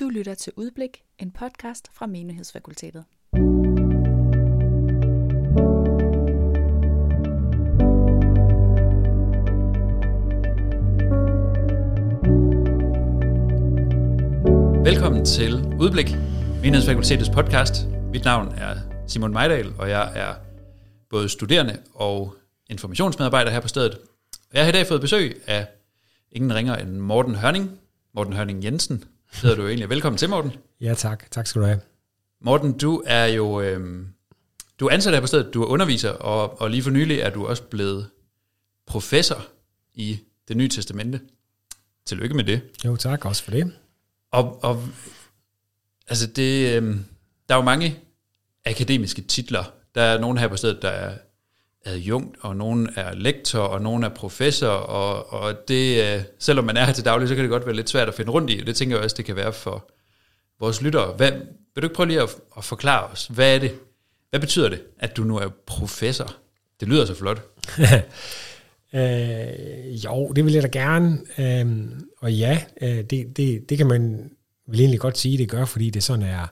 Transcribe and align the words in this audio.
Du 0.00 0.08
lytter 0.08 0.34
til 0.34 0.52
Udblik, 0.56 1.02
en 1.18 1.30
podcast 1.30 1.88
fra 1.92 2.06
Menighedsfakultetet. 2.06 3.04
Velkommen 14.84 15.24
til 15.24 15.54
Udblik, 15.80 16.10
Menighedsfakultetets 16.62 17.30
podcast. 17.30 17.74
Mit 18.12 18.24
navn 18.24 18.48
er 18.48 18.76
Simon 19.06 19.32
Mejdal, 19.32 19.72
og 19.78 19.90
jeg 19.90 20.12
er 20.14 20.34
både 21.10 21.28
studerende 21.28 21.78
og 21.92 22.36
informationsmedarbejder 22.70 23.50
her 23.50 23.60
på 23.60 23.68
stedet. 23.68 23.98
Jeg 24.52 24.62
har 24.62 24.68
i 24.68 24.72
dag 24.72 24.86
fået 24.86 25.00
besøg 25.00 25.42
af 25.46 25.66
ingen 26.32 26.54
ringer 26.54 26.76
end 26.76 26.90
Morten 26.90 27.34
Hørning. 27.34 27.78
Morten 28.14 28.32
Hørning 28.32 28.64
Jensen 28.64 29.04
hedder 29.42 29.56
du 29.56 29.62
jo 29.62 29.68
egentlig. 29.68 29.88
Velkommen 29.88 30.18
til, 30.18 30.28
Morten. 30.28 30.52
Ja, 30.80 30.94
tak. 30.94 31.30
Tak 31.30 31.46
skal 31.46 31.62
du 31.62 31.66
have. 31.66 31.80
Morten, 32.40 32.78
du 32.78 33.02
er 33.06 33.26
jo 33.26 33.60
øh, 33.60 34.06
du 34.80 34.86
er 34.86 34.90
ansat 34.90 35.12
her 35.12 35.20
på 35.20 35.26
stedet, 35.26 35.54
du 35.54 35.62
er 35.62 35.66
underviser, 35.66 36.10
og, 36.10 36.60
og 36.60 36.70
lige 36.70 36.82
for 36.82 36.90
nylig 36.90 37.18
er 37.18 37.30
du 37.30 37.46
også 37.46 37.62
blevet 37.62 38.10
professor 38.86 39.46
i 39.94 40.20
det 40.48 40.56
nye 40.56 40.68
testamente. 40.68 41.20
Tillykke 42.06 42.34
med 42.34 42.44
det. 42.44 42.60
Jo, 42.84 42.96
tak 42.96 43.24
også 43.24 43.44
for 43.44 43.50
det. 43.50 43.72
Og, 44.32 44.64
og 44.64 44.82
altså 46.08 46.26
det, 46.26 46.76
øh, 46.76 46.96
der 47.48 47.54
er 47.54 47.58
jo 47.58 47.64
mange 47.64 47.98
akademiske 48.66 49.22
titler. 49.22 49.64
Der 49.94 50.02
er 50.02 50.18
nogen 50.18 50.38
her 50.38 50.48
på 50.48 50.56
stedet, 50.56 50.82
der 50.82 50.88
er 50.88 51.18
adjunkt, 51.84 52.36
og 52.40 52.56
nogen 52.56 52.88
er 52.96 53.14
lektor, 53.14 53.60
og 53.60 53.82
nogen 53.82 54.04
er 54.04 54.08
professor, 54.08 54.68
og, 54.68 55.32
og 55.32 55.68
det, 55.68 56.04
øh, 56.04 56.22
selvom 56.38 56.64
man 56.64 56.76
er 56.76 56.84
her 56.84 56.92
til 56.92 57.04
daglig, 57.04 57.28
så 57.28 57.34
kan 57.34 57.44
det 57.44 57.50
godt 57.50 57.66
være 57.66 57.76
lidt 57.76 57.90
svært 57.90 58.08
at 58.08 58.14
finde 58.14 58.30
rundt 58.30 58.50
i, 58.50 58.60
og 58.60 58.66
det 58.66 58.76
tænker 58.76 58.96
jeg 58.96 59.04
også, 59.04 59.16
det 59.16 59.24
kan 59.24 59.36
være 59.36 59.52
for 59.52 59.90
vores 60.60 60.82
lyttere. 60.82 61.12
Hvad, 61.16 61.32
vil 61.74 61.82
du 61.82 61.86
ikke 61.86 61.94
prøve 61.94 62.08
lige 62.08 62.22
at, 62.22 62.36
at 62.56 62.64
forklare 62.64 63.06
os, 63.06 63.26
hvad 63.26 63.54
er 63.54 63.58
det, 63.58 63.74
hvad 64.30 64.40
betyder 64.40 64.68
det, 64.68 64.82
at 64.98 65.16
du 65.16 65.24
nu 65.24 65.36
er 65.36 65.48
professor? 65.66 66.36
Det 66.80 66.88
lyder 66.88 67.04
så 67.04 67.14
flot. 67.14 67.42
øh, 68.94 70.04
jo, 70.04 70.32
det 70.32 70.44
vil 70.44 70.52
jeg 70.52 70.62
da 70.62 70.68
gerne. 70.68 71.18
Øh, 71.38 71.84
og 72.18 72.32
ja, 72.32 72.62
øh, 72.80 73.04
det, 73.04 73.36
det, 73.36 73.68
det 73.68 73.78
kan 73.78 73.86
man 73.86 74.30
vel 74.66 74.80
egentlig 74.80 75.00
godt 75.00 75.18
sige, 75.18 75.38
det 75.38 75.48
gør, 75.48 75.64
fordi 75.64 75.90
det 75.90 76.02
sådan 76.02 76.22
er, 76.22 76.46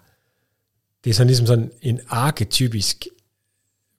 det 1.04 1.10
er 1.10 1.14
sådan 1.14 1.26
ligesom 1.26 1.46
sådan 1.46 1.72
en 1.82 2.00
arketypisk 2.08 3.06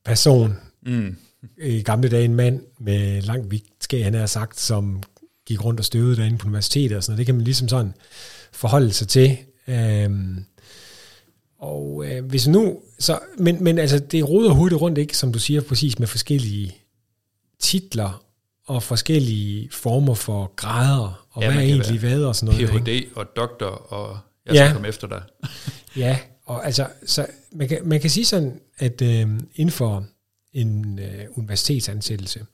person. 0.06 0.58
Mm. 0.86 1.16
I 1.62 1.82
gamle 1.82 2.10
dage 2.10 2.26
en 2.26 2.36
mand 2.36 2.62
med 2.80 3.22
langt 3.22 3.52
vigtskab, 3.52 4.04
han 4.04 4.14
har 4.14 4.26
sagt, 4.26 4.60
som 4.60 5.04
gik 5.46 5.66
rundt 5.66 5.80
og 5.80 5.86
støvede 5.86 6.16
derinde 6.16 6.38
på 6.38 6.48
universitetet 6.48 6.98
og 6.98 7.04
sådan 7.04 7.12
noget. 7.12 7.18
Det 7.18 7.26
kan 7.26 7.36
man 7.36 7.44
ligesom 7.44 7.68
sådan 7.68 7.94
forholde 8.52 8.94
sig 8.94 9.08
til. 9.08 9.38
Øhm, 9.68 10.46
og 11.60 12.06
øh, 12.06 12.26
hvis 12.26 12.48
nu, 12.48 12.80
så, 13.00 13.20
men, 13.38 13.64
men 13.64 13.78
altså, 13.78 14.00
det 14.00 14.30
roder 14.30 14.52
hurtigt 14.52 14.82
rundt, 14.82 14.98
ikke, 14.98 15.18
som 15.18 15.34
du 15.34 15.40
siger, 15.40 15.62
præcis 15.62 16.00
med 16.00 16.08
forskellige 16.08 16.76
titler 17.60 18.24
og 18.68 18.84
forskellige 18.84 19.70
former 19.72 20.14
for 20.14 20.54
grader, 20.56 21.26
og 21.32 21.42
ja, 21.42 21.52
hvad 21.52 21.62
er 21.62 21.66
egentlig 21.66 22.00
hvad 22.00 22.24
og 22.24 22.36
sådan 22.36 22.56
noget. 22.56 22.84
Ph.D. 22.84 23.08
og 23.16 23.26
doktor, 23.36 23.66
og 23.68 24.18
jeg 24.46 24.56
skal 24.56 24.66
ja. 24.66 24.74
komme 24.74 24.88
efter 24.88 25.08
dig. 25.08 25.22
ja, 26.04 26.20
og 26.46 26.66
altså, 26.66 26.88
så 27.06 27.26
man 27.52 27.68
kan, 27.68 27.80
man 27.86 28.02
kan 28.02 28.10
sige 28.10 28.26
sådan, 28.26 28.60
at 28.78 29.02
øh, 29.02 29.28
inden 29.56 29.72
for 29.72 30.06
en 30.54 31.00
øh, 31.00 31.26
universitetsansættelse, 31.36 32.46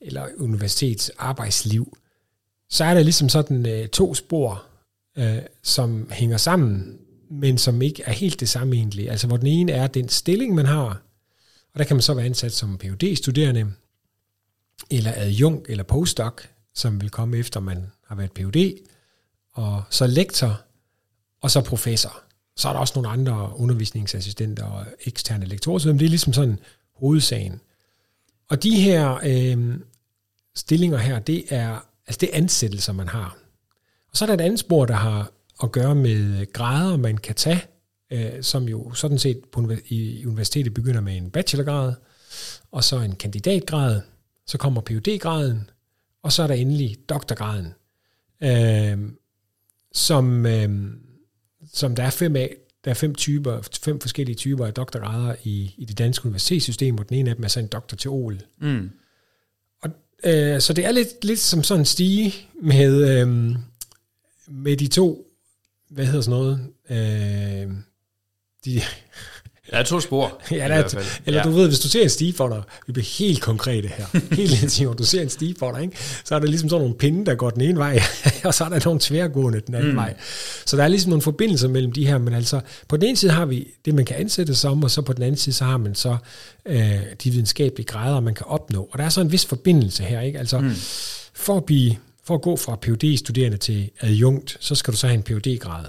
eller 0.00 0.26
universitetsarbejdsliv, 0.36 1.96
så 2.68 2.84
er 2.84 2.94
der 2.94 3.02
ligesom 3.02 3.28
sådan 3.28 3.66
øh, 3.66 3.88
to 3.88 4.14
spor, 4.14 4.64
øh, 5.18 5.38
som 5.62 6.10
hænger 6.10 6.36
sammen, 6.36 6.98
men 7.30 7.58
som 7.58 7.82
ikke 7.82 8.02
er 8.02 8.12
helt 8.12 8.40
det 8.40 8.48
samme 8.48 8.76
egentlig. 8.76 9.10
Altså 9.10 9.26
hvor 9.26 9.36
den 9.36 9.46
ene 9.46 9.72
er 9.72 9.86
den 9.86 10.08
stilling, 10.08 10.54
man 10.54 10.66
har, 10.66 11.02
og 11.72 11.78
der 11.78 11.84
kan 11.84 11.96
man 11.96 12.02
så 12.02 12.14
være 12.14 12.26
ansat 12.26 12.52
som 12.52 12.78
phd 12.78 13.16
studerende 13.16 13.72
eller 14.90 15.12
adjunkt 15.16 15.68
eller 15.68 15.84
postdoc, 15.84 16.42
som 16.74 17.00
vil 17.00 17.10
komme 17.10 17.36
efter, 17.36 17.60
man 17.60 17.86
har 18.06 18.14
været 18.14 18.32
Ph.D., 18.32 18.78
og 19.52 19.82
så 19.90 20.06
lektor, 20.06 20.60
og 21.40 21.50
så 21.50 21.60
professor. 21.60 22.22
Så 22.56 22.68
er 22.68 22.72
der 22.72 22.80
også 22.80 22.92
nogle 22.96 23.08
andre 23.08 23.52
undervisningsassistenter 23.56 24.64
og 24.64 24.86
eksterne 25.04 25.46
lektorer, 25.46 25.78
så 25.78 25.88
det 25.88 26.02
er 26.02 26.08
ligesom 26.08 26.32
sådan 26.32 26.58
hovedsagen. 26.96 27.60
Og 28.48 28.62
de 28.62 28.80
her 28.80 29.20
øh, 29.24 29.74
stillinger 30.54 30.98
her, 30.98 31.18
det 31.18 31.44
er, 31.48 31.86
altså 32.06 32.18
det 32.20 32.30
er 32.32 32.36
ansættelser, 32.36 32.92
man 32.92 33.08
har. 33.08 33.38
Og 34.10 34.16
så 34.16 34.24
er 34.24 34.26
der 34.26 34.34
et 34.34 34.40
andet 34.40 34.58
spor, 34.58 34.86
der 34.86 34.94
har 34.94 35.32
at 35.62 35.72
gøre 35.72 35.94
med 35.94 36.52
grader, 36.52 36.96
man 36.96 37.16
kan 37.16 37.34
tage, 37.34 37.62
øh, 38.10 38.42
som 38.42 38.68
jo 38.68 38.94
sådan 38.94 39.18
set 39.18 39.44
på, 39.52 39.70
i 39.88 40.26
universitetet 40.26 40.74
begynder 40.74 41.00
med 41.00 41.16
en 41.16 41.30
bachelorgrad, 41.30 41.94
og 42.72 42.84
så 42.84 43.00
en 43.00 43.16
kandidatgrad, 43.16 44.00
så 44.46 44.58
kommer 44.58 44.80
Ph.D.-graden, 44.80 45.70
og 46.22 46.32
så 46.32 46.42
er 46.42 46.46
der 46.46 46.54
endelig 46.54 46.96
doktorgraden, 47.08 47.74
øh, 48.42 49.10
som, 49.92 50.46
øh, 50.46 50.70
som 51.72 51.94
der 51.94 52.02
er 52.02 52.10
fem 52.10 52.36
af. 52.36 52.56
Der 52.86 52.90
er 52.90 52.94
fem 52.94 53.14
typer, 53.14 53.60
fem 53.82 54.00
forskellige 54.00 54.36
typer 54.36 54.66
af 54.66 54.74
doktorgrader 54.74 55.34
i, 55.44 55.74
i 55.78 55.84
det 55.84 55.98
danske 55.98 56.26
universitetssystem, 56.26 56.98
og 56.98 57.08
den 57.08 57.16
ene 57.16 57.30
af 57.30 57.36
dem 57.36 57.44
er 57.44 57.48
så 57.48 57.60
en 57.60 57.66
doktorteol. 57.66 58.40
Mm. 58.58 58.90
Og, 59.82 59.90
øh, 60.24 60.60
så 60.60 60.72
det 60.72 60.84
er 60.84 60.92
lidt, 60.92 61.24
lidt 61.24 61.38
som 61.38 61.62
sådan 61.62 61.80
en 61.80 61.84
stige 61.84 62.34
med, 62.62 63.20
øh, 63.20 63.56
med 64.48 64.76
de 64.76 64.86
to, 64.86 65.26
hvad 65.88 66.06
hedder 66.06 66.20
sådan 66.20 66.40
noget, 66.40 66.60
øh, 66.90 67.76
de, 68.64 68.80
der 69.70 69.76
er 69.76 69.82
to 69.82 70.00
spor. 70.00 70.42
ja, 70.50 70.56
der 70.56 70.62
er, 70.62 71.04
eller 71.26 71.40
ja. 71.40 71.44
du 71.44 71.50
ved, 71.50 71.68
hvis 71.68 71.78
du 71.78 71.88
ser 71.88 72.02
en 72.02 72.10
stigefolder, 72.10 72.62
vi 72.86 72.92
bliver 72.92 73.06
helt 73.18 73.40
konkrete 73.40 73.88
her, 73.88 74.06
helt 74.36 74.52
intentivt, 74.52 74.98
du 74.98 75.04
ser 75.04 75.22
en 75.22 75.28
stigefolder, 75.28 75.78
ikke? 75.78 75.96
så 76.24 76.34
er 76.34 76.38
der 76.38 76.46
ligesom 76.46 76.68
sådan 76.68 76.82
nogle 76.82 76.98
pinde, 76.98 77.26
der 77.26 77.34
går 77.34 77.50
den 77.50 77.62
ene 77.62 77.78
vej, 77.78 78.00
og 78.44 78.54
så 78.54 78.64
er 78.64 78.68
der 78.68 78.80
nogle 78.84 79.00
tværgående 79.02 79.60
den 79.60 79.74
anden 79.74 79.90
mm. 79.90 79.96
vej. 79.96 80.14
Så 80.66 80.76
der 80.76 80.84
er 80.84 80.88
ligesom 80.88 81.10
nogle 81.10 81.22
forbindelser 81.22 81.68
mellem 81.68 81.92
de 81.92 82.06
her, 82.06 82.18
men 82.18 82.34
altså, 82.34 82.60
på 82.88 82.96
den 82.96 83.08
ene 83.08 83.16
side 83.16 83.32
har 83.32 83.46
vi 83.46 83.68
det, 83.84 83.94
man 83.94 84.04
kan 84.04 84.16
ansætte 84.16 84.54
som, 84.54 84.82
og 84.82 84.90
så 84.90 85.02
på 85.02 85.12
den 85.12 85.22
anden 85.22 85.36
side, 85.36 85.54
så 85.54 85.64
har 85.64 85.76
man 85.76 85.94
så 85.94 86.16
øh, 86.66 87.00
de 87.24 87.30
videnskabelige 87.30 87.86
grader, 87.86 88.20
man 88.20 88.34
kan 88.34 88.46
opnå. 88.46 88.88
Og 88.92 88.98
der 88.98 89.04
er 89.04 89.08
så 89.08 89.20
en 89.20 89.32
vis 89.32 89.46
forbindelse 89.46 90.02
her, 90.02 90.20
ikke? 90.20 90.38
Altså, 90.38 90.58
mm. 90.58 90.70
for 91.34 91.56
at 91.56 91.64
blive 91.64 91.96
for 92.26 92.34
at 92.34 92.42
gå 92.42 92.56
fra 92.56 92.76
phd 92.82 93.16
studerende 93.16 93.56
til 93.56 93.90
adjunkt, 94.00 94.56
så 94.60 94.74
skal 94.74 94.92
du 94.92 94.98
så 94.98 95.06
have 95.06 95.14
en 95.14 95.22
phd 95.22 95.58
grad 95.58 95.84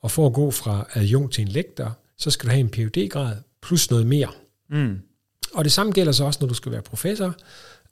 Og 0.00 0.10
for 0.10 0.26
at 0.26 0.32
gå 0.32 0.50
fra 0.50 0.86
adjunkt 0.94 1.34
til 1.34 1.42
en 1.42 1.48
lektor, 1.48 1.98
så 2.18 2.30
skal 2.30 2.46
du 2.46 2.50
have 2.50 2.60
en 2.60 2.70
phd 2.70 3.08
grad 3.08 3.36
plus 3.62 3.90
noget 3.90 4.06
mere. 4.06 4.28
Mm. 4.70 5.00
Og 5.54 5.64
det 5.64 5.72
samme 5.72 5.92
gælder 5.92 6.12
så 6.12 6.24
også, 6.24 6.38
når 6.40 6.48
du 6.48 6.54
skal 6.54 6.72
være 6.72 6.82
professor, 6.82 7.36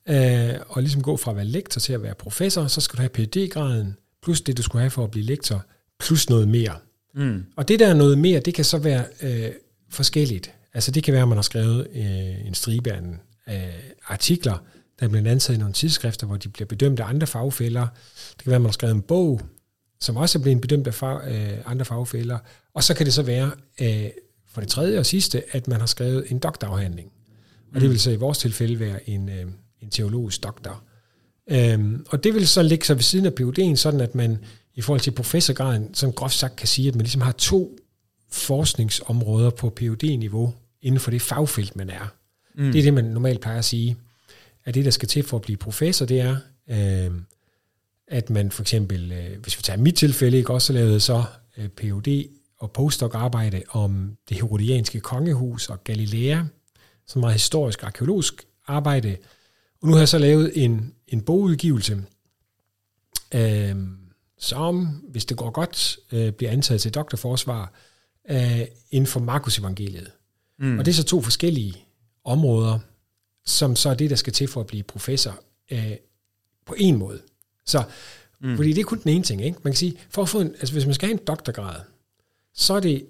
øh, 0.08 0.54
og 0.68 0.82
ligesom 0.82 1.02
gå 1.02 1.16
fra 1.16 1.30
at 1.30 1.36
være 1.36 1.44
lektor 1.44 1.78
til 1.78 1.92
at 1.92 2.02
være 2.02 2.14
professor, 2.14 2.66
så 2.66 2.80
skal 2.80 2.96
du 2.96 3.02
have 3.02 3.08
phd 3.08 3.48
graden 3.50 3.96
plus 4.22 4.40
det, 4.40 4.56
du 4.56 4.62
skulle 4.62 4.82
have 4.82 4.90
for 4.90 5.04
at 5.04 5.10
blive 5.10 5.26
lektor, 5.26 5.64
plus 5.98 6.30
noget 6.30 6.48
mere. 6.48 6.74
Mm. 7.14 7.44
Og 7.56 7.68
det 7.68 7.80
der 7.80 7.94
noget 7.94 8.18
mere, 8.18 8.40
det 8.40 8.54
kan 8.54 8.64
så 8.64 8.78
være 8.78 9.04
øh, 9.22 9.50
forskelligt. 9.90 10.52
Altså 10.74 10.90
det 10.90 11.04
kan 11.04 11.14
være, 11.14 11.22
at 11.22 11.28
man 11.28 11.38
har 11.38 11.42
skrevet 11.42 11.86
øh, 11.94 12.46
en 12.46 12.54
stribe 12.54 12.92
af 12.92 13.00
øh, 13.48 13.82
artikler, 14.06 14.58
der 15.00 15.08
bliver 15.08 15.30
ansat 15.30 15.56
i 15.56 15.58
nogle 15.58 15.74
tidsskrifter, 15.74 16.26
hvor 16.26 16.36
de 16.36 16.48
bliver 16.48 16.66
bedømt 16.66 17.00
af 17.00 17.08
andre 17.08 17.26
fagfælder. 17.26 17.86
Det 18.30 18.44
kan 18.44 18.50
være, 18.50 18.56
at 18.56 18.62
man 18.62 18.68
har 18.68 18.72
skrevet 18.72 18.94
en 18.94 19.02
bog, 19.02 19.40
som 20.00 20.16
også 20.16 20.38
er 20.38 20.42
blevet 20.42 20.60
bedømt 20.60 20.86
af 20.86 20.94
fag, 20.94 21.20
øh, 21.28 21.58
andre 21.66 21.84
fagfælder. 21.84 22.38
Og 22.74 22.84
så 22.84 22.94
kan 22.94 23.06
det 23.06 23.14
så 23.14 23.22
være, 23.22 23.50
øh, 23.80 24.10
for 24.52 24.60
det 24.60 24.70
tredje 24.70 24.98
og 24.98 25.06
sidste, 25.06 25.42
at 25.56 25.68
man 25.68 25.80
har 25.80 25.86
skrevet 25.86 26.24
en 26.30 26.38
doktorafhandling. 26.38 27.12
Og 27.74 27.80
det 27.80 27.90
vil 27.90 28.00
så 28.00 28.10
i 28.10 28.16
vores 28.16 28.38
tilfælde 28.38 28.80
være 28.80 29.10
en, 29.10 29.28
øh, 29.28 29.46
en 29.80 29.90
teologisk 29.90 30.42
doktor. 30.42 30.82
Øhm, 31.50 32.06
og 32.08 32.24
det 32.24 32.34
vil 32.34 32.48
så 32.48 32.62
ligge 32.62 32.84
sig 32.84 32.96
ved 32.96 33.02
siden 33.02 33.26
af 33.26 33.32
PUD'en, 33.40 33.76
sådan 33.76 34.00
at 34.00 34.14
man 34.14 34.38
i 34.74 34.80
forhold 34.80 35.00
til 35.00 35.10
professorgraden, 35.10 35.94
som 35.94 36.12
groft 36.12 36.34
sagt 36.34 36.56
kan 36.56 36.68
sige, 36.68 36.88
at 36.88 36.94
man 36.94 37.02
ligesom 37.02 37.20
har 37.20 37.32
to 37.32 37.78
forskningsområder 38.30 39.50
på 39.50 39.70
PUD-niveau 39.70 40.54
inden 40.82 41.00
for 41.00 41.10
det 41.10 41.22
fagfelt, 41.22 41.76
man 41.76 41.90
er. 41.90 42.14
Mm. 42.54 42.72
Det 42.72 42.78
er 42.78 42.82
det, 42.82 42.94
man 42.94 43.04
normalt 43.04 43.40
plejer 43.40 43.58
at 43.58 43.64
sige 43.64 43.96
at 44.64 44.74
det, 44.74 44.84
der 44.84 44.90
skal 44.90 45.08
til 45.08 45.22
for 45.22 45.36
at 45.36 45.42
blive 45.42 45.56
professor, 45.56 46.06
det 46.06 46.20
er, 46.20 46.36
øh, 46.70 47.10
at 48.08 48.30
man 48.30 48.50
for 48.50 48.62
eksempel, 48.62 49.12
øh, 49.12 49.42
hvis 49.42 49.58
vi 49.58 49.62
tager 49.62 49.76
mit 49.76 49.94
tilfælde, 49.94 50.36
ikke, 50.36 50.52
også 50.52 50.72
lavede 50.72 51.00
så 51.00 51.24
øh, 51.58 51.68
Ph.D. 51.68 52.26
og 52.62 52.72
postdoc-arbejde 52.72 53.62
om 53.68 54.16
det 54.28 54.36
herodianske 54.36 55.00
kongehus 55.00 55.68
og 55.68 55.84
Galilea, 55.84 56.42
som 57.06 57.20
meget 57.20 57.34
historisk 57.34 57.82
arkeologisk 57.82 58.46
arbejde. 58.66 59.16
Og 59.80 59.88
nu 59.88 59.92
har 59.92 60.00
jeg 60.00 60.08
så 60.08 60.18
lavet 60.18 60.64
en, 60.64 60.94
en 61.08 61.20
bogudgivelse, 61.20 62.04
øh, 63.34 63.76
som, 64.38 64.86
hvis 64.86 65.24
det 65.24 65.36
går 65.36 65.50
godt, 65.50 65.98
øh, 66.12 66.32
bliver 66.32 66.52
antaget 66.52 66.80
til 66.80 66.94
doktorforsvar 66.94 67.72
øh, 68.30 68.60
inden 68.90 69.06
for 69.06 69.20
Markus 69.20 69.58
evangeliet. 69.58 70.10
Mm. 70.58 70.78
Og 70.78 70.84
det 70.84 70.92
er 70.92 70.96
så 70.96 71.04
to 71.04 71.22
forskellige 71.22 71.84
områder, 72.24 72.78
som 73.44 73.76
så 73.76 73.88
er 73.88 73.94
det, 73.94 74.10
der 74.10 74.16
skal 74.16 74.32
til 74.32 74.48
for 74.48 74.60
at 74.60 74.66
blive 74.66 74.82
professor 74.82 75.40
øh, 75.70 75.96
på 76.66 76.74
en 76.78 76.96
måde. 76.96 77.20
Så 77.66 77.84
Mm. 78.42 78.56
Fordi 78.56 78.72
det 78.72 78.80
er 78.80 78.84
kun 78.84 78.98
den 78.98 79.10
ene 79.10 79.24
ting. 79.24 79.44
Ikke? 79.44 79.58
Man 79.62 79.72
kan 79.72 79.78
sige, 79.78 79.94
for 80.10 80.22
at 80.22 80.28
få 80.28 80.40
en, 80.40 80.48
altså 80.48 80.72
hvis 80.72 80.86
man 80.86 80.94
skal 80.94 81.08
have 81.08 81.20
en 81.20 81.26
doktorgrad, 81.26 81.80
så 82.54 82.74
er 82.74 82.80
det 82.80 83.06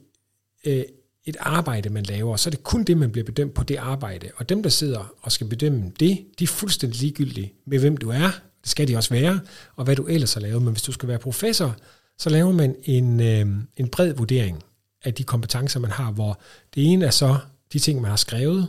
øh, 0.65 0.85
et 1.25 1.37
arbejde, 1.41 1.91
man 1.91 2.03
laver, 2.03 2.37
så 2.37 2.49
er 2.49 2.51
det 2.51 2.63
kun 2.63 2.85
det, 2.85 2.99
man 2.99 3.13
bliver 3.13 3.25
bedømt 3.25 3.55
på 3.55 3.63
det 3.63 3.77
arbejde. 3.77 4.31
Og 4.37 4.49
dem, 4.49 4.63
der 4.63 4.71
sidder 4.71 5.15
og 5.23 5.33
skal 5.33 5.47
bedømme 5.47 5.93
det, 6.01 6.25
de 6.39 6.45
er 6.45 6.49
fuldstændig 6.49 7.01
ligegyldige 7.01 7.53
med, 7.67 7.79
hvem 7.79 7.97
du 7.97 8.11
er. 8.11 8.31
Det 8.63 8.71
skal 8.71 8.89
de 8.89 8.97
også 8.97 9.11
være, 9.11 9.41
og 9.77 9.85
hvad 9.85 9.97
du 9.97 10.07
ellers 10.07 10.35
har 10.35 10.41
lavet. 10.41 10.63
Men 10.63 10.73
hvis 10.73 10.83
du 10.83 10.93
skal 10.93 11.09
være 11.09 11.19
professor, 11.19 11.77
så 12.19 12.31
laver 12.31 12.53
man 12.53 12.77
en, 12.85 13.21
øh, 13.21 13.47
en 13.77 13.89
bred 13.89 14.15
vurdering 14.15 14.63
af 15.05 15.15
de 15.15 15.25
kompetencer, 15.25 15.81
man 15.81 15.91
har, 15.91 16.11
hvor 16.11 16.41
det 16.75 16.93
ene 16.93 17.05
er 17.07 17.11
så 17.11 17.37
de 17.73 17.79
ting, 17.79 18.01
man 18.01 18.11
har 18.11 18.17
skrevet, 18.17 18.69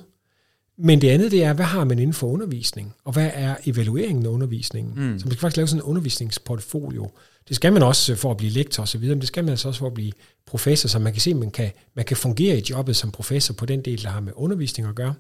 men 0.77 1.01
det 1.01 1.09
andet, 1.09 1.31
det 1.31 1.43
er, 1.43 1.53
hvad 1.53 1.65
har 1.65 1.83
man 1.83 1.99
inden 1.99 2.13
for 2.13 2.27
undervisning? 2.27 2.95
Og 3.03 3.13
hvad 3.13 3.31
er 3.33 3.55
evalueringen 3.65 4.25
af 4.25 4.29
undervisningen? 4.29 4.93
Mm. 4.95 5.19
Så 5.19 5.25
man 5.25 5.31
skal 5.31 5.39
faktisk 5.39 5.57
lave 5.57 5.67
sådan 5.67 5.79
en 5.79 5.83
undervisningsportfolio. 5.83 7.11
Det 7.48 7.56
skal 7.56 7.74
man 7.74 7.84
også 7.84 8.12
øh, 8.12 8.18
for 8.18 8.31
at 8.31 8.38
blive 8.38 8.51
lektor 8.51 8.84
osv., 8.84 9.01
men 9.01 9.19
det 9.19 9.28
skal 9.28 9.44
man 9.44 9.51
altså 9.51 9.68
også 9.68 9.80
for 9.80 9.88
at 9.88 9.94
blive 9.94 10.12
professor, 10.45 10.90
så 10.90 11.00
man 11.00 11.13
kan 11.13 11.22
se, 11.22 11.30
at 11.30 11.36
man 11.36 11.51
kan, 11.51 11.72
man 11.95 12.06
kan 12.06 12.18
fungere 12.18 12.57
i 12.57 12.63
jobbet 12.69 12.95
som 12.95 13.12
professor 13.12 13.54
på 13.54 13.66
den 13.66 13.81
del, 13.81 14.04
der 14.04 14.10
har 14.10 14.19
med 14.19 14.34
undervisning 14.36 14.90
at 14.90 14.95
gøre. 14.95 15.13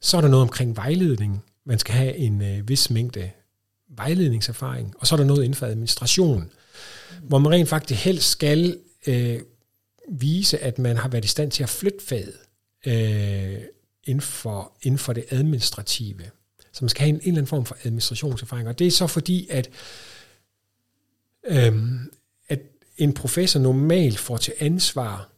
Så 0.00 0.16
er 0.16 0.20
der 0.20 0.28
noget 0.28 0.42
omkring 0.42 0.76
vejledning. 0.76 1.44
Man 1.66 1.78
skal 1.78 1.94
have 1.94 2.16
en 2.16 2.42
øh, 2.42 2.68
vis 2.68 2.90
mængde 2.90 3.30
vejledningserfaring. 3.96 4.94
Og 4.98 5.06
så 5.06 5.14
er 5.14 5.16
der 5.16 5.24
noget 5.24 5.44
inden 5.44 5.54
for 5.54 5.66
administration, 5.66 6.50
hvor 7.22 7.38
man 7.38 7.52
rent 7.52 7.68
faktisk 7.68 8.04
helst 8.04 8.30
skal 8.30 8.78
øh, 9.06 9.40
vise, 10.08 10.58
at 10.58 10.78
man 10.78 10.96
har 10.96 11.08
været 11.08 11.24
i 11.24 11.28
stand 11.28 11.50
til 11.50 11.62
at 11.62 11.68
flytte 11.68 12.04
faget 12.06 12.34
øh, 12.86 13.62
inden, 14.04 14.20
for, 14.20 14.72
inden 14.82 14.98
for 14.98 15.12
det 15.12 15.24
administrative. 15.30 16.22
Så 16.72 16.84
man 16.84 16.88
skal 16.88 17.00
have 17.00 17.08
en, 17.08 17.14
en 17.14 17.20
eller 17.20 17.32
anden 17.32 17.46
form 17.46 17.64
for 17.64 17.76
administrationserfaring. 17.84 18.68
Og 18.68 18.78
det 18.78 18.86
er 18.86 18.90
så 18.90 19.06
fordi, 19.06 19.46
at, 19.50 19.66
øh, 19.66 19.72
Øhm, 21.46 22.12
at 22.48 22.60
en 22.96 23.12
professor 23.12 23.60
normalt 23.60 24.18
får 24.18 24.36
til 24.36 24.54
ansvar 24.58 25.32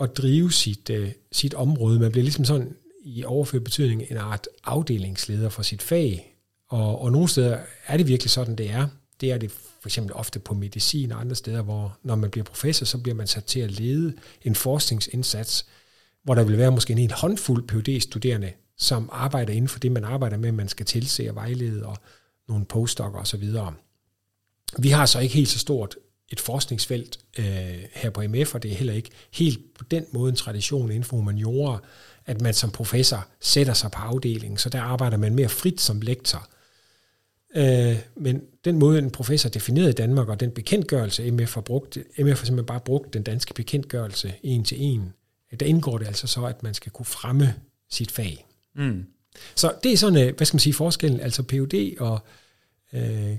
at 0.00 0.16
drive 0.16 0.52
sit, 0.52 0.90
øh, 0.90 1.10
sit 1.32 1.54
område. 1.54 2.00
Man 2.00 2.10
bliver 2.10 2.22
ligesom 2.22 2.44
sådan 2.44 2.76
i 3.04 3.24
overført 3.24 3.64
betydning 3.64 4.02
en 4.10 4.16
art 4.16 4.48
afdelingsleder 4.64 5.48
for 5.48 5.62
sit 5.62 5.82
fag. 5.82 6.36
Og, 6.68 7.00
og 7.00 7.12
nogle 7.12 7.28
steder 7.28 7.58
er 7.86 7.96
det 7.96 8.08
virkelig 8.08 8.30
sådan, 8.30 8.56
det 8.56 8.70
er. 8.70 8.88
Det 9.20 9.32
er 9.32 9.38
det 9.38 9.50
for 9.50 9.88
eksempel 9.88 10.12
ofte 10.14 10.38
på 10.38 10.54
medicin 10.54 11.12
og 11.12 11.20
andre 11.20 11.34
steder, 11.34 11.62
hvor 11.62 11.98
når 12.02 12.16
man 12.16 12.30
bliver 12.30 12.44
professor, 12.44 12.86
så 12.86 12.98
bliver 12.98 13.14
man 13.14 13.26
sat 13.26 13.44
til 13.44 13.60
at 13.60 13.70
lede 13.70 14.14
en 14.42 14.54
forskningsindsats, 14.54 15.66
hvor 16.22 16.34
der 16.34 16.44
vil 16.44 16.58
være 16.58 16.70
måske 16.72 16.92
en 16.92 16.98
helt 16.98 17.12
håndfuld 17.12 17.68
phd 17.68 18.00
studerende 18.00 18.52
som 18.76 19.08
arbejder 19.12 19.52
inden 19.52 19.68
for 19.68 19.78
det, 19.78 19.92
man 19.92 20.04
arbejder 20.04 20.36
med, 20.36 20.52
man 20.52 20.68
skal 20.68 20.86
tilse 20.86 21.28
og 21.30 21.34
vejlede 21.34 21.86
og 21.86 21.96
nogle 22.48 22.64
postdoc 22.64 23.14
og 23.14 23.26
så 23.26 23.36
videre. 23.36 23.74
Vi 24.78 24.88
har 24.88 25.06
så 25.06 25.18
ikke 25.18 25.34
helt 25.34 25.48
så 25.48 25.58
stort 25.58 25.96
et 26.28 26.40
forskningsfelt 26.40 27.18
øh, 27.38 27.44
her 27.92 28.10
på 28.10 28.22
MF, 28.28 28.54
og 28.54 28.62
det 28.62 28.72
er 28.72 28.76
heller 28.76 28.94
ikke 28.94 29.10
helt 29.30 29.60
på 29.78 29.84
den 29.84 30.06
måde 30.12 30.30
en 30.30 30.36
tradition 30.36 30.90
inden 30.90 31.04
for 31.04 31.16
humaniora, 31.16 31.78
at 32.26 32.40
man 32.40 32.54
som 32.54 32.70
professor 32.70 33.26
sætter 33.40 33.74
sig 33.74 33.90
på 33.90 33.98
afdelingen, 33.98 34.58
så 34.58 34.68
der 34.68 34.80
arbejder 34.80 35.16
man 35.16 35.34
mere 35.34 35.48
frit 35.48 35.80
som 35.80 36.00
lektor. 36.00 36.48
Øh, 37.56 37.98
men 38.16 38.42
den 38.64 38.78
måde, 38.78 38.98
en 38.98 39.10
professor 39.10 39.48
defineret 39.48 39.88
i 39.88 39.92
Danmark, 39.92 40.28
og 40.28 40.40
den 40.40 40.50
bekendtgørelse, 40.50 41.30
MF 41.30 41.54
har 41.54 41.60
brugt, 41.60 41.96
MF 41.96 42.28
har 42.28 42.34
simpelthen 42.34 42.66
bare 42.66 42.80
brugt 42.80 43.14
den 43.14 43.22
danske 43.22 43.54
bekendtgørelse 43.54 44.34
en 44.42 44.64
til 44.64 44.76
en, 44.80 45.12
der 45.60 45.66
indgår 45.66 45.98
det 45.98 46.06
altså 46.06 46.26
så, 46.26 46.44
at 46.44 46.62
man 46.62 46.74
skal 46.74 46.92
kunne 46.92 47.06
fremme 47.06 47.54
sit 47.90 48.10
fag. 48.10 48.46
Mm. 48.74 49.06
Så 49.54 49.74
det 49.82 49.92
er 49.92 49.96
sådan, 49.96 50.28
øh, 50.28 50.36
hvad 50.36 50.46
skal 50.46 50.54
man 50.54 50.60
sige, 50.60 50.74
forskellen, 50.74 51.20
altså 51.20 51.42
PUD 51.42 51.96
og 51.98 52.18
øh, 52.92 53.36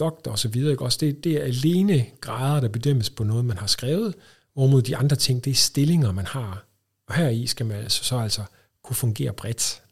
doktor 0.00 0.48
videre, 0.48 0.70
ikke? 0.70 0.84
Også 0.84 0.98
det, 1.00 1.24
det 1.24 1.32
er 1.32 1.42
alene 1.42 2.06
grader, 2.20 2.60
der 2.60 2.68
bedømmes 2.68 3.10
på 3.10 3.24
noget, 3.24 3.44
man 3.44 3.58
har 3.58 3.66
skrevet, 3.66 4.14
hvorimod 4.54 4.82
de 4.82 4.96
andre 4.96 5.16
ting, 5.16 5.44
det 5.44 5.50
er 5.50 5.54
stillinger, 5.54 6.12
man 6.12 6.26
har. 6.26 6.64
Og 7.08 7.14
her 7.14 7.28
i 7.28 7.46
skal 7.46 7.66
man 7.66 7.76
altså 7.76 8.04
så 8.04 8.18
altså 8.18 8.42
kunne 8.82 8.96
fungere 8.96 9.32
bredt. 9.32 9.82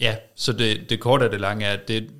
Ja, 0.00 0.16
så 0.34 0.52
det, 0.52 0.90
det 0.90 1.00
korte 1.00 1.24
af 1.24 1.30
det 1.30 1.40
lange 1.40 1.64
er, 1.64 1.72
at 1.72 1.88
det, 1.88 2.10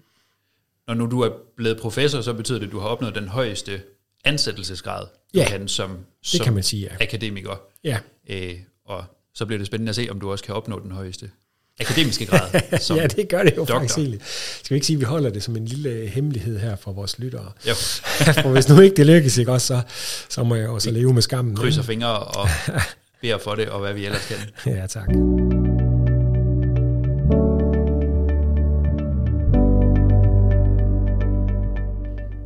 når 0.87 0.95
nu 0.95 1.07
du 1.07 1.21
er 1.21 1.31
blevet 1.57 1.81
professor, 1.81 2.21
så 2.21 2.33
betyder 2.33 2.59
det, 2.59 2.67
at 2.67 2.73
du 2.73 2.79
har 2.79 2.89
opnået 2.89 3.15
den 3.15 3.29
højeste 3.29 3.83
ansættelsesgrad, 4.25 5.07
ja, 5.35 5.45
du 5.45 5.49
kan 5.49 5.69
som, 5.69 5.91
det 5.91 6.07
som 6.23 6.45
kan 6.45 6.55
man 6.55 6.63
sige, 6.63 6.89
ja. 6.91 7.05
akademiker. 7.05 7.61
Ja. 7.85 7.99
Øh, 8.31 8.55
og 8.85 9.05
så 9.35 9.47
bliver 9.47 9.59
det 9.59 9.67
spændende 9.67 9.91
at 9.91 9.97
se, 9.97 10.07
om 10.11 10.21
du 10.21 10.31
også 10.31 10.45
kan 10.45 10.55
opnå 10.55 10.81
den 10.81 10.91
højeste 10.91 11.31
akademiske 11.81 12.27
grad. 12.27 12.61
Som 12.81 12.97
ja, 12.97 13.07
det 13.07 13.29
gør 13.29 13.43
det 13.43 13.51
jo 13.51 13.57
doktor. 13.57 13.75
faktisk 13.75 13.99
egentlig. 13.99 14.21
Skal 14.63 14.71
vi 14.71 14.75
ikke 14.75 14.87
sige, 14.87 14.97
at 14.97 15.01
vi 15.01 15.05
holder 15.05 15.31
det 15.31 15.43
som 15.43 15.57
en 15.57 15.65
lille 15.65 16.07
hemmelighed 16.09 16.59
her 16.59 16.77
for 16.77 16.93
vores 16.93 17.19
lyttere? 17.19 17.53
Jo. 17.69 17.75
for 18.43 18.53
hvis 18.53 18.69
nu 18.69 18.81
ikke 18.81 18.97
det 18.97 19.07
lykkes, 19.07 19.39
ikke 19.39 19.53
også, 19.53 19.67
så, 19.67 19.81
så 20.29 20.43
må 20.43 20.55
jeg 20.55 20.69
også 20.69 20.91
leve 20.91 21.15
med 21.15 21.23
skammen. 21.23 21.57
Krydser 21.57 21.83
fingre 21.83 22.19
og 22.19 22.49
beder 23.23 23.39
for 23.39 23.55
det, 23.55 23.69
og 23.69 23.81
hvad 23.81 23.95
vi 23.95 24.07
ellers 24.07 24.27
kan. 24.27 24.75
ja, 24.77 24.87
tak. 24.87 25.09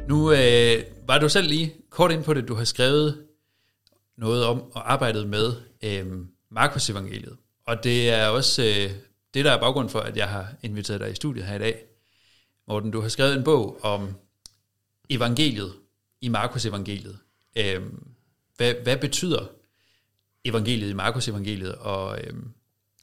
Nu 0.09 0.33
øh, 0.33 0.83
var 1.07 1.19
du 1.19 1.29
selv 1.29 1.49
lige 1.49 1.73
kort 1.91 2.13
ind 2.13 2.25
på 2.25 2.35
det. 2.35 2.49
Du 2.49 2.55
har 2.55 2.65
skrevet 2.65 3.19
noget 4.19 4.45
om 4.45 4.63
og 4.73 4.93
arbejdet 4.93 5.29
med 5.29 5.53
øh, 5.85 6.07
Markus 6.51 6.91
evangeliet. 6.91 7.37
Og 7.67 7.85
det 7.85 8.11
er 8.11 8.27
også 8.27 8.63
øh, 8.63 8.91
det, 9.35 9.45
der 9.45 9.53
er 9.53 9.61
baggrund 9.61 9.89
for, 9.89 10.01
at 10.01 10.17
jeg 10.17 10.29
har 10.29 10.55
inviteret 10.63 11.01
dig 11.01 11.11
i 11.11 11.15
studiet 11.15 11.47
her 11.47 11.55
i 11.55 11.59
dag. 11.59 11.85
Morten, 12.69 12.91
du 12.91 13.01
har 13.01 13.09
skrevet 13.09 13.37
en 13.37 13.45
bog 13.45 13.85
om 13.85 14.15
evangeliet 15.11 15.75
i 16.21 16.29
Markus 16.29 16.67
evangeliet. 16.67 17.19
Øhm, 17.57 18.07
hvad, 18.57 18.75
hvad 18.75 18.97
betyder 18.97 19.47
evangeliet 20.45 20.91
i 20.91 20.93
Markus 20.93 21.29
evangeliet? 21.29 21.75
Og 21.75 22.21
øhm, 22.25 22.53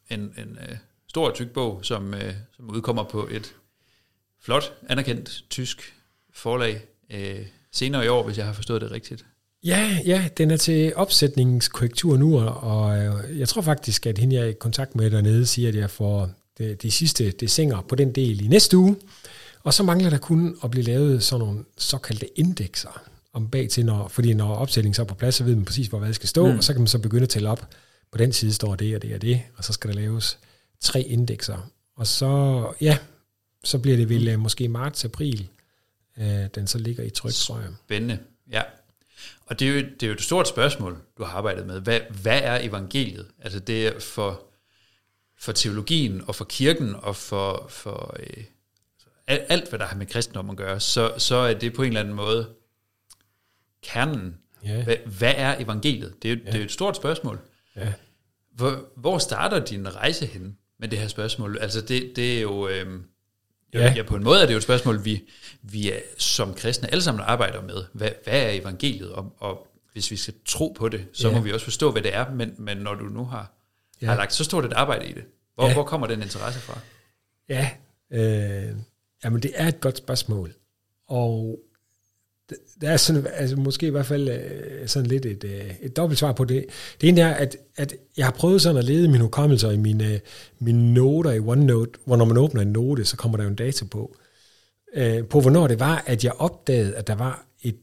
en, 0.10 0.20
en 0.20 0.58
øh, 0.70 0.78
stor 1.08 1.32
tyk 1.32 1.52
bog, 1.52 1.86
som, 1.86 2.14
øh, 2.14 2.34
som 2.56 2.70
udkommer 2.70 3.04
på 3.04 3.28
et 3.32 3.56
flot, 4.40 4.74
anerkendt 4.90 5.44
tysk 5.50 5.96
forlag 6.34 6.86
øh, 7.10 7.48
senere 7.72 8.06
i 8.06 8.08
år, 8.08 8.24
hvis 8.24 8.38
jeg 8.38 8.46
har 8.46 8.54
forstået 8.54 8.82
det 8.82 8.92
rigtigt. 8.92 9.26
Ja, 9.64 10.00
ja, 10.06 10.30
den 10.38 10.52
er 10.52 10.58
til 10.58 10.96
opsætningskorrektur 10.96 12.18
nu, 12.18 12.40
og 12.40 12.98
øh, 12.98 13.40
jeg 13.40 13.50
tror 13.50 13.62
faktisk, 13.62 14.06
at 14.06 14.18
hende, 14.18 14.36
jeg 14.36 14.44
er 14.44 14.50
i 14.50 14.54
kontakt 14.54 14.96
med 14.96 15.12
dernede, 15.12 15.46
siger, 15.46 15.70
at 15.70 15.76
jeg 15.76 15.90
får 15.90 16.30
de, 16.58 16.76
de 16.76 16.92
sidste 16.92 17.32
desinger 17.32 17.82
på 17.82 17.96
den 17.96 18.12
del 18.12 18.46
i 18.46 18.48
næste 18.48 18.78
uge. 18.78 18.96
Og 19.64 19.74
så 19.74 19.84
mangler 19.84 20.10
der 20.10 20.18
kun 20.18 20.58
at 20.64 20.72
blive 20.72 20.84
lavet 20.84 21.24
sådan 21.24 21.46
nogle 21.46 21.64
såkaldte 21.78 22.40
indekser 22.40 23.02
om 23.34 23.50
bag 23.50 23.70
til, 23.70 23.86
når, 23.86 24.08
fordi 24.08 24.34
når 24.34 24.56
opsætningen 24.56 24.94
så 24.94 25.02
er 25.02 25.06
på 25.06 25.16
plads, 25.16 25.36
så 25.36 25.44
ved 25.44 25.56
man 25.56 25.66
præcis, 25.66 25.88
hvor 25.88 26.00
hvad 26.00 26.14
skal 26.14 26.30
stå, 26.30 26.48
mm. 26.52 26.58
og 26.58 26.64
så 26.64 26.74
kan 26.74 26.82
man 26.82 26.88
så 26.88 27.00
begynde 27.00 27.24
at 27.24 27.30
tælle 27.30 27.50
op. 27.50 27.68
På 28.12 28.18
den 28.18 28.34
side 28.34 28.54
står 28.54 28.76
det 28.76 28.96
og 28.96 29.02
det 29.02 29.16
og 29.16 29.22
det, 29.22 29.42
og 29.58 29.64
så 29.64 29.74
skal 29.74 29.90
der 29.90 29.96
laves 29.96 30.38
tre 30.80 31.02
indekser. 31.02 31.72
Og 31.96 32.08
så, 32.08 32.66
ja, 32.82 32.98
så 33.64 33.80
bliver 33.80 33.98
det 33.98 34.10
vel 34.10 34.28
øh, 34.28 34.40
måske 34.40 34.68
marts-april, 34.68 35.48
øh, 36.18 36.48
den 36.56 36.68
så 36.68 36.78
ligger 36.78 37.04
i 37.04 37.10
tryk, 37.10 37.34
tror 37.34 37.60
jeg. 37.60 37.70
Spændende, 37.86 38.18
ja. 38.52 38.62
Og 39.46 39.60
det 39.60 39.68
er, 39.68 39.74
jo, 39.74 39.80
det 39.80 40.04
er 40.04 40.08
jo 40.08 40.14
et 40.14 40.22
stort 40.22 40.48
spørgsmål, 40.48 40.98
du 41.18 41.24
har 41.24 41.38
arbejdet 41.38 41.68
med. 41.68 41.82
Hvad, 41.82 42.00
hvad 42.22 42.42
er 42.44 42.60
evangeliet? 42.62 43.28
Altså 43.40 43.60
det 43.60 43.88
er 43.88 44.00
for, 44.00 44.44
for 45.40 45.52
teologien 45.52 46.24
og 46.28 46.36
for 46.36 46.46
kirken 46.46 46.96
og 46.96 47.16
for, 47.16 47.66
for 47.70 48.16
øh, 48.20 48.44
alt, 49.28 49.70
hvad 49.70 49.80
der 49.80 49.86
har 49.86 49.96
med 49.96 50.06
kristendom 50.06 50.50
at 50.50 50.58
gøre, 50.58 50.80
så, 50.80 51.14
så 51.18 51.36
er 51.36 51.54
det 51.54 51.74
på 51.74 51.82
en 51.82 51.88
eller 51.88 52.00
anden 52.00 52.14
måde 52.14 52.50
kernen. 53.84 54.38
Ja. 54.64 54.84
Hvad, 54.84 54.98
hvad 55.06 55.34
er 55.38 55.56
evangeliet? 55.60 56.24
Det 56.24 56.32
er, 56.32 56.36
ja. 56.46 56.52
det 56.52 56.60
er 56.60 56.66
et 56.66 56.72
stort 56.72 56.96
spørgsmål. 56.96 57.40
Ja. 57.76 57.94
Hvor, 58.52 58.92
hvor 58.96 59.18
starter 59.18 59.66
din 59.66 59.96
rejse 59.96 60.26
hen 60.26 60.58
med 60.80 60.88
det 60.88 61.00
her 61.00 61.08
spørgsmål? 61.08 61.58
Altså 61.62 61.82
det, 61.82 62.16
det 62.16 62.38
er 62.38 62.42
jo... 62.42 62.68
Øh, 62.68 63.00
Ja. 63.74 63.94
ja, 63.96 64.04
på 64.04 64.16
en 64.16 64.24
måde 64.24 64.42
er 64.42 64.46
det 64.46 64.54
jo 64.54 64.58
et 64.58 64.64
spørgsmål, 64.64 65.06
vi, 65.06 65.24
vi 65.62 65.92
er, 65.92 66.00
som 66.18 66.54
kristne 66.54 66.92
alle 66.92 67.02
sammen 67.04 67.24
arbejder 67.28 67.62
med. 67.62 67.84
Hvad, 67.94 68.10
hvad 68.24 68.42
er 68.42 68.50
evangeliet? 68.52 69.12
Og, 69.12 69.36
og 69.40 69.68
hvis 69.94 70.12
vi 70.12 70.16
skal 70.16 70.34
tro 70.46 70.76
på 70.78 70.90
det, 70.90 71.06
så 71.14 71.28
Ja. 71.30 71.36
må 71.36 71.42
vi 71.42 71.54
også 71.54 71.64
forstå, 71.64 71.92
hvad 71.92 72.02
det 72.02 72.16
er. 72.16 72.32
Men, 72.32 72.56
men 72.58 72.78
når 72.78 72.94
du 72.96 73.04
nu 73.06 73.26
har, 73.26 73.52
Ja. 74.02 74.08
har 74.08 74.16
lagt 74.16 74.34
så 74.34 74.44
stort 74.44 74.66
et 74.66 74.74
arbejde 74.74 75.06
i 75.08 75.14
det, 75.14 75.24
hvor, 75.56 75.68
Ja. 75.68 75.74
hvor 75.74 75.84
kommer 75.84 76.08
den 76.08 76.22
interesse 76.22 76.60
fra? 76.60 76.80
Ja, 77.50 77.70
øh, 78.12 78.76
jamen 79.24 79.42
det 79.44 79.52
er 79.56 79.68
et 79.68 79.82
godt 79.82 79.98
spørgsmål. 79.98 80.54
Og 81.08 81.60
der 82.82 82.90
er 82.90 82.98
sådan, 82.98 83.28
altså 83.34 83.56
måske 83.56 83.88
i 83.88 83.90
hvert 83.90 84.06
fald 84.06 84.30
øh, 84.30 84.88
sådan 84.88 85.08
lidt 85.08 85.26
et, 85.26 85.44
øh, 85.44 85.76
et 85.82 85.98
dobbelt 85.98 86.20
svar 86.20 86.32
på 86.32 86.46
det. 86.46 86.66
Det 87.02 87.10
ene 87.10 87.22
er, 87.22 87.34
at, 87.34 87.58
at 87.78 87.94
jeg 88.18 88.26
har 88.26 88.32
prøvet 88.32 88.62
sådan 88.62 88.78
at 88.78 88.84
lede 88.84 89.08
mine 89.08 89.24
hukommelser 89.24 89.72
i 89.72 89.78
mine, 89.78 90.14
øh, 90.14 90.20
mine 90.60 90.94
noter 90.94 91.32
i 91.32 91.40
OneNote, 91.40 92.00
hvor 92.06 92.16
når 92.16 92.26
man 92.26 92.38
åbner 92.38 92.62
en 92.62 92.72
note, 92.72 93.06
så 93.06 93.18
kommer 93.18 93.38
der 93.38 93.44
jo 93.44 93.50
en 93.50 93.56
dato 93.56 93.86
på, 93.86 94.16
øh, 94.94 95.26
på 95.26 95.42
hvornår 95.42 95.68
det 95.68 95.80
var, 95.80 96.04
at 96.06 96.24
jeg 96.24 96.34
opdagede, 96.34 96.96
at 96.96 97.08
der 97.08 97.16
var 97.16 97.46
et, 97.64 97.78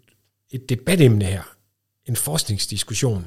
et 0.51 0.69
debatemne 0.69 1.25
her, 1.25 1.57
en 2.07 2.17
forskningsdiskussion. 2.17 3.27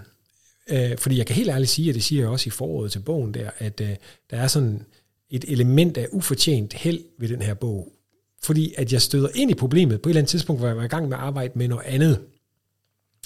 Øh, 0.70 0.98
fordi 0.98 1.18
jeg 1.18 1.26
kan 1.26 1.36
helt 1.36 1.50
ærligt 1.50 1.70
sige, 1.70 1.92
og 1.92 1.94
det 1.94 2.04
siger 2.04 2.22
jeg 2.22 2.30
også 2.30 2.48
i 2.48 2.52
foråret 2.52 2.92
til 2.92 3.00
bogen 3.00 3.34
der, 3.34 3.50
at 3.58 3.82
øh, 3.82 3.96
der 4.32 4.38
er 4.38 4.48
sådan 4.48 4.86
et 5.30 5.46
element 5.48 5.98
af 5.98 6.08
ufortjent 6.12 6.74
held 6.74 7.04
ved 7.20 7.30
den 7.30 7.42
her 7.42 7.54
bog 7.54 7.94
fordi 8.44 8.74
at 8.78 8.94
jeg 8.94 9.02
støder 9.02 9.30
ind 9.36 9.52
i 9.52 9.54
problemet 9.54 10.02
på 10.02 10.10
et 10.10 10.12
eller 10.12 10.20
andet 10.20 10.30
tidspunkt, 10.30 10.62
hvor 10.62 10.68
jeg 10.68 10.78
var 10.78 10.84
i 10.84 10.88
gang 10.88 11.10
med 11.10 11.18
at 11.18 11.24
arbejde 11.24 11.54
med 11.56 11.68
noget 11.68 11.86
andet. 11.86 12.22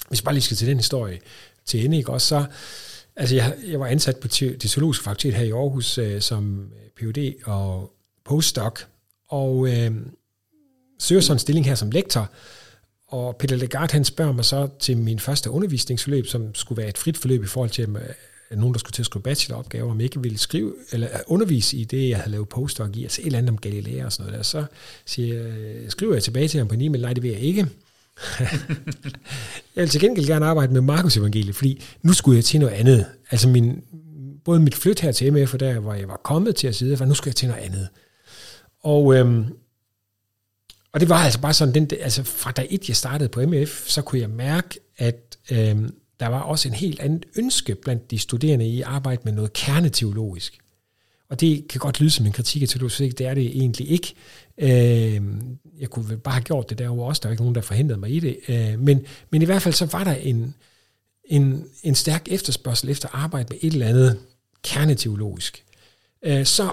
Hvis 0.08 0.20
jeg 0.20 0.24
bare 0.24 0.34
lige 0.34 0.42
skal 0.42 0.56
til 0.56 0.68
den 0.68 0.76
historie 0.76 1.20
til 1.66 1.84
ende, 1.84 1.96
ikke? 1.96 2.12
Også 2.12 2.26
så, 2.26 2.44
altså 3.16 3.34
jeg, 3.34 3.56
jeg 3.66 3.80
var 3.80 3.86
ansat 3.86 4.16
på 4.16 4.28
det 4.28 4.60
teologiske 4.60 5.04
fakultet 5.04 5.34
her 5.34 5.44
i 5.44 5.50
Aarhus 5.50 5.98
øh, 5.98 6.20
som 6.20 6.60
øh, 6.60 7.12
Ph.D. 7.12 7.34
og 7.44 7.92
postdoc, 8.24 8.80
og 9.28 9.68
øh, 9.68 9.92
søger 10.98 11.20
så 11.20 11.32
en 11.32 11.38
stilling 11.38 11.66
her 11.66 11.74
som 11.74 11.90
lektor, 11.90 12.30
og 13.06 13.36
Peter 13.36 13.56
Legard, 13.56 13.92
han 13.92 14.04
spørger 14.04 14.32
mig 14.32 14.44
så 14.44 14.68
til 14.78 14.96
min 14.96 15.18
første 15.18 15.50
undervisningsforløb, 15.50 16.26
som 16.26 16.54
skulle 16.54 16.76
være 16.76 16.88
et 16.88 16.98
frit 16.98 17.16
forløb 17.16 17.44
i 17.44 17.46
forhold 17.46 17.70
til, 17.70 17.88
nogen, 18.58 18.74
der 18.74 18.78
skulle 18.78 18.92
til 18.92 19.02
at 19.02 19.06
skrive 19.06 19.22
bacheloropgaver, 19.22 19.90
om 19.90 20.00
ikke 20.00 20.22
ville 20.22 20.38
skrive, 20.38 20.74
eller 20.92 21.08
undervise 21.26 21.76
i 21.76 21.84
det, 21.84 22.08
jeg 22.08 22.18
havde 22.18 22.30
lavet 22.30 22.48
postdoc 22.48 22.96
i, 22.96 23.02
altså 23.02 23.22
et 23.22 23.26
eller 23.26 23.38
andet 23.38 23.50
om 23.50 23.58
Galilea 23.58 24.04
og 24.04 24.12
sådan 24.12 24.26
noget 24.26 24.38
der. 24.38 24.42
Så 24.42 24.64
siger 25.06 25.34
jeg, 25.34 25.46
øh, 25.46 25.90
skriver 25.90 26.12
jeg 26.12 26.22
tilbage 26.22 26.48
til 26.48 26.58
ham 26.58 26.68
på 26.68 26.74
en 26.74 26.80
e-mail, 26.80 27.02
nej, 27.02 27.12
det 27.12 27.22
vil 27.22 27.30
jeg 27.30 27.40
ikke. 27.40 27.60
jeg 29.76 29.82
vil 29.82 29.88
til 29.88 30.00
gengæld 30.00 30.26
gerne 30.26 30.46
arbejde 30.46 30.72
med 30.72 30.80
Markus 30.80 31.16
evangeliet, 31.16 31.56
fordi 31.56 31.82
nu 32.02 32.12
skulle 32.12 32.36
jeg 32.36 32.44
til 32.44 32.60
noget 32.60 32.72
andet. 32.72 33.06
Altså 33.30 33.48
min, 33.48 33.82
både 34.44 34.60
mit 34.60 34.74
flyt 34.74 35.00
her 35.00 35.12
til 35.12 35.32
MF, 35.32 35.54
og 35.54 35.60
der 35.60 35.80
hvor 35.80 35.94
jeg 35.94 36.08
var 36.08 36.20
kommet 36.24 36.56
til 36.56 36.66
at 36.66 36.74
sidde, 36.74 36.96
for 36.96 37.04
nu 37.04 37.14
skulle 37.14 37.30
jeg 37.30 37.36
til 37.36 37.48
noget 37.48 37.62
andet. 37.62 37.88
Og, 38.80 39.14
øhm, 39.14 39.44
og 40.92 41.00
det 41.00 41.08
var 41.08 41.16
altså 41.16 41.40
bare 41.40 41.54
sådan, 41.54 41.74
den, 41.74 41.90
altså 42.00 42.22
fra 42.22 42.50
da 42.50 42.66
et 42.70 42.88
jeg 42.88 42.96
startede 42.96 43.28
på 43.28 43.46
MF, 43.46 43.88
så 43.88 44.02
kunne 44.02 44.20
jeg 44.20 44.30
mærke, 44.30 44.80
at 44.96 45.36
øhm, 45.50 45.94
der 46.20 46.26
var 46.26 46.40
også 46.40 46.68
en 46.68 46.74
helt 46.74 47.00
andet 47.00 47.24
ønske 47.36 47.74
blandt 47.74 48.10
de 48.10 48.18
studerende 48.18 48.66
i 48.66 48.80
at 48.80 48.86
arbejde 48.86 49.20
med 49.24 49.32
noget 49.32 49.52
kerneteologisk. 49.52 50.58
Og 51.28 51.40
det 51.40 51.68
kan 51.68 51.78
godt 51.78 52.00
lyde 52.00 52.10
som 52.10 52.26
en 52.26 52.32
kritik 52.32 52.62
af 52.62 52.68
teologi, 52.68 53.08
det 53.08 53.26
er 53.26 53.34
det 53.34 53.46
egentlig 53.46 53.90
ikke. 53.90 54.14
Øh, 54.58 55.22
jeg 55.78 55.90
kunne 55.90 56.08
vel 56.08 56.16
bare 56.16 56.34
have 56.34 56.42
gjort 56.42 56.70
det 56.70 56.78
derovre 56.78 57.06
også, 57.06 57.20
der 57.22 57.28
var 57.28 57.32
ikke 57.32 57.42
nogen, 57.42 57.54
der 57.54 57.60
forhindrede 57.60 58.00
mig 58.00 58.10
i 58.10 58.20
det. 58.20 58.38
Øh, 58.48 58.78
men, 58.78 59.06
men 59.30 59.42
i 59.42 59.44
hvert 59.44 59.62
fald 59.62 59.74
så 59.74 59.86
var 59.86 60.04
der 60.04 60.14
en, 60.14 60.54
en, 61.24 61.64
en 61.82 61.94
stærk 61.94 62.28
efterspørgsel 62.28 62.90
efter 62.90 63.08
arbejde 63.12 63.46
med 63.50 63.58
et 63.62 63.72
eller 63.72 63.88
andet 63.88 64.18
kerneteologisk. 64.62 65.64
Øh, 66.22 66.44
så 66.44 66.72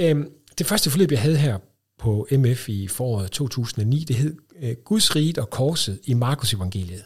øh, 0.00 0.24
det 0.58 0.66
første 0.66 0.90
forløb, 0.90 1.10
jeg 1.10 1.20
havde 1.20 1.36
her 1.36 1.58
på 1.98 2.28
MF 2.32 2.68
i 2.68 2.88
foråret 2.88 3.30
2009, 3.30 4.04
det 4.08 4.16
hed 4.16 4.36
øh, 4.62 4.76
Guds 4.84 5.16
rige 5.16 5.40
og 5.40 5.50
korset 5.50 6.00
i 6.04 6.14
Markus 6.14 6.54
evangeliet 6.54 7.04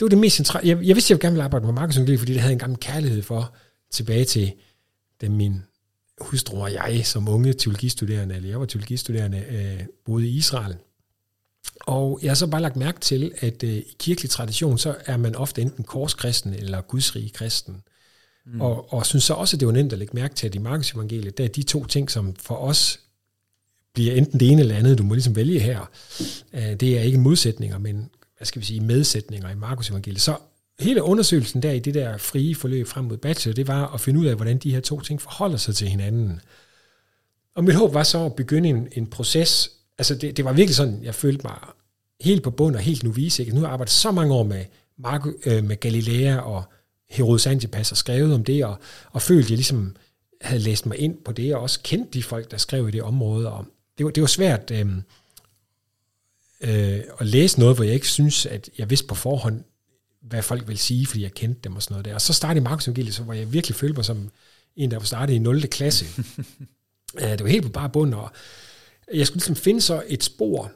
det 0.00 0.04
var 0.04 0.08
det 0.08 0.18
mest 0.18 0.36
centrale. 0.36 0.68
Jeg, 0.68 0.76
jeg 0.76 0.96
vidste, 0.96 1.14
at 1.14 1.16
jeg 1.16 1.20
gerne 1.20 1.34
ville 1.34 1.44
arbejde 1.44 1.66
med 1.66 1.74
markedsøkonomi, 1.74 2.16
fordi 2.16 2.32
det 2.32 2.40
havde 2.40 2.52
en 2.52 2.58
gammel 2.58 2.78
kærlighed 2.78 3.22
for 3.22 3.54
tilbage 3.90 4.24
til, 4.24 4.52
da 5.20 5.28
min 5.28 5.62
hustru 6.20 6.62
og 6.62 6.72
jeg 6.72 7.06
som 7.06 7.28
unge 7.28 7.52
teologistuderende, 7.52 8.34
eller 8.34 8.48
jeg 8.48 8.60
var 8.60 8.66
teologistuderende, 8.66 9.44
øh, 9.50 9.86
boede 10.04 10.28
i 10.28 10.36
Israel. 10.36 10.76
Og 11.80 12.20
jeg 12.22 12.30
har 12.30 12.34
så 12.34 12.46
bare 12.46 12.60
lagt 12.60 12.76
mærke 12.76 13.00
til, 13.00 13.32
at 13.38 13.62
øh, 13.62 13.70
i 13.70 13.96
kirkelig 13.98 14.30
tradition, 14.30 14.78
så 14.78 14.96
er 15.06 15.16
man 15.16 15.34
ofte 15.34 15.62
enten 15.62 15.84
korskristen 15.84 16.54
eller 16.54 16.80
gudsrig 16.80 17.32
kristen. 17.32 17.82
Mm. 18.46 18.60
Og, 18.60 18.92
og 18.92 19.06
synes 19.06 19.24
så 19.24 19.34
også, 19.34 19.56
at 19.56 19.60
det 19.60 19.66
var 19.68 19.72
nemt 19.72 19.92
at 19.92 19.98
lægge 19.98 20.14
mærke 20.14 20.34
til, 20.34 20.46
at 20.46 20.54
i 20.54 20.58
markedsevangeliet, 20.58 21.38
der 21.38 21.44
er 21.44 21.48
de 21.48 21.62
to 21.62 21.84
ting, 21.84 22.10
som 22.10 22.34
for 22.34 22.56
os 22.56 23.00
bliver 23.94 24.14
enten 24.14 24.40
det 24.40 24.50
ene 24.50 24.60
eller 24.60 24.76
andet, 24.76 24.98
du 24.98 25.02
må 25.02 25.14
ligesom 25.14 25.36
vælge 25.36 25.60
her. 25.60 25.90
Øh, 26.52 26.80
det 26.80 26.98
er 26.98 27.02
ikke 27.02 27.18
modsætninger, 27.18 27.78
men 27.78 28.10
hvad 28.40 28.46
skal 28.46 28.60
vi 28.60 28.66
sige, 28.66 28.80
medsætninger 28.80 29.50
i 29.50 29.54
Markus 29.54 29.90
evangeliet. 29.90 30.20
Så 30.20 30.36
hele 30.78 31.02
undersøgelsen 31.02 31.62
der 31.62 31.72
i 31.72 31.78
det 31.78 31.94
der 31.94 32.16
frie 32.16 32.54
forløb 32.54 32.86
frem 32.86 33.04
mod 33.04 33.16
bachelor, 33.16 33.54
det 33.54 33.68
var 33.68 33.94
at 33.94 34.00
finde 34.00 34.20
ud 34.20 34.26
af, 34.26 34.34
hvordan 34.34 34.58
de 34.58 34.72
her 34.72 34.80
to 34.80 35.00
ting 35.00 35.20
forholder 35.20 35.56
sig 35.56 35.74
til 35.74 35.88
hinanden. 35.88 36.40
Og 37.54 37.64
mit 37.64 37.74
håb 37.74 37.94
var 37.94 38.02
så 38.02 38.24
at 38.24 38.34
begynde 38.34 38.68
en, 38.68 38.88
en 38.92 39.06
proces, 39.06 39.70
altså 39.98 40.14
det, 40.14 40.36
det 40.36 40.44
var 40.44 40.52
virkelig 40.52 40.76
sådan, 40.76 41.00
jeg 41.02 41.14
følte 41.14 41.42
mig 41.44 41.56
helt 42.20 42.42
på 42.42 42.50
bund 42.50 42.76
og 42.76 42.80
helt 42.80 43.04
novice. 43.04 43.42
Ikke? 43.42 43.54
Nu 43.54 43.60
har 43.60 43.66
jeg 43.66 43.72
arbejdet 43.72 43.92
så 43.92 44.10
mange 44.10 44.34
år 44.34 44.42
med, 44.42 44.64
Marco, 44.98 45.30
øh, 45.46 45.64
med 45.64 45.80
Galilea 45.80 46.36
og 46.36 46.62
Herodes 47.10 47.46
Antipas 47.46 47.90
og 47.90 47.96
skrevet 47.96 48.34
om 48.34 48.44
det, 48.44 48.64
og, 48.64 48.78
og 49.10 49.22
følte, 49.22 49.46
at 49.46 49.50
jeg 49.50 49.56
ligesom 49.56 49.96
havde 50.40 50.62
læst 50.62 50.86
mig 50.86 50.98
ind 50.98 51.16
på 51.24 51.32
det, 51.32 51.54
og 51.54 51.62
også 51.62 51.80
kendt 51.82 52.14
de 52.14 52.22
folk, 52.22 52.50
der 52.50 52.56
skrev 52.56 52.88
i 52.88 52.90
det 52.90 53.02
område. 53.02 53.52
Og 53.52 53.66
det, 53.98 54.06
var, 54.06 54.10
det 54.10 54.20
var 54.20 54.26
svært... 54.26 54.70
Øh, 54.70 54.86
øh, 56.60 57.00
at 57.20 57.26
læse 57.26 57.60
noget, 57.60 57.76
hvor 57.76 57.84
jeg 57.84 57.94
ikke 57.94 58.08
synes, 58.08 58.46
at 58.46 58.70
jeg 58.78 58.90
vidste 58.90 59.06
på 59.06 59.14
forhånd, 59.14 59.64
hvad 60.22 60.42
folk 60.42 60.68
vil 60.68 60.78
sige, 60.78 61.06
fordi 61.06 61.22
jeg 61.22 61.32
kendte 61.32 61.60
dem 61.64 61.76
og 61.76 61.82
sådan 61.82 61.94
noget 61.94 62.04
der. 62.04 62.14
Og 62.14 62.20
så 62.20 62.32
startede 62.32 62.64
Markus 62.64 62.88
Evangeliet, 62.88 63.18
hvor 63.18 63.32
jeg 63.32 63.52
virkelig 63.52 63.74
følte 63.74 63.96
mig 63.96 64.04
som 64.04 64.30
en, 64.76 64.90
der 64.90 64.98
var 64.98 65.04
startet 65.04 65.34
i 65.34 65.38
0. 65.38 65.62
klasse. 65.62 66.04
det 67.18 67.42
var 67.42 67.48
helt 67.48 67.62
på 67.62 67.68
bare 67.68 67.90
bund, 67.90 68.14
og 68.14 68.30
jeg 69.14 69.26
skulle 69.26 69.36
ligesom 69.36 69.56
finde 69.56 69.80
så 69.80 70.02
et 70.08 70.24
spor, 70.24 70.72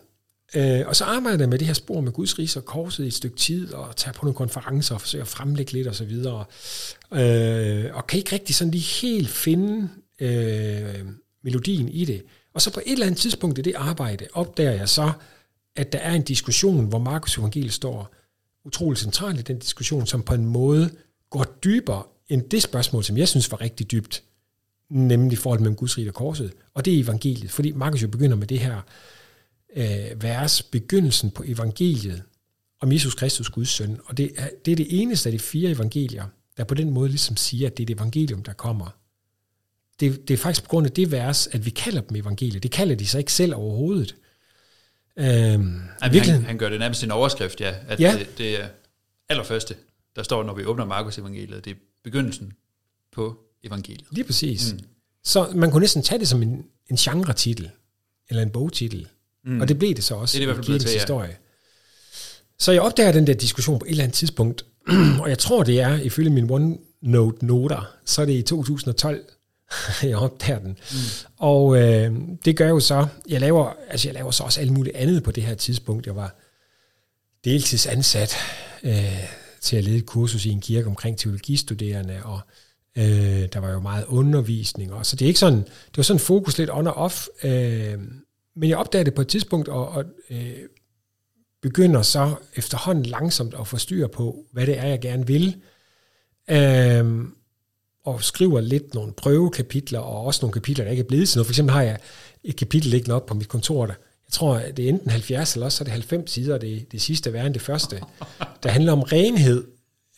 Øh, 0.56 0.82
og 0.86 0.96
så 0.96 1.04
arbejdede 1.04 1.40
jeg 1.40 1.48
med 1.48 1.58
det 1.58 1.66
her 1.66 1.74
spor 1.74 2.00
med 2.00 2.12
Guds 2.12 2.38
ris 2.38 2.56
og 2.56 2.64
korset 2.64 3.04
i 3.04 3.06
et 3.06 3.14
stykke 3.14 3.36
tid, 3.36 3.72
og 3.72 3.96
tage 3.96 4.14
på 4.14 4.24
nogle 4.24 4.34
konferencer 4.34 4.94
og 4.94 5.00
forsøge 5.00 5.22
at 5.22 5.28
fremlægge 5.28 5.72
lidt 5.72 5.88
og 5.88 5.94
så 5.94 6.04
videre. 6.04 6.44
Øh, 7.12 7.96
og 7.96 8.06
kan 8.06 8.18
ikke 8.18 8.32
rigtig 8.32 8.54
sådan 8.54 8.70
lige 8.70 9.00
helt 9.08 9.28
finde 9.28 9.88
øh, 10.20 11.06
melodien 11.44 11.88
i 11.88 12.04
det. 12.04 12.22
Og 12.54 12.62
så 12.62 12.72
på 12.72 12.80
et 12.86 12.92
eller 12.92 13.06
andet 13.06 13.20
tidspunkt 13.20 13.58
i 13.58 13.62
det 13.62 13.74
arbejde 13.76 14.26
opdager 14.32 14.72
jeg 14.72 14.88
så, 14.88 15.12
at 15.76 15.92
der 15.92 15.98
er 15.98 16.12
en 16.12 16.22
diskussion, 16.22 16.84
hvor 16.84 16.98
Markus 16.98 17.38
Evangeliet 17.38 17.72
står 17.72 18.14
utrolig 18.64 18.98
centralt 18.98 19.38
i 19.40 19.42
den 19.42 19.58
diskussion, 19.58 20.06
som 20.06 20.22
på 20.22 20.34
en 20.34 20.46
måde 20.46 20.90
går 21.30 21.44
dybere 21.64 22.02
end 22.28 22.42
det 22.42 22.62
spørgsmål, 22.62 23.04
som 23.04 23.16
jeg 23.16 23.28
synes 23.28 23.50
var 23.50 23.60
rigtig 23.60 23.90
dybt, 23.90 24.22
nemlig 24.90 25.38
forholdet 25.38 25.62
mellem 25.62 25.76
Guds 25.76 25.98
rige 25.98 26.10
og 26.10 26.14
korset, 26.14 26.52
og 26.74 26.84
det 26.84 26.94
er 26.94 27.02
evangeliet. 27.02 27.50
Fordi 27.50 27.72
Markus 27.72 28.02
jo 28.02 28.08
begynder 28.08 28.36
med 28.36 28.46
det 28.46 28.58
her 28.58 28.80
øh, 29.76 30.22
vers, 30.22 30.62
begyndelsen 30.62 31.30
på 31.30 31.42
evangeliet 31.46 32.22
om 32.80 32.92
Jesus 32.92 33.14
Kristus, 33.14 33.48
Guds 33.48 33.68
søn, 33.68 34.00
og 34.04 34.16
det 34.16 34.32
er, 34.36 34.48
det 34.64 34.72
er 34.72 34.76
det 34.76 35.02
eneste 35.02 35.28
af 35.28 35.32
de 35.32 35.38
fire 35.38 35.70
evangelier, 35.70 36.24
der 36.56 36.64
på 36.64 36.74
den 36.74 36.90
måde 36.90 37.08
ligesom 37.08 37.36
siger, 37.36 37.66
at 37.66 37.76
det 37.76 37.82
er 37.82 37.86
det 37.86 37.96
evangelium, 37.96 38.42
der 38.42 38.52
kommer. 38.52 38.96
Det, 40.00 40.28
det 40.28 40.34
er 40.34 40.38
faktisk 40.38 40.62
på 40.62 40.68
grund 40.68 40.86
af 40.86 40.92
det 40.92 41.12
vers, 41.12 41.46
at 41.46 41.66
vi 41.66 41.70
kalder 41.70 42.00
dem 42.00 42.16
evangeliet. 42.16 42.62
Det 42.62 42.70
kalder 42.70 42.94
de 42.94 43.06
sig 43.06 43.18
ikke 43.18 43.32
selv 43.32 43.54
overhovedet. 43.54 44.16
Øhm, 45.18 45.82
Jamen, 46.02 46.20
han, 46.20 46.44
han 46.44 46.58
gør 46.58 46.68
det 46.68 46.78
nærmest 46.78 47.04
en 47.04 47.10
overskrift, 47.10 47.60
ja. 47.60 47.74
At 47.88 48.00
ja. 48.00 48.16
Det, 48.18 48.38
det 48.38 48.60
er 48.60 48.66
allerførste, 49.28 49.74
der 50.16 50.22
står, 50.22 50.42
når 50.42 50.54
vi 50.54 50.64
åbner 50.64 50.84
Markus 50.84 51.18
evangeliet. 51.18 51.64
Det 51.64 51.70
er 51.70 51.74
begyndelsen 52.04 52.52
på 53.12 53.38
evangeliet. 53.64 54.06
Lige 54.10 54.24
præcis. 54.24 54.72
Mm. 54.72 54.80
Så 55.24 55.50
man 55.54 55.70
kunne 55.70 55.80
næsten 55.80 56.02
tage 56.02 56.18
det 56.18 56.28
som 56.28 56.42
en, 56.42 56.64
en 56.90 56.96
genre-titel, 56.96 57.70
eller 58.30 58.42
en 58.42 58.50
bogtitel. 58.50 59.08
Mm. 59.44 59.60
Og 59.60 59.68
det 59.68 59.78
blev 59.78 59.94
det 59.94 60.04
så 60.04 60.14
også. 60.14 60.38
Det 60.38 60.42
er 60.42 60.46
det 60.46 60.52
i 60.52 60.54
hvert 60.54 60.66
fald 60.66 60.80
til, 60.80 60.90
ja. 60.90 60.98
historie. 60.98 61.36
Så 62.58 62.72
jeg 62.72 62.82
opdager 62.82 63.12
den 63.12 63.26
der 63.26 63.34
diskussion 63.34 63.78
på 63.78 63.84
et 63.84 63.90
eller 63.90 64.04
andet 64.04 64.14
tidspunkt, 64.14 64.64
og 65.20 65.28
jeg 65.28 65.38
tror, 65.38 65.62
det 65.62 65.80
er, 65.80 66.00
ifølge 66.00 66.30
min 66.30 66.50
OneNote-noter, 66.50 67.94
så 68.04 68.22
er 68.22 68.26
det 68.26 68.32
i 68.32 68.42
2012, 68.42 69.24
jeg 70.02 70.16
opdager 70.16 70.58
den. 70.58 70.68
Mm. 70.68 71.28
Og 71.36 71.76
øh, 71.76 72.12
det 72.44 72.56
gør 72.56 72.68
jo 72.68 72.80
så, 72.80 73.06
jeg 73.28 73.40
laver, 73.40 73.72
altså 73.88 74.08
jeg 74.08 74.14
laver 74.14 74.30
så 74.30 74.44
også 74.44 74.60
alt 74.60 74.72
muligt 74.72 74.96
andet 74.96 75.22
på 75.22 75.30
det 75.30 75.42
her 75.42 75.54
tidspunkt. 75.54 76.06
Jeg 76.06 76.16
var 76.16 76.34
deltidsansat 77.44 78.36
øh, 78.82 79.24
til 79.60 79.76
at 79.76 79.84
lede 79.84 79.96
et 79.96 80.06
kursus 80.06 80.46
i 80.46 80.50
en 80.50 80.60
kirke 80.60 80.86
omkring 80.86 81.18
teologistuderende, 81.18 82.20
og 82.24 82.40
øh, 82.98 83.48
der 83.52 83.58
var 83.58 83.72
jo 83.72 83.80
meget 83.80 84.04
undervisning. 84.04 84.92
Og, 84.92 85.06
så 85.06 85.16
det 85.16 85.24
er 85.24 85.28
ikke 85.28 85.40
sådan, 85.40 85.58
det 85.58 85.96
var 85.96 86.02
sådan 86.02 86.20
fokus 86.20 86.58
lidt 86.58 86.70
on 86.70 86.86
og 86.86 86.94
off. 86.94 87.26
Øh, 87.44 87.98
men 88.56 88.68
jeg 88.68 88.78
opdagede 88.78 89.04
det 89.04 89.14
på 89.14 89.22
et 89.22 89.28
tidspunkt, 89.28 89.68
og, 89.68 89.88
og 89.88 90.04
øh, 90.30 90.58
begynder 91.62 92.02
så 92.02 92.34
efterhånden 92.56 93.06
langsomt 93.06 93.54
at 93.60 93.66
få 93.66 93.76
styr 93.76 94.06
på, 94.06 94.46
hvad 94.52 94.66
det 94.66 94.78
er, 94.78 94.86
jeg 94.86 95.00
gerne 95.00 95.26
vil. 95.26 95.56
Øh, 96.50 97.24
og 98.04 98.24
skriver 98.24 98.60
lidt 98.60 98.94
nogle 98.94 99.12
prøvekapitler, 99.12 99.98
og 99.98 100.24
også 100.24 100.38
nogle 100.42 100.52
kapitler, 100.52 100.84
der 100.84 100.90
ikke 100.90 101.02
er 101.02 101.08
blevet 101.08 101.28
til 101.28 101.38
noget. 101.38 101.46
For 101.46 101.52
eksempel 101.52 101.72
har 101.72 101.82
jeg 101.82 101.98
et 102.44 102.56
kapitel 102.56 102.90
liggende 102.90 103.14
op 103.14 103.26
på 103.26 103.34
mit 103.34 103.48
kontor, 103.48 103.86
der 103.86 103.94
jeg 104.26 104.32
tror, 104.32 104.60
det 104.76 104.84
er 104.84 104.88
enten 104.88 105.10
70 105.10 105.54
eller 105.54 105.66
også 105.66 105.78
så 105.78 105.82
er 105.82 105.84
det 105.84 105.92
90 105.92 106.30
sider, 106.30 106.58
det, 106.58 106.92
det 106.92 107.02
sidste 107.02 107.32
værre 107.32 107.46
end 107.46 107.54
det 107.54 107.62
første, 107.62 108.00
der 108.62 108.68
handler 108.68 108.92
om 108.92 109.00
renhed. 109.02 109.64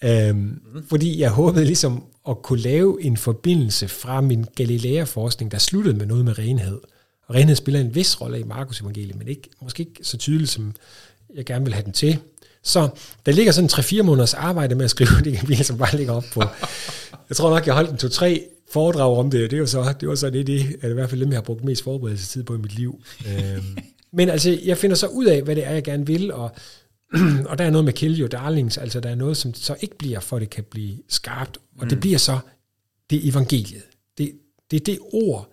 Øhm. 0.05 0.61
Fordi 0.89 1.21
jeg 1.21 1.31
håbede 1.31 1.65
ligesom 1.65 2.05
at 2.29 2.43
kunne 2.43 2.61
lave 2.61 3.03
en 3.03 3.17
forbindelse 3.17 3.89
fra 3.89 4.21
min 4.21 4.45
Galilea-forskning, 4.57 5.51
der 5.51 5.59
sluttede 5.59 5.97
med 5.97 6.07
noget 6.07 6.25
med 6.25 6.39
renhed. 6.39 6.81
Og 7.27 7.35
renhed 7.35 7.57
spiller 7.57 7.81
en 7.81 7.95
vis 7.95 8.21
rolle 8.21 8.41
i 8.41 8.43
Markus 8.43 8.81
evangeliet, 8.81 9.17
men 9.17 9.29
ikke, 9.29 9.49
måske 9.63 9.81
ikke 9.81 10.01
så 10.03 10.17
tydeligt, 10.17 10.51
som 10.51 10.75
jeg 11.35 11.45
gerne 11.45 11.65
vil 11.65 11.75
have 11.75 11.85
den 11.85 11.93
til. 11.93 12.19
Så 12.67 12.89
der 13.27 13.33
ligger 13.33 13.53
sådan 13.53 13.71
3-4 13.73 14.03
måneders 14.03 14.35
arbejde 14.35 14.75
med 14.75 14.85
at 14.85 14.91
skrive 14.91 15.11
det 15.25 15.39
kapitel, 15.39 15.65
som 15.65 15.79
bare 15.79 15.97
ligger 15.97 16.13
op 16.13 16.25
på. 16.33 16.43
Jeg 17.29 17.37
tror 17.37 17.51
nok, 17.51 17.67
jeg 17.67 17.75
holdt 17.75 17.91
en 17.91 17.97
to-tre 17.97 18.45
foredrag 18.73 19.17
om 19.19 19.31
det, 19.31 19.45
og 19.45 19.51
det 19.51 19.61
var 19.61 19.67
så 19.67 19.95
det, 20.01 20.09
var 20.09 20.15
så 20.15 20.31
det, 20.31 20.47
det 20.47 20.77
er 20.83 20.89
i 20.89 20.93
hvert 20.93 21.11
fald 21.11 21.21
dem, 21.21 21.29
jeg 21.29 21.37
har 21.37 21.43
brugt 21.43 21.65
mest 21.65 21.83
forberedelsestid 21.83 22.43
på 22.43 22.55
i 22.55 22.59
mit 22.59 22.75
liv. 22.75 23.03
øhm, 23.29 23.79
men 24.19 24.29
altså, 24.29 24.59
jeg 24.65 24.79
finder 24.79 24.97
så 24.97 25.07
ud 25.07 25.25
af, 25.25 25.43
hvad 25.43 25.57
det 25.57 25.67
er, 25.67 25.71
jeg 25.71 25.85
gerne 25.85 26.07
vil, 26.07 26.33
og, 26.33 26.51
og 27.51 27.59
der 27.59 27.65
er 27.65 27.71
noget 27.71 27.85
med 27.85 27.93
kill 27.93 28.21
your 28.21 28.29
darlings, 28.29 28.79
altså 28.79 29.01
der 29.01 29.09
er 29.09 29.15
noget, 29.15 29.37
som 29.37 29.55
så 29.55 29.77
ikke 29.81 29.99
bliver, 29.99 30.21
for 30.21 30.39
det 30.39 30.51
kan 30.51 30.65
blive 30.71 30.99
skarpt, 31.09 31.59
og 31.79 31.83
mm. 31.85 31.89
det 31.89 32.01
bliver 32.01 32.19
så 32.19 32.39
det 33.11 33.29
evangeliet. 33.29 33.83
Det, 34.19 34.33
det 34.71 34.81
er 34.81 34.85
det 34.85 34.99
ord 35.13 35.53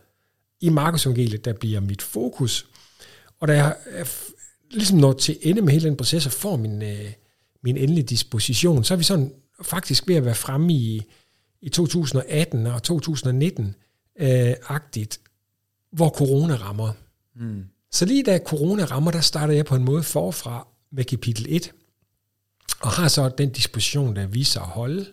i 0.62 0.70
Markus 0.70 1.06
evangeliet, 1.06 1.46
der 1.46 1.54
bliver 1.54 1.80
mit 1.80 2.02
fokus, 2.02 2.66
Og 3.40 3.48
da 3.48 3.54
jeg 3.54 3.76
er 3.86 4.04
ligesom 4.74 4.98
når 4.98 5.14
til 5.14 5.38
ende 5.42 5.62
med 5.62 5.74
hele 5.74 5.88
den 5.88 5.98
proces 5.98 6.26
og 6.26 6.32
får 6.32 6.56
min, 6.56 6.82
øh, 6.82 7.12
min 7.64 7.78
endelige 7.78 8.04
disposition, 8.04 8.84
så 8.84 8.94
er 8.94 8.98
vi 8.98 9.04
sådan 9.04 9.34
faktisk 9.62 10.08
ved 10.08 10.16
at 10.16 10.26
være 10.26 10.36
fremme 10.36 10.74
i, 10.74 11.02
i 11.62 11.70
2018 11.70 12.68
og 12.68 12.84
2019 12.84 13.76
øh, 14.20 14.54
agtigt, 14.68 15.20
hvor 15.92 16.10
corona 16.10 16.56
rammer. 16.56 16.94
Mm. 17.36 17.64
Så 17.92 18.06
lige 18.06 18.24
da 18.24 18.40
corona 18.46 18.86
rammer, 18.86 19.12
der 19.12 19.22
starter 19.22 19.54
jeg 19.54 19.66
på 19.66 19.76
en 19.76 19.84
måde 19.84 20.04
forfra 20.04 20.68
med 20.92 21.04
kapitel 21.04 21.46
1, 21.50 21.72
og 22.82 22.90
har 22.92 23.08
så 23.08 23.30
den 23.30 23.50
disposition, 23.50 24.16
der 24.16 24.28
viser 24.28 24.62
at 24.62 24.68
holde, 24.68 25.06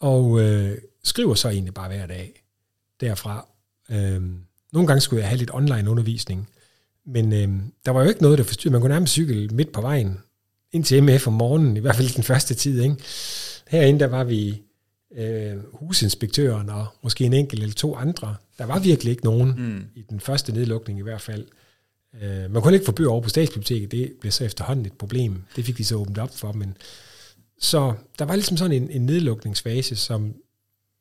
og 0.00 0.40
øh, 0.40 0.78
skriver 1.04 1.34
så 1.34 1.48
egentlig 1.48 1.74
bare 1.74 1.88
hver 1.88 2.06
dag 2.06 2.42
derfra. 3.00 3.48
Øh, 3.90 4.22
nogle 4.72 4.86
gange 4.86 5.00
skulle 5.00 5.20
jeg 5.20 5.28
have 5.28 5.38
lidt 5.38 5.54
online 5.54 5.90
undervisning, 5.90 6.48
men 7.06 7.32
øh, 7.32 7.48
der 7.86 7.90
var 7.90 8.02
jo 8.02 8.08
ikke 8.08 8.22
noget, 8.22 8.38
der 8.38 8.44
forstyrrede. 8.44 8.72
Man 8.72 8.80
kunne 8.80 8.92
nærmest 8.92 9.12
cykle 9.12 9.48
midt 9.48 9.72
på 9.72 9.80
vejen 9.80 10.18
ind 10.72 10.84
til 10.84 11.02
MF 11.02 11.26
om 11.26 11.32
morgenen, 11.32 11.76
i 11.76 11.80
hvert 11.80 11.96
fald 11.96 12.14
den 12.14 12.24
første 12.24 12.54
tid. 12.54 12.82
Ikke? 12.82 12.96
Herinde, 13.68 14.00
der 14.00 14.06
var 14.06 14.24
vi 14.24 14.62
øh, 15.16 15.54
husinspektøren 15.72 16.68
og 16.70 16.86
måske 17.02 17.24
en 17.24 17.32
enkelt 17.32 17.62
eller 17.62 17.74
to 17.74 17.94
andre. 17.96 18.36
Der 18.58 18.66
var 18.66 18.78
virkelig 18.78 19.10
ikke 19.10 19.24
nogen 19.24 19.54
Mm. 19.56 19.84
i 19.94 20.02
den 20.10 20.20
første 20.20 20.52
nedlukning 20.52 20.98
i 20.98 21.02
hvert 21.02 21.20
fald. 21.20 21.44
Øh, 22.22 22.50
man 22.50 22.62
kunne 22.62 22.74
ikke 22.74 22.86
få 22.86 22.92
bøger 22.92 23.10
over 23.10 23.20
på 23.20 23.28
statsbiblioteket, 23.28 23.90
det 23.92 24.12
blev 24.20 24.32
så 24.32 24.44
efterhånden 24.44 24.86
et 24.86 24.92
problem. 24.92 25.42
Det 25.56 25.64
fik 25.64 25.78
de 25.78 25.84
så 25.84 25.94
åbnet 25.96 26.18
op 26.18 26.36
for, 26.38 26.52
men 26.52 26.76
så 27.58 27.94
der 28.18 28.24
var 28.24 28.34
ligesom 28.34 28.56
sådan 28.56 28.82
en, 28.82 28.90
en 28.90 29.06
nedlukningsfase, 29.06 29.96
som 29.96 30.34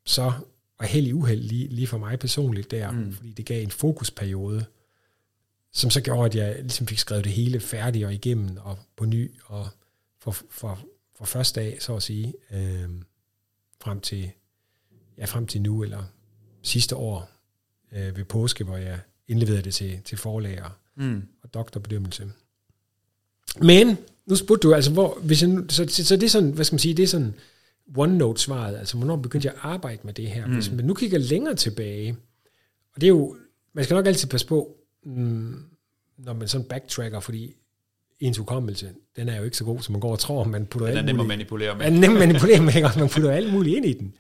så 0.06 0.32
var 0.80 0.86
held 0.88 1.08
i 1.08 1.14
uheld 1.14 1.42
lige, 1.42 1.68
lige 1.68 1.88
for 1.88 1.98
mig 1.98 2.20
personligt 2.20 2.72
der, 2.72 2.92
Mm. 2.92 3.14
fordi 3.14 3.32
det 3.32 3.46
gav 3.46 3.64
en 3.64 3.72
fokusperiode, 3.72 4.66
som 5.76 5.90
så 5.90 6.02
gjorde, 6.02 6.26
at 6.26 6.36
jeg 6.36 6.56
ligesom 6.62 6.88
fik 6.88 7.00
skrevet 7.00 7.24
det 7.24 7.32
hele 7.34 7.60
færdigt 7.60 8.06
og 8.06 8.14
igennem 8.14 8.58
og 8.62 8.78
på 8.96 9.06
ny, 9.06 9.32
og 9.46 9.68
for, 10.20 10.36
for, 10.50 10.80
for 11.18 11.26
første 11.26 11.60
dag, 11.62 11.82
så 11.82 11.96
at 11.96 12.04
sige, 12.04 12.34
øh, 12.52 12.90
frem 13.82 14.00
til 14.02 14.32
ja, 15.18 15.26
frem 15.26 15.48
til 15.48 15.62
nu, 15.62 15.84
eller 15.84 16.04
sidste 16.64 16.96
år 16.96 17.30
øh, 17.92 18.18
ved 18.18 18.24
påske, 18.26 18.64
hvor 18.64 18.78
jeg 18.78 19.00
indleverede 19.28 19.62
det 19.62 19.74
til, 19.74 20.02
til 20.06 20.18
forlag 20.18 20.64
og, 20.64 20.72
Mm. 20.98 21.24
og 21.44 21.54
doktorbedømmelse. 21.54 22.32
Men, 23.62 23.98
nu 24.26 24.36
spurgte 24.36 24.68
du, 24.68 24.74
altså, 24.74 24.92
hvor, 24.92 25.20
hvis 25.24 25.42
jeg, 25.42 25.50
nu- 25.50 25.66
så, 25.70 25.86
så, 25.90 26.06
så 26.06 26.16
det 26.16 26.24
er 26.24 26.30
sådan, 26.30 26.52
hvad 26.52 26.66
skal 26.66 26.74
man 26.74 26.80
sige, 26.80 26.94
det 26.94 27.04
er 27.04 27.08
sådan 27.08 27.34
OneNote-svaret, 27.98 28.78
altså 28.78 28.98
hvornår 28.98 29.16
begyndte 29.16 29.46
jeg 29.46 29.54
at 29.54 29.60
arbejde 29.64 30.00
med 30.04 30.14
det 30.14 30.28
her? 30.28 30.46
Mm. 30.48 30.54
Hvis 30.54 30.72
man 30.72 30.86
nu 30.86 30.94
kigger 30.94 31.18
længere 31.20 31.56
tilbage, 31.56 32.18
og 32.96 33.02
det 33.02 33.08
er 33.08 33.10
jo, 33.10 33.36
man 33.74 33.84
skal 33.84 33.96
nok 33.96 34.06
altid 34.08 34.30
passe 34.30 34.48
på, 34.48 34.78
mm, 35.06 35.64
når 36.18 36.34
man 36.34 36.48
sådan 36.48 36.68
backtracker, 36.68 37.20
fordi 37.20 37.56
ens 38.20 38.38
hukommelse, 38.38 38.90
den 39.16 39.30
er 39.30 39.38
jo 39.38 39.44
ikke 39.44 39.58
så 39.58 39.64
god, 39.64 39.80
som 39.80 39.92
man 39.94 40.00
går 40.02 40.12
og 40.12 40.20
tror, 40.20 40.44
man 40.44 40.66
putter 40.66 40.88
Den 40.88 40.96
er 40.96 41.00
alt 41.00 41.06
nem 41.06 41.16
at 41.16 41.18
muligt- 41.18 41.28
manipulere 41.28 41.76
med. 41.78 41.86
er 41.86 41.90
nem 41.90 42.14
at 42.14 42.20
manipulere 42.20 42.62
med, 42.62 42.76
ikke? 42.76 42.88
Og 42.88 42.94
man 43.00 43.10
putter 43.10 43.32
alt 43.32 43.54
muligt 43.54 43.78
ind 43.78 43.86
i 43.86 43.94
den. 43.94 44.14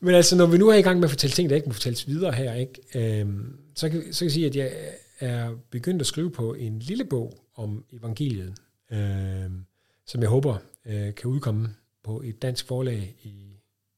Men 0.00 0.14
altså, 0.14 0.36
når 0.36 0.46
vi 0.46 0.58
nu 0.58 0.68
er 0.68 0.74
i 0.74 0.82
gang 0.82 0.98
med 0.98 1.04
at 1.04 1.10
fortælle 1.10 1.34
ting, 1.34 1.50
der 1.50 1.56
ikke 1.56 1.66
må 1.68 1.72
fortælles 1.72 2.06
videre 2.08 2.32
her, 2.32 2.54
ikke? 2.54 3.20
Øhm, 3.20 3.56
så, 3.74 3.88
kan, 3.88 4.12
så 4.12 4.18
kan 4.18 4.24
jeg 4.26 4.32
sige, 4.32 4.46
at 4.46 4.56
jeg 4.56 4.72
er 5.20 5.50
begyndt 5.70 6.00
at 6.00 6.06
skrive 6.06 6.30
på 6.30 6.54
en 6.54 6.78
lille 6.78 7.04
bog 7.04 7.44
om 7.56 7.84
evangeliet, 7.92 8.54
øhm, 8.92 9.64
som 10.06 10.20
jeg 10.20 10.28
håber 10.30 10.56
øh, 10.86 11.14
kan 11.14 11.24
udkomme 11.30 11.68
på 12.04 12.22
et 12.24 12.42
dansk 12.42 12.66
forlag 12.66 13.14
i 13.22 13.34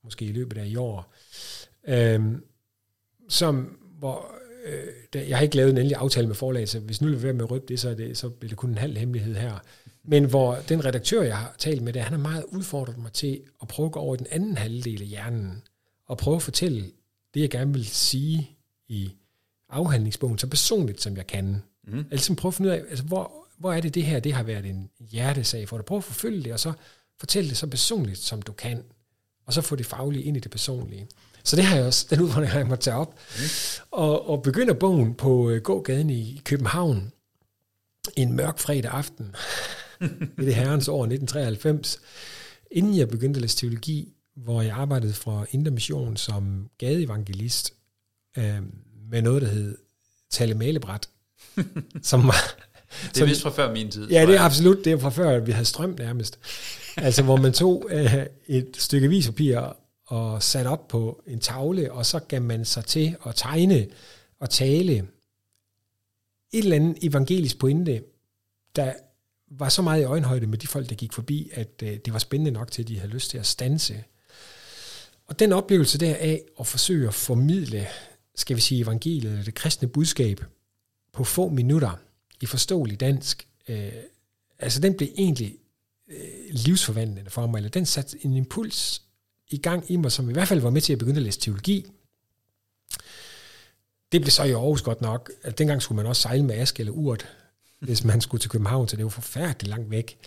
måske 0.04 0.24
i 0.24 0.32
løbet 0.32 0.58
af 0.58 0.66
i 0.66 0.76
år. 0.76 1.14
Øhm, 1.88 2.42
som, 3.28 3.78
hvor, 3.98 4.34
øh, 4.66 4.86
der, 5.12 5.20
jeg 5.20 5.36
har 5.36 5.42
ikke 5.42 5.56
lavet 5.56 5.70
en 5.70 5.76
endelig 5.76 5.96
aftale 5.96 6.26
med 6.26 6.34
forlaget, 6.34 6.68
så 6.68 6.80
hvis 6.80 7.00
nu 7.00 7.08
vil 7.08 7.22
være 7.22 7.32
med 7.32 7.44
at 7.44 7.50
røbe 7.50 7.64
det, 7.68 7.80
så, 7.80 7.90
er 7.90 7.94
det, 7.94 8.18
så 8.18 8.28
bliver 8.28 8.48
det 8.48 8.58
kun 8.58 8.70
en 8.70 8.78
halv 8.78 8.96
hemmelighed 8.96 9.34
her. 9.34 9.58
Men 10.04 10.24
hvor 10.24 10.58
den 10.68 10.84
redaktør, 10.84 11.22
jeg 11.22 11.36
har 11.36 11.54
talt 11.58 11.82
med, 11.82 11.92
der, 11.92 12.02
han 12.02 12.12
har 12.12 12.18
meget 12.18 12.44
udfordret 12.48 12.98
mig 12.98 13.12
til 13.12 13.40
at 13.62 13.68
prøve 13.68 13.86
at 13.86 13.92
gå 13.92 14.00
over 14.00 14.14
i 14.14 14.18
den 14.18 14.26
anden 14.30 14.56
halvdel 14.56 15.02
af 15.02 15.08
hjernen, 15.08 15.62
og 16.06 16.18
prøve 16.18 16.36
at 16.36 16.42
fortælle 16.42 16.84
det, 17.34 17.40
jeg 17.40 17.50
gerne 17.50 17.72
vil 17.72 17.86
sige 17.86 18.50
i 18.88 19.10
afhandlingsbogen, 19.68 20.38
så 20.38 20.46
personligt 20.46 21.02
som 21.02 21.16
jeg 21.16 21.26
kan. 21.26 21.62
Mm. 21.86 22.04
Altså 22.10 22.34
prøve 22.34 22.50
at 22.50 22.54
finde 22.54 22.70
ud 22.70 22.74
af, 22.74 22.82
altså, 22.90 23.04
hvor, 23.04 23.32
hvor 23.58 23.72
er 23.72 23.80
det 23.80 23.94
det 23.94 24.02
her, 24.02 24.20
det 24.20 24.32
har 24.32 24.42
været 24.42 24.66
en 24.66 24.90
hjertesag 25.00 25.68
for 25.68 25.76
dig. 25.76 25.84
Prøv 25.84 25.98
at 25.98 26.04
forfølge 26.04 26.42
det, 26.42 26.52
og 26.52 26.60
så 26.60 26.72
fortælle 27.18 27.50
det 27.50 27.56
så 27.56 27.66
personligt, 27.66 28.18
som 28.18 28.42
du 28.42 28.52
kan. 28.52 28.82
Og 29.46 29.52
så 29.52 29.60
få 29.60 29.76
det 29.76 29.86
faglige 29.86 30.24
ind 30.24 30.36
i 30.36 30.40
det 30.40 30.50
personlige. 30.50 31.06
Så 31.46 31.56
det 31.56 31.64
har 31.64 31.76
jeg 31.76 31.84
også, 31.84 32.06
den 32.10 32.20
udfordring 32.20 32.52
har 32.52 32.58
jeg 32.58 32.68
måtte 32.68 32.84
tage 32.84 32.96
op. 32.96 33.14
Mm. 33.14 33.44
Og, 33.90 34.30
og 34.30 34.42
begynder 34.42 34.74
bogen 34.74 35.14
på 35.14 35.50
øh, 35.50 35.62
gågaden 35.62 36.10
i 36.10 36.42
København 36.44 37.12
en 38.16 38.32
mørk 38.32 38.58
fredag 38.58 38.90
aften 38.90 39.34
i 40.42 40.44
det 40.44 40.54
herrens 40.54 40.88
år 40.88 41.02
1993, 41.02 42.00
inden 42.70 42.96
jeg 42.96 43.08
begyndte 43.08 43.38
at 43.38 43.42
læse 43.42 43.56
teologi, 43.56 44.12
hvor 44.36 44.62
jeg 44.62 44.72
arbejdede 44.72 45.12
for 45.12 45.46
Indre 45.50 45.70
Mission 45.70 46.16
som 46.16 46.68
gadeevangelist 46.78 47.72
øh, 48.38 48.62
med 49.10 49.22
noget, 49.22 49.42
der 49.42 49.48
hed 49.48 49.78
Tale 50.30 50.54
Malebræt, 50.54 51.08
som 52.02 52.26
var, 52.26 52.56
Det 53.14 53.22
er 53.22 53.26
vist 53.26 53.42
fra 53.42 53.50
før 53.50 53.72
min 53.72 53.90
tid. 53.90 54.08
Ja, 54.08 54.26
det 54.26 54.34
er 54.34 54.40
absolut. 54.40 54.84
Det 54.84 54.92
er 54.92 54.98
fra 54.98 55.10
før, 55.10 55.30
at 55.30 55.46
vi 55.46 55.52
havde 55.52 55.64
strøm 55.64 55.96
nærmest. 55.98 56.38
Altså, 56.96 57.22
hvor 57.22 57.36
man 57.36 57.52
tog 57.52 57.88
øh, 57.90 58.14
et 58.46 58.68
stykke 58.78 59.08
vispapir 59.08 59.76
og 60.06 60.42
sat 60.42 60.66
op 60.66 60.88
på 60.88 61.22
en 61.26 61.40
tavle, 61.40 61.92
og 61.92 62.06
så 62.06 62.18
gav 62.18 62.42
man 62.42 62.64
sig 62.64 62.84
til 62.84 63.16
at 63.26 63.34
tegne 63.36 63.86
og 64.38 64.50
tale 64.50 65.08
et 66.52 66.64
eller 66.64 66.76
andet 66.76 66.98
evangelisk 67.02 67.58
pointe, 67.58 68.02
der 68.76 68.92
var 69.50 69.68
så 69.68 69.82
meget 69.82 70.00
i 70.00 70.04
øjenhøjde 70.04 70.46
med 70.46 70.58
de 70.58 70.66
folk, 70.66 70.88
der 70.88 70.94
gik 70.94 71.12
forbi, 71.12 71.50
at 71.52 71.82
øh, 71.82 71.96
det 72.04 72.12
var 72.12 72.18
spændende 72.18 72.50
nok 72.50 72.70
til, 72.70 72.82
at 72.82 72.88
de 72.88 72.98
havde 72.98 73.12
lyst 73.12 73.30
til 73.30 73.38
at 73.38 73.46
stanse. 73.46 74.04
Og 75.26 75.38
den 75.38 75.52
oplevelse 75.52 75.98
der 75.98 76.14
af 76.14 76.42
at 76.60 76.66
forsøge 76.66 77.08
at 77.08 77.14
formidle, 77.14 77.86
skal 78.34 78.56
vi 78.56 78.60
sige, 78.60 78.80
evangeliet, 78.80 79.30
eller 79.30 79.44
det 79.44 79.54
kristne 79.54 79.88
budskab, 79.88 80.44
på 81.12 81.24
få 81.24 81.48
minutter, 81.48 81.98
i 82.40 82.46
forståelig 82.46 83.00
dansk, 83.00 83.48
øh, 83.68 83.92
altså 84.58 84.80
den 84.80 84.94
blev 84.94 85.08
egentlig 85.18 85.56
øh, 86.08 86.18
livsforvandlende 86.50 87.30
for 87.30 87.46
mig, 87.46 87.58
eller 87.58 87.70
den 87.70 87.86
satte 87.86 88.18
en 88.24 88.32
impuls 88.32 89.02
i 89.50 89.56
gang 89.56 89.90
i 89.90 89.96
mig, 89.96 90.12
som 90.12 90.30
i 90.30 90.32
hvert 90.32 90.48
fald 90.48 90.60
var 90.60 90.70
med 90.70 90.80
til 90.80 90.92
at 90.92 90.98
begynde 90.98 91.16
at 91.16 91.22
læse 91.22 91.40
teologi. 91.40 91.86
Det 94.12 94.20
blev 94.20 94.30
så 94.30 94.44
i 94.44 94.52
Aarhus 94.52 94.82
godt 94.82 95.00
nok. 95.00 95.30
Altså, 95.44 95.56
dengang 95.58 95.82
skulle 95.82 95.96
man 95.96 96.06
også 96.06 96.22
sejle 96.22 96.44
med 96.44 96.54
ask 96.54 96.80
eller 96.80 96.92
urt, 96.92 97.28
hvis 97.80 98.04
man 98.04 98.20
skulle 98.20 98.40
til 98.40 98.50
København, 98.50 98.88
så 98.88 98.96
det 98.96 99.04
var 99.04 99.10
forfærdeligt 99.10 99.68
langt 99.70 99.90
væk. 99.90 100.18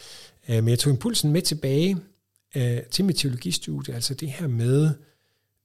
Øh, 0.50 0.56
men 0.56 0.68
jeg 0.68 0.80
tog 0.80 0.92
impulsen 0.92 1.32
med 1.32 1.42
tilbage 1.42 1.98
øh, 2.56 2.82
til 2.84 3.06
mit 3.06 3.16
teologistudie, 3.16 3.96
altså 3.96 4.14
det 4.14 4.32
her 4.32 4.48
med, 4.48 4.90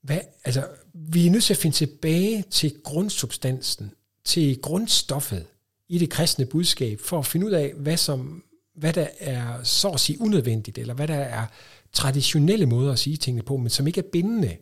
hvad, 0.03 0.21
altså, 0.45 0.67
vi 0.93 1.27
er 1.27 1.31
nødt 1.31 1.45
til 1.45 1.55
at 1.55 1.59
finde 1.59 1.77
tilbage 1.77 2.45
til 2.51 2.75
grundsubstansen, 2.85 3.93
til 4.25 4.61
grundstoffet 4.61 5.47
i 5.88 5.99
det 5.99 6.11
kristne 6.11 6.47
budskab, 6.47 7.01
for 7.01 7.19
at 7.19 7.27
finde 7.27 7.47
ud 7.47 7.53
af, 7.53 7.73
hvad, 7.77 7.97
som, 7.97 8.45
hvad 8.75 8.93
der 8.93 9.07
er 9.19 9.62
så 9.62 9.88
at 9.88 10.01
sige 10.01 10.21
unødvendigt, 10.21 10.79
eller 10.79 10.95
hvad 10.95 11.09
der 11.09 11.14
er 11.14 11.47
traditionelle 11.94 12.66
måder 12.66 12.92
at 12.92 12.98
sige 12.98 13.16
tingene 13.16 13.42
på, 13.42 13.57
men 13.57 13.70
som 13.70 13.87
ikke 13.87 14.00
er 14.00 14.11
bindende, 14.12 14.57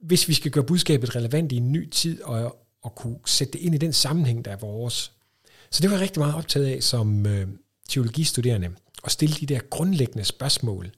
hvis 0.00 0.28
vi 0.28 0.34
skal 0.34 0.50
gøre 0.50 0.64
budskabet 0.64 1.16
relevant 1.16 1.52
i 1.52 1.56
en 1.56 1.72
ny 1.72 1.90
tid, 1.90 2.22
og, 2.22 2.56
og 2.82 2.94
kunne 2.94 3.18
sætte 3.26 3.52
det 3.52 3.58
ind 3.58 3.74
i 3.74 3.78
den 3.78 3.92
sammenhæng, 3.92 4.44
der 4.44 4.50
er 4.50 4.56
vores. 4.56 5.12
Så 5.70 5.82
det 5.82 5.90
var 5.90 5.96
jeg 5.96 6.02
rigtig 6.02 6.20
meget 6.20 6.34
optaget 6.34 6.66
af 6.66 6.82
som 6.82 7.26
øh, 7.26 7.48
teologistuderende, 7.88 8.70
at 9.04 9.12
stille 9.12 9.34
de 9.34 9.46
der 9.46 9.60
grundlæggende 9.70 10.24
spørgsmål. 10.24 10.90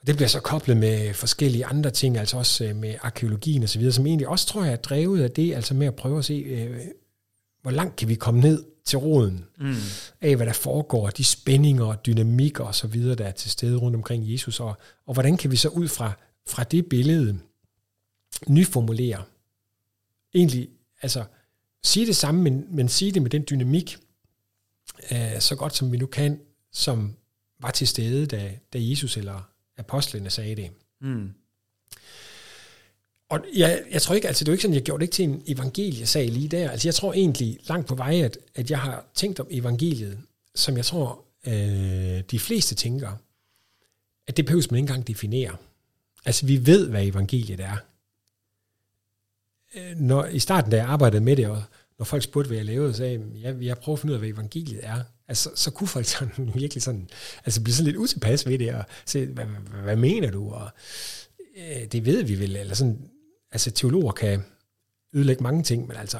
Og 0.00 0.06
det 0.06 0.16
bliver 0.16 0.28
så 0.28 0.40
koblet 0.40 0.76
med 0.76 1.14
forskellige 1.14 1.66
andre 1.66 1.90
ting, 1.90 2.16
altså 2.16 2.36
også 2.36 2.64
øh, 2.64 2.76
med 2.76 2.94
arkeologien 3.02 3.62
og 3.62 3.68
så 3.68 3.78
videre, 3.78 3.92
som 3.92 4.06
egentlig 4.06 4.28
også 4.28 4.46
tror 4.46 4.64
jeg 4.64 4.72
er 4.72 4.76
drevet 4.76 5.22
af 5.22 5.30
det, 5.30 5.54
altså 5.54 5.74
med 5.74 5.86
at 5.86 5.96
prøve 5.96 6.18
at 6.18 6.24
se, 6.24 6.34
øh, 6.34 6.80
hvor 7.62 7.70
langt 7.70 7.96
kan 7.96 8.08
vi 8.08 8.14
komme 8.14 8.40
ned 8.40 8.64
til 8.84 8.98
roden 8.98 9.44
Mm. 9.58 9.74
af, 10.20 10.36
hvad 10.36 10.46
der 10.46 10.52
foregår, 10.52 11.10
de 11.10 11.24
spændinger 11.24 11.84
og 11.84 12.06
dynamikker 12.06 12.64
og 12.64 12.74
så 12.74 12.86
videre, 12.86 13.14
der 13.14 13.24
er 13.26 13.30
til 13.32 13.50
stede 13.50 13.76
rundt 13.76 13.96
omkring 13.96 14.32
Jesus, 14.32 14.60
og, 14.60 14.76
og 15.06 15.14
hvordan 15.14 15.36
kan 15.36 15.50
vi 15.50 15.56
så 15.56 15.68
ud 15.68 15.88
fra, 15.88 16.12
fra 16.48 16.64
det 16.64 16.86
billede 16.86 17.38
nyformulere, 18.48 19.22
egentlig, 20.34 20.68
altså 21.02 21.24
sige 21.84 22.06
det 22.06 22.16
samme, 22.16 22.42
men, 22.42 22.66
men 22.70 22.88
sige 22.88 23.12
det 23.12 23.22
med 23.22 23.30
den 23.30 23.44
dynamik, 23.50 23.96
øh, 25.12 25.40
så 25.40 25.56
godt 25.56 25.76
som 25.76 25.92
vi 25.92 25.96
nu 25.96 26.06
kan, 26.06 26.40
som 26.72 27.16
var 27.60 27.70
til 27.70 27.88
stede, 27.88 28.26
da, 28.26 28.58
da 28.72 28.78
Jesus 28.80 29.16
eller 29.16 29.50
apostlene 29.78 30.30
sagde 30.30 30.56
det. 30.56 30.70
Mm. 31.00 31.30
Og 33.28 33.44
jeg, 33.56 33.82
jeg 33.90 34.02
tror 34.02 34.14
ikke, 34.14 34.28
altså 34.28 34.44
det 34.44 34.48
er 34.48 34.52
jo 34.52 34.54
ikke 34.54 34.62
sådan, 34.62 34.74
jeg 34.74 34.82
gjorde 34.82 35.00
det 35.00 35.04
ikke 35.04 35.14
til 35.14 35.24
en 35.24 35.42
evangeliesag 35.46 36.28
lige 36.28 36.48
der. 36.48 36.70
Altså 36.70 36.88
jeg 36.88 36.94
tror 36.94 37.12
egentlig 37.12 37.58
langt 37.68 37.88
på 37.88 37.94
vej, 37.94 38.20
at, 38.20 38.38
at 38.54 38.70
jeg 38.70 38.80
har 38.80 39.04
tænkt 39.14 39.40
om 39.40 39.46
evangeliet, 39.50 40.18
som 40.54 40.76
jeg 40.76 40.84
tror, 40.84 41.24
øh, 41.46 42.22
de 42.30 42.38
fleste 42.38 42.74
tænker, 42.74 43.12
at 44.26 44.36
det 44.36 44.46
behøves 44.46 44.70
man 44.70 44.78
ikke 44.78 44.90
engang 44.90 45.08
definere. 45.08 45.56
Altså 46.24 46.46
vi 46.46 46.66
ved, 46.66 46.88
hvad 46.88 47.06
evangeliet 47.06 47.60
er. 47.60 47.76
Øh, 49.74 49.96
når, 49.96 50.24
I 50.24 50.38
starten, 50.38 50.70
da 50.70 50.76
jeg 50.76 50.86
arbejdede 50.86 51.24
med 51.24 51.36
det, 51.36 51.46
og 51.46 51.62
når 51.98 52.04
folk 52.04 52.22
spurgte, 52.22 52.48
hvad 52.48 52.56
jeg 52.56 52.66
lavede, 52.66 52.92
så 52.92 52.96
sagde 52.96 53.12
jeg, 53.12 53.54
ja, 53.54 53.66
jeg 53.66 53.78
prøver 53.78 53.96
at 53.96 54.00
finde 54.00 54.12
ud 54.12 54.14
af, 54.14 54.20
hvad 54.20 54.28
evangeliet 54.28 54.80
er. 54.82 55.02
Altså, 55.28 55.50
så 55.54 55.70
kunne 55.70 55.88
folk 55.88 56.06
sådan 56.06 56.50
virkelig 56.54 56.82
sådan, 56.82 57.08
altså 57.44 57.62
blive 57.62 57.74
sådan 57.74 57.86
lidt 57.86 57.96
utilpas 57.96 58.46
ved 58.46 58.58
det, 58.58 58.74
og 58.74 58.84
se, 59.06 59.26
hvad, 59.26 59.44
hvad, 59.44 59.82
hvad 59.82 59.96
mener 59.96 60.30
du? 60.30 60.50
Og 60.50 60.70
øh, 61.56 61.84
det 61.92 62.06
ved 62.06 62.22
vi 62.22 62.38
vel, 62.38 62.56
eller 62.56 62.74
sådan, 62.74 63.10
altså 63.52 63.70
teologer 63.70 64.12
kan 64.12 64.44
ødelægge 65.12 65.42
mange 65.42 65.62
ting, 65.62 65.86
men 65.86 65.96
altså, 65.96 66.18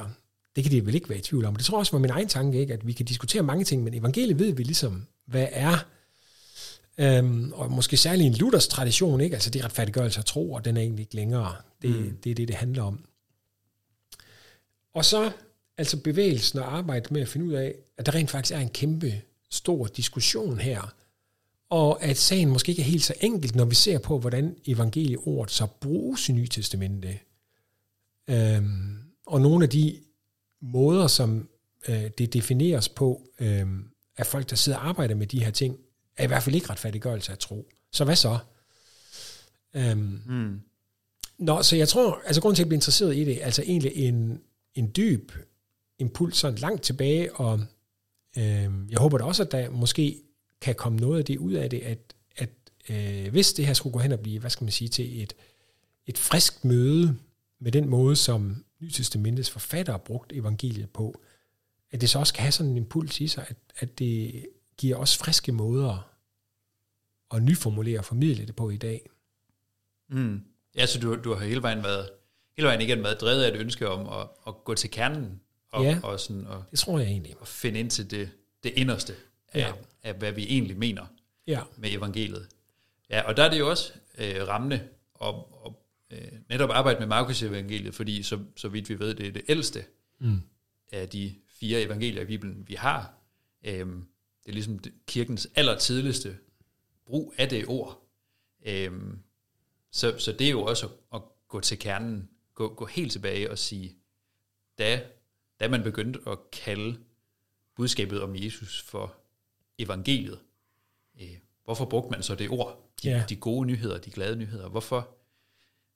det 0.55 0.63
kan 0.63 0.71
de 0.71 0.85
vel 0.85 0.95
ikke 0.95 1.09
være 1.09 1.19
i 1.19 1.21
tvivl 1.21 1.45
om. 1.45 1.55
Det 1.55 1.65
tror 1.65 1.77
jeg 1.77 1.79
også 1.79 1.91
var 1.91 1.99
min 1.99 2.09
egen 2.09 2.27
tanke, 2.27 2.59
ikke? 2.59 2.73
at 2.73 2.87
vi 2.87 2.93
kan 2.93 3.05
diskutere 3.05 3.43
mange 3.43 3.63
ting, 3.63 3.83
men 3.83 3.93
evangeliet 3.93 4.39
ved 4.39 4.53
vi 4.53 4.63
ligesom, 4.63 5.05
hvad 5.25 5.47
er, 5.51 5.77
øhm, 6.97 7.51
og 7.53 7.71
måske 7.71 7.97
særligt 7.97 8.27
en 8.27 8.33
Luthers 8.33 8.67
tradition, 8.67 9.21
ikke? 9.21 9.33
altså 9.33 9.49
det 9.49 9.59
er 9.59 9.65
retfærdiggørelse 9.65 10.19
af 10.19 10.25
tro, 10.25 10.51
og 10.51 10.65
den 10.65 10.77
er 10.77 10.81
egentlig 10.81 11.03
ikke 11.03 11.15
længere. 11.15 11.55
Det, 11.81 11.89
mm. 11.89 12.17
det 12.23 12.29
er 12.29 12.35
det, 12.35 12.47
det 12.47 12.55
handler 12.55 12.83
om. 12.83 13.05
Og 14.93 15.05
så 15.05 15.31
altså 15.77 15.97
bevægelsen 15.97 16.59
og 16.59 16.77
arbejdet 16.77 17.11
med 17.11 17.21
at 17.21 17.27
finde 17.27 17.45
ud 17.45 17.53
af, 17.53 17.75
at 17.97 18.05
der 18.05 18.15
rent 18.15 18.29
faktisk 18.29 18.53
er 18.53 18.59
en 18.59 18.69
kæmpe 18.69 19.21
stor 19.49 19.87
diskussion 19.87 20.59
her, 20.59 20.93
og 21.69 22.03
at 22.03 22.17
sagen 22.17 22.49
måske 22.49 22.69
ikke 22.69 22.81
er 22.81 22.85
helt 22.85 23.03
så 23.03 23.13
enkelt, 23.21 23.55
når 23.55 23.65
vi 23.65 23.75
ser 23.75 23.99
på, 23.99 24.19
hvordan 24.19 24.55
evangelieordet 24.65 25.53
så 25.53 25.67
bruges 25.81 26.29
i 26.29 26.31
Nye 26.31 26.47
Testamente. 26.47 27.19
Øhm, 28.29 28.97
og 29.25 29.41
nogle 29.41 29.63
af 29.63 29.69
de 29.69 29.99
måder, 30.61 31.07
som 31.07 31.49
øh, 31.87 32.09
det 32.17 32.33
defineres 32.33 32.89
på, 32.89 33.21
øh, 33.39 33.67
af 34.17 34.25
folk, 34.25 34.49
der 34.49 34.55
sidder 34.55 34.77
og 34.77 34.87
arbejder 34.87 35.15
med 35.15 35.27
de 35.27 35.43
her 35.43 35.51
ting, 35.51 35.77
er 36.17 36.23
i 36.23 36.27
hvert 36.27 36.43
fald 36.43 36.55
ikke 36.55 36.69
retfærdiggørelse 36.69 37.31
af 37.31 37.37
tro. 37.37 37.69
Så 37.91 38.03
hvad 38.05 38.15
så? 38.15 38.37
Øhm, 39.73 40.21
mm. 40.25 40.61
Nå, 41.37 41.63
så 41.63 41.75
jeg 41.75 41.87
tror, 41.87 42.21
altså 42.25 42.41
grunden 42.41 42.55
til, 42.55 42.61
at 42.61 42.65
jeg 42.65 42.69
bliver 42.69 42.77
interesseret 42.77 43.17
i 43.17 43.23
det, 43.23 43.39
altså 43.41 43.61
egentlig 43.61 43.95
en, 43.95 44.41
en 44.75 44.91
dyb 44.95 45.31
impuls 45.99 46.37
sådan 46.37 46.57
langt 46.57 46.81
tilbage, 46.81 47.35
og 47.35 47.59
øh, 48.37 48.69
jeg 48.89 48.97
håber 48.97 49.17
da 49.17 49.23
også, 49.23 49.43
at 49.43 49.51
der 49.51 49.69
måske 49.69 50.21
kan 50.61 50.75
komme 50.75 50.99
noget 50.99 51.19
af 51.19 51.25
det 51.25 51.37
ud 51.37 51.53
af 51.53 51.69
det, 51.69 51.79
at, 51.79 52.13
at 52.35 52.49
øh, 52.89 53.31
hvis 53.31 53.53
det 53.53 53.65
her 53.65 53.73
skulle 53.73 53.93
gå 53.93 53.99
hen 53.99 54.11
og 54.11 54.19
blive, 54.19 54.39
hvad 54.39 54.49
skal 54.49 54.65
man 54.65 54.71
sige, 54.71 54.87
til 54.87 55.23
et, 55.23 55.33
et 56.05 56.17
frisk 56.17 56.65
møde 56.65 57.17
med 57.59 57.71
den 57.71 57.89
måde, 57.89 58.15
som 58.15 58.65
Nytestamentets 58.79 59.49
forfattere 59.49 59.99
brugt 59.99 60.33
evangeliet 60.33 60.89
på, 60.89 61.21
at 61.91 62.01
det 62.01 62.09
så 62.09 62.19
også 62.19 62.33
kan 62.33 62.41
have 62.41 62.51
sådan 62.51 62.71
en 62.71 62.77
impuls 62.77 63.21
i 63.21 63.27
sig, 63.27 63.45
at, 63.47 63.57
at 63.75 63.99
det 63.99 64.45
giver 64.77 64.97
os 64.97 65.17
friske 65.17 65.51
måder 65.51 66.09
at 67.31 67.43
nyformulere 67.43 67.99
og 67.99 68.05
formidle 68.05 68.45
det 68.45 68.55
på 68.55 68.69
i 68.69 68.77
dag. 68.77 69.09
Mm. 70.09 70.43
Ja, 70.75 70.85
så 70.85 70.99
du, 70.99 71.15
du 71.23 71.33
har 71.33 71.45
hele 71.45 71.61
vejen 71.61 71.83
været, 71.83 72.09
hele 72.57 72.67
vejen 72.67 72.81
igen 72.81 73.03
været 73.03 73.21
drevet 73.21 73.43
af 73.43 73.47
et 73.47 73.55
ønske 73.55 73.89
om 73.89 74.19
at, 74.21 74.27
at 74.47 74.63
gå 74.63 74.75
til 74.75 74.91
kernen 74.91 75.41
og, 75.71 75.83
ja, 75.83 75.99
og, 76.03 76.19
sådan, 76.19 76.47
og, 76.47 76.63
det 76.71 76.79
tror 76.79 76.99
jeg 76.99 77.07
egentlig. 77.07 77.35
Og 77.39 77.47
finde 77.47 77.79
ind 77.79 77.89
til 77.89 78.11
det, 78.11 78.29
det 78.63 78.73
inderste 78.75 79.13
af, 79.53 79.59
ja. 79.59 79.73
af, 80.03 80.13
hvad 80.13 80.31
vi 80.31 80.43
egentlig 80.43 80.77
mener 80.77 81.05
ja. 81.47 81.61
med 81.77 81.91
evangeliet. 81.91 82.49
Ja, 83.09 83.21
og 83.21 83.37
der 83.37 83.43
er 83.43 83.49
det 83.49 83.59
jo 83.59 83.69
også 83.69 83.93
øh, 84.17 84.47
rammende 84.47 84.87
at, 85.21 85.35
at 85.65 85.71
øh, 86.11 86.31
netop 86.49 86.69
arbejde 86.69 86.99
med 86.99 87.07
Markus 87.07 87.43
evangeliet, 87.43 87.95
fordi 87.95 88.23
så, 88.23 88.39
så 88.55 88.69
vidt 88.69 88.89
vi 88.89 88.99
ved, 88.99 89.15
det 89.15 89.27
er 89.27 89.31
det 89.31 89.41
ældste 89.47 89.85
mm. 90.19 90.41
af 90.91 91.09
de 91.09 91.35
fire 91.47 91.81
evangelier 91.81 92.21
i 92.21 92.25
Bibelen, 92.25 92.63
vi 92.67 92.73
har. 92.73 93.13
Øhm, 93.63 94.05
det 94.43 94.49
er 94.49 94.53
ligesom 94.53 94.79
kirkens 95.07 95.47
allertidligste 95.55 96.37
brug 97.05 97.33
af 97.37 97.49
det 97.49 97.65
ord. 97.67 98.07
Øhm, 98.65 99.19
så, 99.91 100.17
så 100.17 100.31
det 100.31 100.47
er 100.47 100.51
jo 100.51 100.63
også 100.63 100.85
at, 100.85 100.91
at 101.13 101.21
gå 101.47 101.59
til 101.59 101.79
kernen, 101.79 102.29
gå, 102.53 102.73
gå 102.73 102.85
helt 102.85 103.11
tilbage 103.11 103.51
og 103.51 103.57
sige, 103.57 103.95
da, 104.77 105.01
da 105.59 105.67
man 105.67 105.83
begyndte 105.83 106.19
at 106.27 106.37
kalde 106.51 106.99
budskabet 107.75 108.21
om 108.21 108.35
Jesus 108.35 108.81
for 108.81 109.18
evangeliet, 109.79 110.39
øh, 111.21 111.37
hvorfor 111.63 111.85
brugte 111.85 112.11
man 112.11 112.23
så 112.23 112.35
det 112.35 112.49
ord? 112.49 112.91
De, 113.03 113.09
yeah. 113.09 113.29
de 113.29 113.35
gode 113.35 113.67
nyheder, 113.67 113.97
de 113.97 114.11
glade 114.11 114.35
nyheder. 114.35 114.69
Hvorfor, 114.69 115.09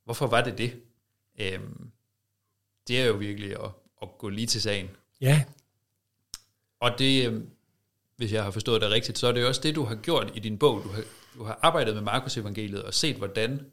hvorfor 0.03 0.27
var 0.27 0.43
det 0.43 0.57
det? 0.57 0.81
Øhm, 1.39 1.91
det 2.87 3.01
er 3.01 3.05
jo 3.05 3.13
virkelig 3.13 3.63
at, 3.63 3.71
at 4.01 4.17
gå 4.17 4.29
lige 4.29 4.47
til 4.47 4.61
sagen. 4.61 4.89
Ja. 5.21 5.43
Og 6.79 6.99
det, 6.99 7.27
øhm, 7.27 7.49
hvis 8.15 8.33
jeg 8.33 8.43
har 8.43 8.51
forstået 8.51 8.81
det 8.81 8.91
rigtigt, 8.91 9.17
så 9.17 9.27
er 9.27 9.31
det 9.31 9.47
også 9.47 9.61
det, 9.61 9.75
du 9.75 9.83
har 9.83 9.95
gjort 9.95 10.31
i 10.35 10.39
din 10.39 10.57
bog. 10.57 10.83
Du 10.83 10.89
har, 10.89 11.03
du 11.33 11.43
har 11.43 11.59
arbejdet 11.61 11.95
med 11.95 12.01
Markus 12.03 12.37
evangeliet 12.37 12.83
og 12.83 12.93
set, 12.93 13.15
hvordan, 13.15 13.71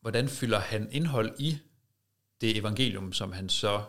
hvordan 0.00 0.28
fylder 0.28 0.58
han 0.58 0.88
indhold 0.92 1.40
i 1.40 1.58
det 2.40 2.56
evangelium, 2.56 3.12
som 3.12 3.32
han 3.32 3.48
så 3.48 3.84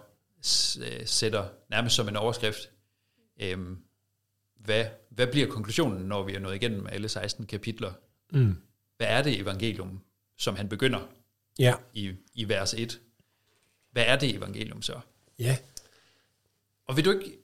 øh, 0.81 1.07
sætter 1.07 1.49
nærmest 1.69 1.95
som 1.95 2.07
en 2.07 2.15
overskrift. 2.15 2.69
Øhm, 3.39 3.84
hvad, 4.65 4.85
hvad 5.09 5.27
bliver 5.27 5.47
konklusionen, 5.47 6.05
når 6.05 6.23
vi 6.23 6.33
er 6.33 6.39
nået 6.39 6.55
igennem 6.55 6.87
alle 6.91 7.09
16 7.09 7.45
kapitler? 7.45 7.93
Mm. 8.31 8.55
Hvad 8.97 9.07
er 9.07 9.21
det 9.21 9.39
evangelium, 9.39 9.99
som 10.37 10.55
han 10.55 10.69
begynder 10.69 10.99
ja. 11.59 11.73
i, 11.93 12.11
i 12.33 12.49
vers 12.49 12.73
1? 12.73 12.99
Hvad 13.91 14.03
er 14.07 14.15
det 14.15 14.35
evangelium 14.35 14.81
så? 14.81 14.99
Ja. 15.39 15.57
Og 16.87 16.97
vil 16.97 17.05
du 17.05 17.11
ikke 17.11 17.37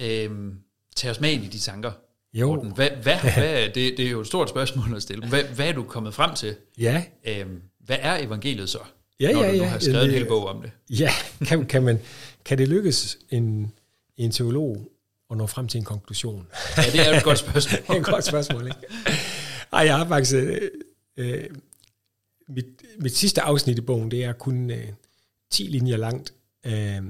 øhm, 0.00 0.58
tage 0.96 1.10
os 1.10 1.20
med 1.20 1.30
ind 1.30 1.44
i 1.44 1.48
de 1.48 1.58
tanker? 1.58 1.92
Jo. 2.34 2.46
Morten? 2.46 2.72
Hvad, 2.74 2.90
hvad, 2.90 3.20
hvad, 3.38 3.64
det, 3.64 3.74
det 3.74 4.00
er 4.00 4.10
jo 4.10 4.20
et 4.20 4.26
stort 4.26 4.48
spørgsmål 4.48 4.96
at 4.96 5.02
stille. 5.02 5.28
Hvad, 5.28 5.44
hvad 5.44 5.68
er 5.68 5.72
du 5.72 5.82
kommet 5.82 6.14
frem 6.14 6.34
til? 6.34 6.56
Ja. 6.78 7.04
Øhm, 7.24 7.62
hvad 7.78 7.96
er 8.00 8.26
evangeliet 8.26 8.68
så? 8.68 8.78
Ja, 9.20 9.32
når 9.32 9.44
ja, 9.44 9.50
du 9.50 9.56
ja. 9.56 9.64
har 9.64 9.78
skrevet 9.78 10.04
en 10.04 10.10
hel 10.10 10.26
bog 10.26 10.46
om 10.46 10.62
det. 10.62 10.70
Ja, 10.90 11.10
kan, 11.46 11.66
kan, 11.66 11.82
man, 11.82 11.98
kan 12.44 12.58
det 12.58 12.68
lykkes 12.68 13.18
en, 13.30 13.72
en 14.16 14.30
teolog 14.30 14.88
at 15.30 15.36
nå 15.36 15.46
frem 15.46 15.68
til 15.68 15.78
en 15.78 15.84
konklusion? 15.84 16.46
Ja, 16.76 16.82
det 16.92 17.08
er 17.08 17.16
et 17.16 17.24
godt 17.24 17.38
spørgsmål. 17.38 17.80
det 17.86 17.90
er 17.90 18.00
et 18.00 18.04
godt 18.04 18.24
spørgsmål, 18.24 18.66
ikke? 18.66 18.78
Ej, 19.72 19.80
jeg 19.80 19.96
har 19.96 20.08
faktisk... 20.08 20.34
Øh, 20.34 20.70
øh, 21.16 21.44
mit, 22.48 22.66
mit 22.98 23.16
sidste 23.16 23.40
afsnit 23.40 23.78
i 23.78 23.80
bogen, 23.80 24.10
det 24.10 24.24
er 24.24 24.32
kun 24.32 24.70
øh, 24.70 24.88
10 25.50 25.62
linjer 25.62 25.96
langt, 25.96 26.34
øh, 26.66 27.02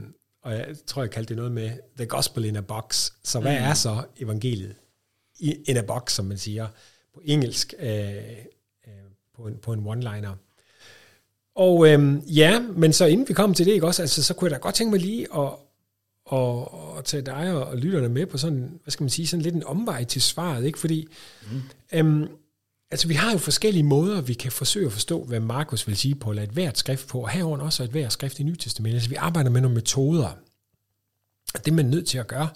og 0.43 0.53
jeg 0.53 0.67
tror, 0.87 1.03
jeg 1.03 1.11
kaldte 1.11 1.29
det 1.29 1.37
noget 1.37 1.53
med 1.53 1.71
The 1.97 2.07
Gospel 2.07 2.45
in 2.45 2.57
a 2.57 2.61
Box. 2.61 3.13
Så 3.25 3.41
hvad 3.41 3.59
mm. 3.59 3.65
er 3.65 3.75
så 3.75 4.05
evangeliet? 4.21 4.75
I, 5.39 5.57
in 5.65 5.77
a 5.77 5.83
box, 5.83 6.13
som 6.13 6.25
man 6.25 6.39
siger 6.39 6.69
på 7.15 7.21
engelsk, 7.25 7.75
øh, 7.79 7.89
øh, 8.87 8.93
på, 9.37 9.47
en, 9.47 9.59
på 9.63 9.73
en 9.73 9.87
one-liner. 9.87 10.31
Og 11.55 11.89
øh, 11.89 12.37
ja, 12.37 12.61
men 12.61 12.93
så 12.93 13.05
inden 13.05 13.29
vi 13.29 13.35
kom 13.35 13.55
til 13.55 13.67
det, 13.67 13.73
ikke 13.73 13.87
også, 13.87 14.03
altså, 14.03 14.23
så 14.23 14.35
kunne 14.35 14.51
jeg 14.51 14.59
da 14.59 14.63
godt 14.63 14.75
tænke 14.75 14.91
mig 14.91 15.01
lige 15.01 15.27
at, 15.37 15.51
at, 16.33 16.69
at 16.99 17.05
tage 17.05 17.23
dig 17.23 17.53
og, 17.53 17.65
og 17.65 17.77
lytterne 17.77 18.09
med 18.09 18.27
på 18.27 18.39
sådan, 18.39 18.81
hvad 18.83 18.93
skal 18.93 19.05
man 19.05 19.11
sige, 19.11 19.27
sådan 19.27 19.43
lidt 19.43 19.55
en 19.55 19.65
omvej 19.65 20.05
til 20.05 20.23
svaret, 20.23 20.65
ikke? 20.65 20.79
Fordi 20.79 21.09
mm. 21.53 21.63
øhm, 21.93 22.29
altså, 22.91 23.09
vi 23.09 23.15
har 23.15 23.33
jo 23.33 23.39
forskellige 23.39 23.83
måder, 23.83 24.21
vi 24.21 24.35
kan 24.35 24.53
forsøge 24.53 24.87
at 24.87 24.93
forstå, 24.93 25.25
hvad 25.25 25.41
Markus 25.41 25.87
vil 25.87 25.97
sige 25.97 26.15
på, 26.15 26.31
eller 26.31 26.43
et 26.43 26.51
hvert 26.51 26.79
skrift 26.79 27.09
på, 27.09 27.21
og 27.21 27.29
herunder 27.29 27.65
også 27.65 27.83
et 27.83 27.91
hvert 27.91 28.13
skrift 28.13 28.41
i 28.41 28.43
Nytestamentet. 28.43 28.97
Altså, 28.97 29.11
vi 29.11 29.15
arbejder 29.15 29.51
med 29.51 29.61
nogle 29.61 29.75
metoder. 29.75 30.31
Det 31.55 31.69
er 31.69 31.73
man 31.73 31.87
nødt 31.87 32.07
til 32.07 32.19
at 32.19 32.27
gøre, 32.27 32.49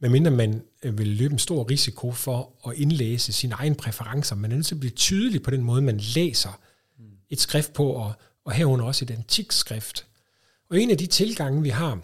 medmindre 0.00 0.30
man 0.30 0.62
øh, 0.82 0.98
vil 0.98 1.06
løbe 1.06 1.32
en 1.32 1.38
stor 1.38 1.70
risiko 1.70 2.12
for 2.12 2.68
at 2.68 2.74
indlæse 2.76 3.32
sine 3.32 3.54
egne 3.54 3.74
præferencer. 3.74 4.36
Man 4.36 4.52
er 4.52 4.56
nødt 4.56 4.66
til 4.66 4.74
at 4.74 4.80
blive 4.80 4.90
tydelig 4.90 5.42
på 5.42 5.50
den 5.50 5.62
måde, 5.62 5.82
man 5.82 5.96
læser 5.96 6.60
et 7.30 7.40
skrift 7.40 7.72
på, 7.72 7.88
og, 7.88 8.12
og 8.44 8.52
herunder 8.52 8.84
også 8.84 9.04
et 9.04 9.10
antik 9.10 9.52
skrift. 9.52 10.06
Og 10.70 10.80
en 10.80 10.90
af 10.90 10.98
de 10.98 11.06
tilgange, 11.06 11.62
vi 11.62 11.68
har, 11.68 12.00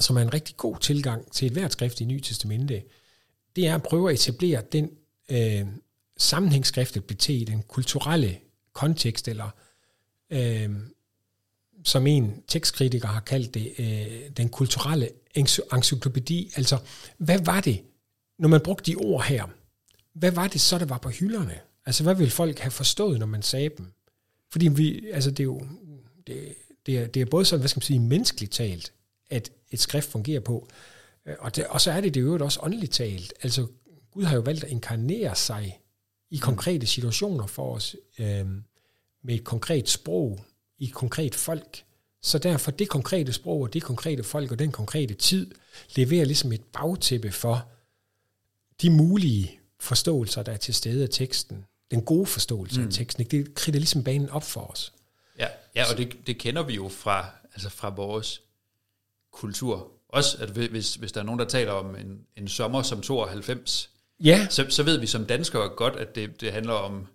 som 0.00 0.16
er 0.16 0.20
en 0.20 0.34
rigtig 0.34 0.56
god 0.56 0.76
tilgang 0.80 1.32
til 1.32 1.46
et 1.46 1.52
hvert 1.52 1.72
skrift 1.72 2.00
i 2.00 2.04
Nye 2.04 2.20
Testamente, 2.20 2.82
det 3.56 3.66
er 3.66 3.74
at 3.74 3.82
prøve 3.82 4.10
at 4.10 4.14
etablere 4.14 4.62
den 4.72 4.90
øh, 5.30 5.66
sammenhængsskriftet 6.16 7.04
bliver 7.04 7.18
til 7.18 7.40
i 7.40 7.44
den 7.44 7.62
kulturelle 7.62 8.38
kontekst, 8.72 9.28
eller 9.28 9.50
øh, 10.30 10.70
som 11.84 12.06
en 12.06 12.42
tekstkritiker 12.48 13.08
har 13.08 13.20
kaldt 13.20 13.54
det, 13.54 13.72
øh, 13.78 14.30
den 14.36 14.48
kulturelle 14.48 15.08
encyklopædi. 15.72 16.52
Altså, 16.56 16.78
hvad 17.18 17.38
var 17.44 17.60
det, 17.60 17.82
når 18.38 18.48
man 18.48 18.60
brugte 18.60 18.92
de 18.92 18.96
ord 18.96 19.24
her? 19.24 19.44
Hvad 20.12 20.30
var 20.30 20.48
det 20.48 20.60
så, 20.60 20.78
der 20.78 20.84
var 20.84 20.98
på 20.98 21.08
hylderne? 21.08 21.60
Altså, 21.86 22.02
hvad 22.02 22.14
ville 22.14 22.30
folk 22.30 22.58
have 22.58 22.70
forstået, 22.70 23.18
når 23.18 23.26
man 23.26 23.42
sagde 23.42 23.70
dem? 23.78 23.92
Fordi 24.50 24.68
vi, 24.68 25.10
altså, 25.10 25.30
det 25.30 25.40
er 25.40 25.44
jo, 25.44 25.66
det, 26.26 26.54
det, 26.86 26.98
er, 26.98 27.06
det 27.06 27.22
er 27.22 27.26
både 27.26 27.44
sådan, 27.44 27.60
hvad 27.60 27.68
skal 27.68 27.78
man 27.78 27.82
sige, 27.82 27.98
menneskeligt 27.98 28.52
talt, 28.52 28.92
at 29.30 29.50
et 29.70 29.80
skrift 29.80 30.10
fungerer 30.10 30.40
på, 30.40 30.68
og, 31.38 31.56
det, 31.56 31.66
og 31.66 31.80
så 31.80 31.92
er 31.92 32.00
det 32.00 32.14
det 32.14 32.20
jo 32.20 32.44
også 32.44 32.60
åndeligt 32.62 32.92
talt. 32.92 33.34
Altså, 33.42 33.66
Gud 34.10 34.24
har 34.24 34.34
jo 34.34 34.40
valgt 34.40 34.64
at 34.64 34.70
inkarnere 34.70 35.36
sig 35.36 35.80
i 36.30 36.36
konkrete 36.36 36.86
situationer 36.86 37.46
for 37.46 37.74
os, 37.74 37.96
øh, 38.18 38.46
med 39.22 39.34
et 39.34 39.44
konkret 39.44 39.88
sprog, 39.88 40.40
i 40.78 40.84
et 40.84 40.92
konkret 40.92 41.34
folk. 41.34 41.84
Så 42.22 42.38
derfor 42.38 42.70
det 42.70 42.88
konkrete 42.88 43.32
sprog 43.32 43.60
og 43.60 43.72
det 43.72 43.82
konkrete 43.82 44.22
folk 44.22 44.52
og 44.52 44.58
den 44.58 44.72
konkrete 44.72 45.14
tid 45.14 45.54
leverer 45.96 46.24
ligesom 46.24 46.52
et 46.52 46.62
bagtæppe 46.72 47.32
for 47.32 47.68
de 48.82 48.90
mulige 48.90 49.58
forståelser, 49.80 50.42
der 50.42 50.52
er 50.52 50.56
til 50.56 50.74
stede 50.74 51.02
af 51.02 51.08
teksten. 51.12 51.64
Den 51.90 52.02
gode 52.02 52.26
forståelse 52.26 52.80
mm. 52.80 52.86
af 52.86 52.92
teksten. 52.92 53.24
Det 53.24 53.54
kridter 53.54 53.80
ligesom 53.80 54.04
banen 54.04 54.28
op 54.28 54.44
for 54.44 54.60
os. 54.60 54.92
Ja, 55.38 55.46
ja 55.76 55.90
og 55.90 55.98
det, 55.98 56.16
det 56.26 56.38
kender 56.38 56.62
vi 56.62 56.74
jo 56.74 56.88
fra, 56.88 57.30
altså 57.54 57.68
fra 57.68 57.88
vores 57.88 58.42
kultur. 59.32 59.88
Også 60.08 60.36
at 60.40 60.48
hvis, 60.48 60.94
hvis 60.94 61.12
der 61.12 61.20
er 61.20 61.24
nogen, 61.24 61.40
der 61.40 61.46
taler 61.46 61.72
om 61.72 61.94
en, 61.94 62.18
en 62.36 62.48
sommer 62.48 62.82
som 62.82 63.00
92, 63.00 63.90
Ja, 64.24 64.46
så, 64.50 64.66
så 64.68 64.82
ved 64.82 64.98
vi 64.98 65.06
som 65.06 65.24
danskere 65.24 65.68
godt, 65.68 65.96
at 65.96 66.14
det, 66.14 66.40
det 66.40 66.52
handler 66.52 66.72
om, 66.72 67.06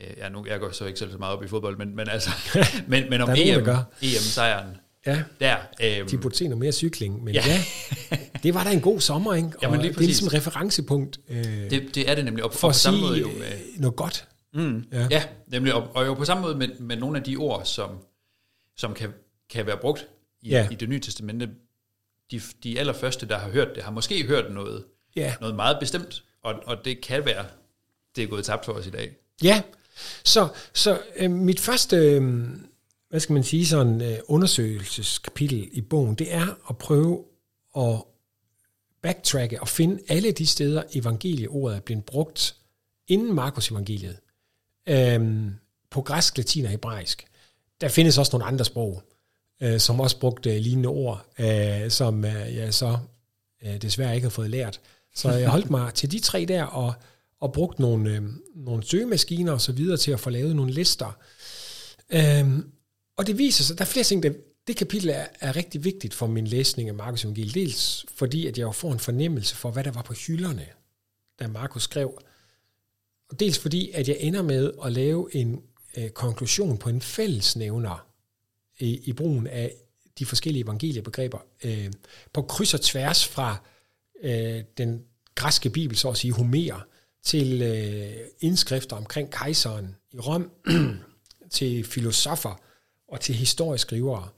øh, 0.00 0.06
ja, 0.16 0.28
nu, 0.28 0.46
jeg 0.46 0.60
går 0.60 0.70
så 0.70 0.84
ikke 0.84 0.98
selv 0.98 1.12
så 1.12 1.18
meget 1.18 1.36
op 1.36 1.44
i 1.44 1.48
fodbold, 1.48 1.76
men, 1.76 1.96
men, 1.96 2.08
altså, 2.08 2.30
men, 2.88 3.10
men 3.10 3.20
om 3.20 3.28
Der 3.28 3.34
er 3.34 3.36
nogen, 3.36 3.48
der 3.48 3.58
EM, 3.58 3.64
gør. 3.64 3.84
EM-sejren 4.02 4.76
ja. 5.06 5.22
der. 5.40 5.56
Øhm, 5.82 6.32
se 6.32 6.44
noget 6.44 6.58
mere 6.58 6.72
cykling, 6.72 7.24
men 7.24 7.34
Ja. 7.34 7.42
ja, 7.46 7.64
det 8.42 8.54
var 8.54 8.64
da 8.64 8.70
en 8.70 8.80
god 8.80 9.00
sommer, 9.00 9.34
ikke? 9.34 9.48
Og 9.48 9.62
Jamen, 9.62 9.80
lige 9.80 9.92
det 9.92 9.96
er 9.96 10.04
ligesom 10.04 10.28
referencepunkt 10.28 11.20
øh, 11.28 11.44
det, 11.44 11.94
det 11.94 12.10
er 12.10 12.14
det 12.14 12.24
nemlig, 12.24 12.44
og, 12.44 12.54
for 12.54 12.68
og 12.68 12.72
på 12.72 12.78
samme 12.78 13.00
måde 13.00 13.18
jo 13.18 13.28
øh, 13.28 13.38
med, 13.38 13.48
noget 13.76 13.96
godt. 13.96 14.28
Mm, 14.54 14.84
ja. 14.92 15.06
ja, 15.10 15.22
nemlig, 15.46 15.74
og, 15.74 15.88
og 15.94 16.06
jo 16.06 16.14
på 16.14 16.24
samme 16.24 16.42
måde 16.42 16.54
med, 16.54 16.68
med 16.78 16.96
nogle 16.96 17.18
af 17.18 17.24
de 17.24 17.36
ord, 17.36 17.64
som, 17.64 17.90
som 18.76 18.94
kan, 18.94 19.12
kan 19.50 19.66
være 19.66 19.76
brugt 19.76 20.08
i, 20.42 20.48
Ja. 20.48 20.68
i 20.70 20.74
det 20.74 20.88
nye 20.88 21.00
testamente, 21.00 21.50
de, 22.30 22.40
de 22.62 22.78
allerførste, 22.78 23.26
der 23.28 23.38
har 23.38 23.50
hørt 23.50 23.68
det, 23.74 23.82
har 23.82 23.90
måske 23.90 24.26
hørt 24.26 24.52
noget, 24.52 24.84
Ja. 25.16 25.34
noget 25.40 25.54
meget 25.56 25.76
bestemt, 25.80 26.24
og, 26.42 26.54
og 26.66 26.84
det 26.84 27.00
kan 27.00 27.24
være, 27.24 27.46
det 28.16 28.24
er 28.24 28.28
gået 28.28 28.44
tabt 28.44 28.64
for 28.64 28.72
os 28.72 28.86
i 28.86 28.90
dag. 28.90 29.16
Ja, 29.42 29.62
så, 30.24 30.48
så 30.74 31.00
øh, 31.16 31.30
mit 31.30 31.60
første, 31.60 31.96
øh, 31.96 32.48
hvad 33.08 33.20
skal 33.20 33.32
man 33.32 33.44
sige, 33.44 33.66
sådan 33.66 34.02
øh, 34.02 34.18
undersøgelseskapitel 34.28 35.68
i 35.72 35.80
bogen, 35.80 36.14
det 36.14 36.34
er 36.34 36.46
at 36.70 36.78
prøve 36.78 37.24
at 37.76 38.02
backtracke 39.02 39.60
og 39.60 39.68
finde 39.68 40.02
alle 40.08 40.32
de 40.32 40.46
steder, 40.46 40.82
evangelieordet 40.94 41.76
er 41.76 41.80
blevet 41.80 42.04
brugt 42.04 42.56
inden 43.08 43.34
Markus 43.34 43.70
evangeliet, 43.70 44.16
øh, 44.88 45.50
på 45.90 46.02
græsk, 46.02 46.36
latin 46.38 46.64
og 46.64 46.70
hebraisk. 46.70 47.24
Der 47.80 47.88
findes 47.88 48.18
også 48.18 48.30
nogle 48.32 48.46
andre 48.46 48.64
sprog, 48.64 49.02
øh, 49.62 49.80
som 49.80 50.00
også 50.00 50.18
brugte 50.18 50.54
øh, 50.54 50.60
lignende 50.60 50.88
ord, 50.88 51.26
øh, 51.38 51.90
som 51.90 52.24
øh, 52.24 52.56
jeg 52.56 52.74
så 52.74 52.98
øh, 53.66 53.82
desværre 53.82 54.14
ikke 54.14 54.24
har 54.24 54.30
fået 54.30 54.50
lært. 54.50 54.80
Så 55.14 55.30
jeg 55.30 55.48
holdt 55.48 55.70
mig 55.70 55.94
til 55.94 56.10
de 56.10 56.18
tre 56.18 56.44
der 56.48 56.64
og, 56.64 56.94
og 57.40 57.52
brugt 57.52 57.78
nogle, 57.78 58.10
øh, 58.10 58.22
nogle 58.54 58.82
søgemaskiner 58.82 59.52
og 59.52 59.60
så 59.60 59.72
videre 59.72 59.96
til 59.96 60.12
at 60.12 60.20
få 60.20 60.30
lavet 60.30 60.56
nogle 60.56 60.72
lister. 60.72 61.18
Øh, 62.10 62.58
og 63.16 63.26
det 63.26 63.38
viser 63.38 63.64
sig, 63.64 63.78
der 63.78 63.84
er 63.84 63.88
flere 63.88 64.04
ting, 64.04 64.22
der, 64.22 64.32
det 64.66 64.76
kapitel 64.76 65.08
er, 65.08 65.26
er 65.40 65.56
rigtig 65.56 65.84
vigtigt 65.84 66.14
for 66.14 66.26
min 66.26 66.46
læsning 66.46 66.88
af 66.88 66.94
Markus 66.94 67.24
Evangeliet. 67.24 67.54
Dels 67.54 68.06
fordi, 68.14 68.46
at 68.46 68.58
jeg 68.58 68.64
jo 68.64 68.72
får 68.72 68.92
en 68.92 68.98
fornemmelse 68.98 69.56
for, 69.56 69.70
hvad 69.70 69.84
der 69.84 69.90
var 69.90 70.02
på 70.02 70.14
hylderne, 70.14 70.66
da 71.40 71.46
Markus 71.46 71.82
skrev. 71.82 72.18
Og 73.30 73.40
dels 73.40 73.58
fordi, 73.58 73.90
at 73.90 74.08
jeg 74.08 74.16
ender 74.20 74.42
med 74.42 74.72
at 74.84 74.92
lave 74.92 75.36
en 75.36 75.62
øh, 75.96 76.10
konklusion 76.10 76.78
på 76.78 76.88
en 76.88 77.00
fællesnævner 77.00 78.11
i, 78.78 79.00
i 79.04 79.12
brugen 79.12 79.46
af 79.46 79.74
de 80.18 80.26
forskellige 80.26 80.64
evangeliebegreber 80.64 81.38
øh, 81.64 81.92
på 82.32 82.42
kryds 82.42 82.74
og 82.74 82.80
tværs 82.80 83.28
fra 83.28 83.56
øh, 84.22 84.62
den 84.78 85.04
græske 85.34 85.70
bibel, 85.70 85.96
så 85.96 86.08
at 86.08 86.16
sige 86.16 86.32
Homer, 86.32 86.86
til 87.22 87.62
øh, 87.62 88.26
indskrifter 88.40 88.96
omkring 88.96 89.30
kejseren 89.30 89.96
i 90.12 90.18
Rom, 90.18 90.50
til 91.50 91.84
filosofer 91.84 92.60
og 93.08 93.20
til 93.20 93.34
historieskrivere, 93.34 94.28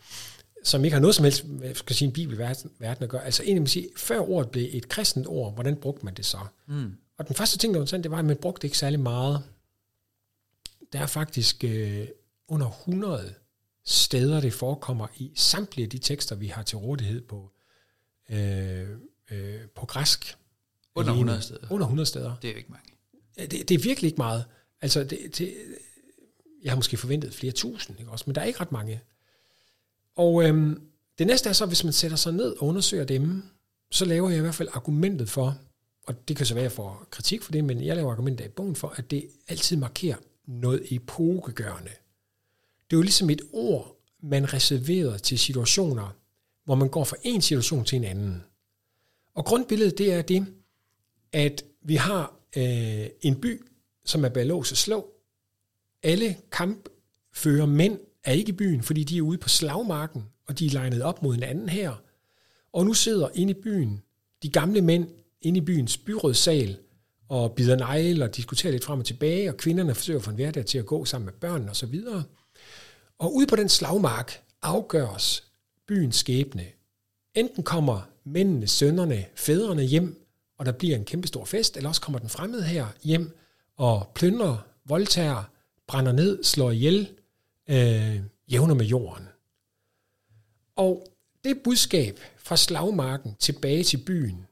som 0.65 0.85
ikke 0.85 0.95
har 0.95 1.01
noget 1.01 1.15
som 1.15 1.25
helst 1.25 1.49
med 1.49 1.75
skal 1.75 1.97
sige, 1.97 2.07
en 2.07 2.13
bibelverden 2.13 2.71
verden 2.79 3.05
at 3.05 3.11
gøre. 3.11 3.25
Altså 3.25 3.43
egentlig 3.43 3.71
sige, 3.71 3.89
før 3.97 4.19
ordet 4.19 4.51
blev 4.51 4.69
et 4.73 4.89
kristent 4.89 5.27
ord, 5.27 5.55
hvordan 5.55 5.77
brugte 5.77 6.05
man 6.05 6.15
det 6.15 6.27
så? 6.27 6.39
Mm. 6.67 6.97
Og 7.19 7.29
den 7.29 7.37
første 7.37 7.59
ting, 7.59 7.75
der 7.75 7.79
var 7.79 7.83
interessant, 7.83 8.05
det 8.05 8.11
var, 8.11 8.19
at 8.19 8.25
man 8.25 8.37
brugte 8.37 8.63
det 8.63 8.65
ikke 8.65 8.79
særlig 8.79 9.01
meget. 9.01 9.43
Der 10.93 10.99
er 10.99 11.07
faktisk 11.07 11.65
øh, 11.65 12.07
under 12.49 12.71
100 12.71 13.35
steder, 13.85 14.41
det 14.41 14.53
forekommer 14.53 15.07
i 15.17 15.33
samtlige 15.35 15.85
af 15.85 15.91
de 15.91 15.99
tekster, 15.99 16.37
vi 16.37 16.47
har 16.47 16.63
til 16.63 16.79
rådighed 16.79 17.21
på, 17.21 17.51
øh, 18.31 18.89
øh, 19.31 19.61
på 19.75 19.87
græsk. 19.87 20.37
Under 20.95 21.13
Alene. 21.13 21.33
100 21.33 21.43
steder. 21.43 21.67
Under 21.71 21.87
100 21.87 22.07
steder. 22.07 22.37
Det 22.43 22.49
er 22.49 22.53
jo 22.53 22.59
ikke 22.59 22.73
mange. 22.73 22.91
Det, 23.51 23.69
det 23.69 23.75
er 23.75 23.79
virkelig 23.79 24.09
ikke 24.09 24.19
meget. 24.19 24.45
Altså, 24.81 25.05
det, 25.05 25.39
det, 25.39 25.55
jeg 26.63 26.73
har 26.73 26.77
måske 26.77 26.97
forventet 26.97 27.35
flere 27.35 27.53
tusind, 27.53 27.99
ikke 27.99 28.11
også? 28.11 28.25
men 28.27 28.35
der 28.35 28.41
er 28.41 28.45
ikke 28.45 28.61
ret 28.61 28.73
mange. 28.73 29.01
Og 30.17 30.45
øhm, 30.45 30.83
det 31.19 31.27
næste 31.27 31.49
er 31.49 31.53
så, 31.53 31.67
hvis 31.67 31.85
man 31.85 31.93
sætter 31.93 32.17
sig 32.17 32.33
ned 32.33 32.57
og 32.57 32.67
undersøger 32.67 33.05
dem, 33.05 33.43
så 33.91 34.05
laver 34.05 34.29
jeg 34.29 34.39
i 34.39 34.41
hvert 34.41 34.55
fald 34.55 34.69
argumentet 34.73 35.31
for, 35.31 35.59
og 36.07 36.29
det 36.29 36.37
kan 36.37 36.47
så 36.47 36.55
være 36.55 36.71
for 36.71 37.07
kritik 37.11 37.43
for 37.43 37.53
det, 37.53 37.65
men 37.65 37.85
jeg 37.85 37.97
laver 37.97 38.13
argumentet 38.13 38.45
i 38.45 38.49
bogen 38.49 38.77
for, 38.77 38.95
at 38.97 39.11
det 39.11 39.29
altid 39.49 39.77
markerer 39.77 40.17
noget 40.47 40.83
epokegørende. 40.91 41.91
Det 42.91 42.97
er 42.97 42.99
jo 42.99 43.03
ligesom 43.03 43.31
et 43.31 43.43
ord, 43.53 43.97
man 44.23 44.53
reserverer 44.53 45.19
til 45.19 45.39
situationer, 45.39 46.17
hvor 46.65 46.75
man 46.75 46.89
går 46.89 47.05
fra 47.05 47.17
en 47.23 47.43
situation 47.43 47.85
til 47.85 47.97
en 47.97 48.05
anden. 48.05 48.43
Og 49.35 49.45
grundbilledet 49.45 49.99
det 49.99 50.13
er 50.13 50.23
det, 50.23 50.47
at 51.33 51.65
vi 51.83 51.95
har 51.95 52.35
øh, 52.57 53.07
en 53.23 53.41
by, 53.41 53.63
som 54.05 54.25
er 54.25 54.29
bag 54.29 54.47
lås 54.47 54.71
og 54.71 54.77
slå. 54.77 55.11
Alle 56.03 56.37
kampfører 56.53 57.67
mænd 57.67 57.99
er 58.25 58.33
ikke 58.33 58.49
i 58.49 58.57
byen, 58.57 58.83
fordi 58.83 59.05
de 59.05 59.19
er 59.19 59.23
ude 59.23 59.39
på 59.39 59.49
slagmarken, 59.49 60.25
og 60.47 60.59
de 60.59 60.67
er 60.67 60.71
legnet 60.71 61.03
op 61.03 61.23
mod 61.23 61.35
en 61.35 61.43
anden 61.43 61.69
her. 61.69 62.03
Og 62.73 62.87
nu 62.87 62.95
sidder 62.95 63.29
inde 63.35 63.51
i 63.51 63.61
byen 63.63 64.03
de 64.43 64.49
gamle 64.49 64.81
mænd 64.81 65.09
inde 65.41 65.59
i 65.59 65.61
byens 65.61 65.99
byrådssal 65.99 66.79
og 67.29 67.55
bider 67.55 67.77
negle 67.77 68.25
og 68.25 68.37
diskuterer 68.37 68.73
lidt 68.73 68.85
frem 68.85 68.99
og 68.99 69.05
tilbage, 69.07 69.49
og 69.49 69.57
kvinderne 69.57 69.95
forsøger 69.95 70.19
at 70.19 70.25
få 70.25 70.31
en 70.31 70.37
hverdag 70.37 70.67
til 70.67 70.79
at 70.79 70.87
gå 70.87 71.05
sammen 71.05 71.25
med 71.25 71.33
børnene 71.33 71.71
osv. 71.71 71.71
Og, 71.71 71.77
så 71.77 71.87
videre 71.87 72.25
og 73.19 73.35
ude 73.35 73.47
på 73.47 73.57
den 73.57 73.69
slagmark 73.69 74.43
afgøres 74.63 75.45
byens 75.87 76.17
skæbne. 76.17 76.67
Enten 77.35 77.63
kommer 77.63 78.01
mændene, 78.25 78.67
sønderne, 78.67 79.25
fædrene 79.35 79.83
hjem, 79.83 80.27
og 80.59 80.67
der 80.67 80.73
bliver 80.73 80.97
en 80.97 81.05
kæmpestor 81.05 81.45
fest, 81.45 81.77
eller 81.77 81.89
også 81.89 82.01
kommer 82.01 82.19
den 82.19 82.29
fremmede 82.29 82.65
her 82.65 82.87
hjem 83.03 83.39
og 83.77 84.13
plyndrer, 84.15 84.67
voldtager, 84.85 85.51
brænder 85.87 86.13
ned, 86.13 86.45
slår 86.45 86.71
ihjel, 86.71 87.11
øh, 87.71 88.21
jævner 88.49 88.75
med 88.75 88.87
jorden. 88.87 89.29
Og 90.77 91.07
det 91.45 91.63
budskab 91.65 92.21
fra 92.37 92.57
slagmarken 92.57 93.35
tilbage 93.39 93.83
til 93.83 93.97
byen 94.07 94.47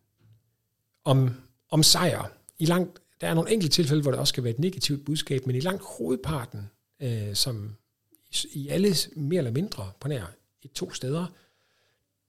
om, 1.04 1.34
om 1.70 1.82
sejr, 1.82 2.32
i 2.58 2.64
langt, 2.64 2.98
der 3.20 3.28
er 3.28 3.34
nogle 3.34 3.52
enkelte 3.52 3.76
tilfælde, 3.76 4.02
hvor 4.02 4.10
det 4.10 4.20
også 4.20 4.34
kan 4.34 4.44
være 4.44 4.52
et 4.52 4.58
negativt 4.58 5.04
budskab, 5.04 5.46
men 5.46 5.56
i 5.56 5.60
langt 5.60 5.82
hovedparten, 5.98 6.70
øh, 7.02 7.34
som 7.34 7.76
i 8.52 8.68
alle 8.68 8.94
mere 9.16 9.38
eller 9.38 9.50
mindre 9.50 9.90
på 10.00 10.08
nær 10.08 10.34
i 10.62 10.68
to 10.68 10.92
steder, 10.92 11.26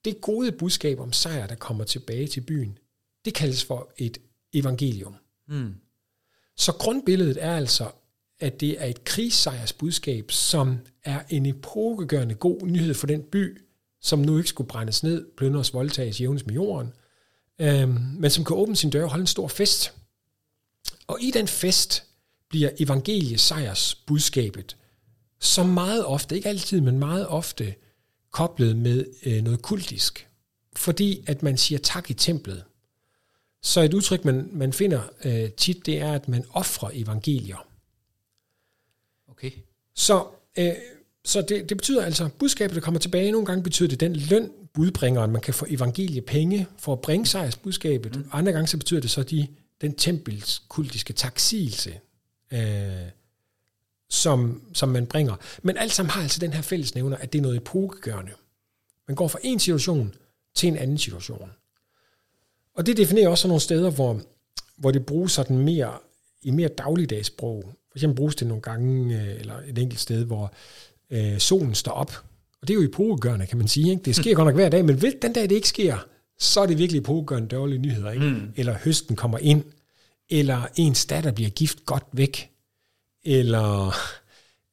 det 0.05 0.21
gode 0.21 0.51
budskab 0.51 0.99
om 0.99 1.13
sejr, 1.13 1.47
der 1.47 1.55
kommer 1.55 1.83
tilbage 1.83 2.27
til 2.27 2.41
byen, 2.41 2.77
det 3.25 3.33
kaldes 3.33 3.63
for 3.63 3.91
et 3.97 4.17
evangelium. 4.53 5.15
Mm. 5.47 5.75
Så 6.55 6.71
grundbilledet 6.71 7.43
er 7.43 7.55
altså, 7.55 7.91
at 8.39 8.59
det 8.59 8.81
er 8.81 8.85
et 8.85 9.03
krigssejrsbudskab, 9.03 10.31
som 10.31 10.77
er 11.03 11.23
en 11.29 11.45
epokegørende 11.45 12.35
god 12.35 12.61
nyhed 12.61 12.93
for 12.93 13.07
den 13.07 13.23
by, 13.23 13.61
som 14.01 14.19
nu 14.19 14.37
ikke 14.37 14.49
skulle 14.49 14.67
brændes 14.67 15.03
ned, 15.03 15.27
plyndres, 15.37 15.73
voldtages, 15.73 16.21
jævnes 16.21 16.45
med 16.45 16.53
jorden, 16.53 16.93
øhm, 17.59 17.89
men 18.19 18.31
som 18.31 18.45
kan 18.45 18.55
åbne 18.55 18.75
sin 18.75 18.89
dør 18.89 19.03
og 19.03 19.09
holde 19.09 19.21
en 19.21 19.27
stor 19.27 19.47
fest. 19.47 19.93
Og 21.07 21.21
i 21.21 21.31
den 21.31 21.47
fest 21.47 22.03
bliver 22.49 22.69
evangeliesejrsbudskabet, 22.79 24.77
som 25.43 25.69
meget 25.69 26.05
ofte, 26.05 26.35
ikke 26.35 26.49
altid, 26.49 26.81
men 26.81 26.99
meget 26.99 27.27
ofte, 27.27 27.75
koblet 28.31 28.75
med 28.75 29.05
øh, 29.25 29.43
noget 29.43 29.61
kultisk. 29.61 30.27
Fordi 30.75 31.23
at 31.27 31.43
man 31.43 31.57
siger 31.57 31.79
tak 31.79 32.09
i 32.09 32.13
templet. 32.13 32.63
Så 33.61 33.81
et 33.81 33.93
udtryk, 33.93 34.25
man, 34.25 34.49
man 34.51 34.73
finder 34.73 35.01
øh, 35.25 35.51
tit, 35.51 35.85
det 35.85 36.01
er, 36.01 36.13
at 36.13 36.27
man 36.27 36.45
offrer 36.53 36.89
evangelier. 36.93 37.67
Okay. 39.27 39.51
Så, 39.95 40.25
øh, 40.57 40.73
så 41.25 41.41
det, 41.41 41.69
det 41.69 41.77
betyder 41.77 42.05
altså, 42.05 42.29
budskabet, 42.39 42.75
der 42.75 42.81
kommer 42.81 42.99
tilbage, 42.99 43.31
nogle 43.31 43.45
gange 43.45 43.63
betyder 43.63 43.89
det 43.89 43.99
den 43.99 44.15
løn, 44.15 44.51
budbringeren, 44.73 45.31
man 45.31 45.41
kan 45.41 45.53
få 45.53 45.65
evangeliepenge 45.69 46.67
for 46.77 46.93
at 46.93 47.01
bringe 47.01 47.25
sejrsbudskabet. 47.25 48.15
Mm. 48.15 48.29
Andre 48.31 48.51
gange 48.51 48.67
så 48.67 48.77
betyder 48.77 49.01
det 49.01 49.09
så 49.09 49.23
de, 49.23 49.47
den 49.81 49.95
tempelskultiske 49.95 51.13
taksigelse, 51.13 51.99
øh, 52.53 53.09
som, 54.13 54.61
som 54.73 54.89
man 54.89 55.05
bringer. 55.05 55.35
Men 55.63 55.77
alt 55.77 55.93
sammen 55.93 56.09
har 56.09 56.21
altså 56.21 56.39
den 56.39 56.53
her 56.53 56.61
fællesnævner, 56.61 57.17
at 57.17 57.33
det 57.33 57.39
er 57.39 57.43
noget 57.43 57.57
epokegørende. 57.57 58.31
Man 59.07 59.15
går 59.15 59.27
fra 59.27 59.39
en 59.43 59.59
situation 59.59 60.13
til 60.55 60.67
en 60.67 60.77
anden 60.77 60.97
situation. 60.97 61.49
Og 62.75 62.85
det 62.85 62.97
definerer 62.97 63.29
også 63.29 63.47
nogle 63.47 63.61
steder, 63.61 63.89
hvor, 63.89 64.21
hvor 64.77 64.91
det 64.91 65.05
bruges 65.05 65.31
sådan 65.31 65.57
mere, 65.57 65.93
i 66.41 66.51
mere 66.51 66.67
dagligdags 66.67 67.27
sprog. 67.27 67.63
For 67.65 67.97
eksempel 67.97 68.15
bruges 68.15 68.35
det 68.35 68.47
nogle 68.47 68.61
gange, 68.61 69.21
øh, 69.21 69.39
eller 69.39 69.55
et 69.67 69.77
enkelt 69.77 69.99
sted, 69.99 70.25
hvor 70.25 70.53
øh, 71.09 71.39
solen 71.39 71.75
står 71.75 71.91
op. 71.91 72.11
Og 72.61 72.67
det 72.67 72.73
er 72.73 72.75
jo 72.75 72.87
epokegørende, 72.87 73.45
kan 73.45 73.57
man 73.57 73.67
sige. 73.67 73.91
Ikke? 73.91 74.03
Det 74.03 74.15
sker 74.15 74.35
godt 74.35 74.45
nok 74.45 74.55
hver 74.55 74.69
dag, 74.69 74.85
men 74.85 75.01
ved 75.01 75.13
den 75.21 75.33
dag, 75.33 75.43
det 75.43 75.51
ikke 75.51 75.69
sker, 75.69 76.05
så 76.39 76.61
er 76.61 76.65
det 76.65 76.77
virkelig 76.77 76.99
epokegørende 76.99 77.47
dårlige 77.47 77.79
nyheder. 77.79 78.11
Ikke? 78.11 78.25
Mm. 78.25 78.53
Eller 78.55 78.75
høsten 78.83 79.15
kommer 79.15 79.37
ind, 79.37 79.63
eller 80.29 80.67
ens 80.75 81.05
datter 81.05 81.31
bliver 81.31 81.49
gift 81.49 81.85
godt 81.85 82.05
væk, 82.11 82.52
eller 83.25 83.95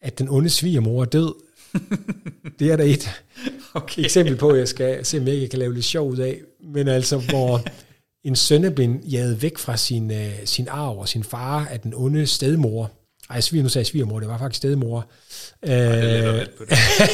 at 0.02 0.18
den 0.18 0.28
onde 0.28 0.50
svigermor 0.50 1.00
er 1.02 1.06
død. 1.06 1.34
Det 2.58 2.72
er 2.72 2.76
der 2.76 2.84
et 2.84 3.10
Okay. 3.74 4.04
eksempel 4.04 4.36
på, 4.36 4.54
jeg 4.54 4.68
skal 4.68 5.04
se, 5.04 5.18
om 5.18 5.28
jeg 5.28 5.50
kan 5.50 5.58
lave 5.58 5.74
lidt 5.74 5.84
sjov 5.84 6.10
ud 6.10 6.16
af. 6.18 6.40
Men 6.60 6.88
altså, 6.88 7.18
hvor 7.18 7.62
en 8.24 8.36
søn 8.36 8.64
er 8.64 8.70
blevet 8.70 9.00
jaget 9.10 9.42
væk 9.42 9.58
fra 9.58 9.76
sin, 9.76 10.10
øh, 10.10 10.32
sin 10.44 10.68
arv 10.70 10.98
og 10.98 11.08
sin 11.08 11.24
far 11.24 11.66
af 11.66 11.80
den 11.80 11.94
onde 11.94 12.26
stedmor. 12.26 12.90
Ej, 13.30 13.40
svig, 13.40 13.62
nu 13.62 13.68
sagde 13.68 13.82
jeg 13.82 13.86
svigermor, 13.86 14.20
det 14.20 14.28
var 14.28 14.38
faktisk 14.38 14.58
stedmor. 14.58 15.10
Øh, 15.62 15.70
det. 15.70 16.48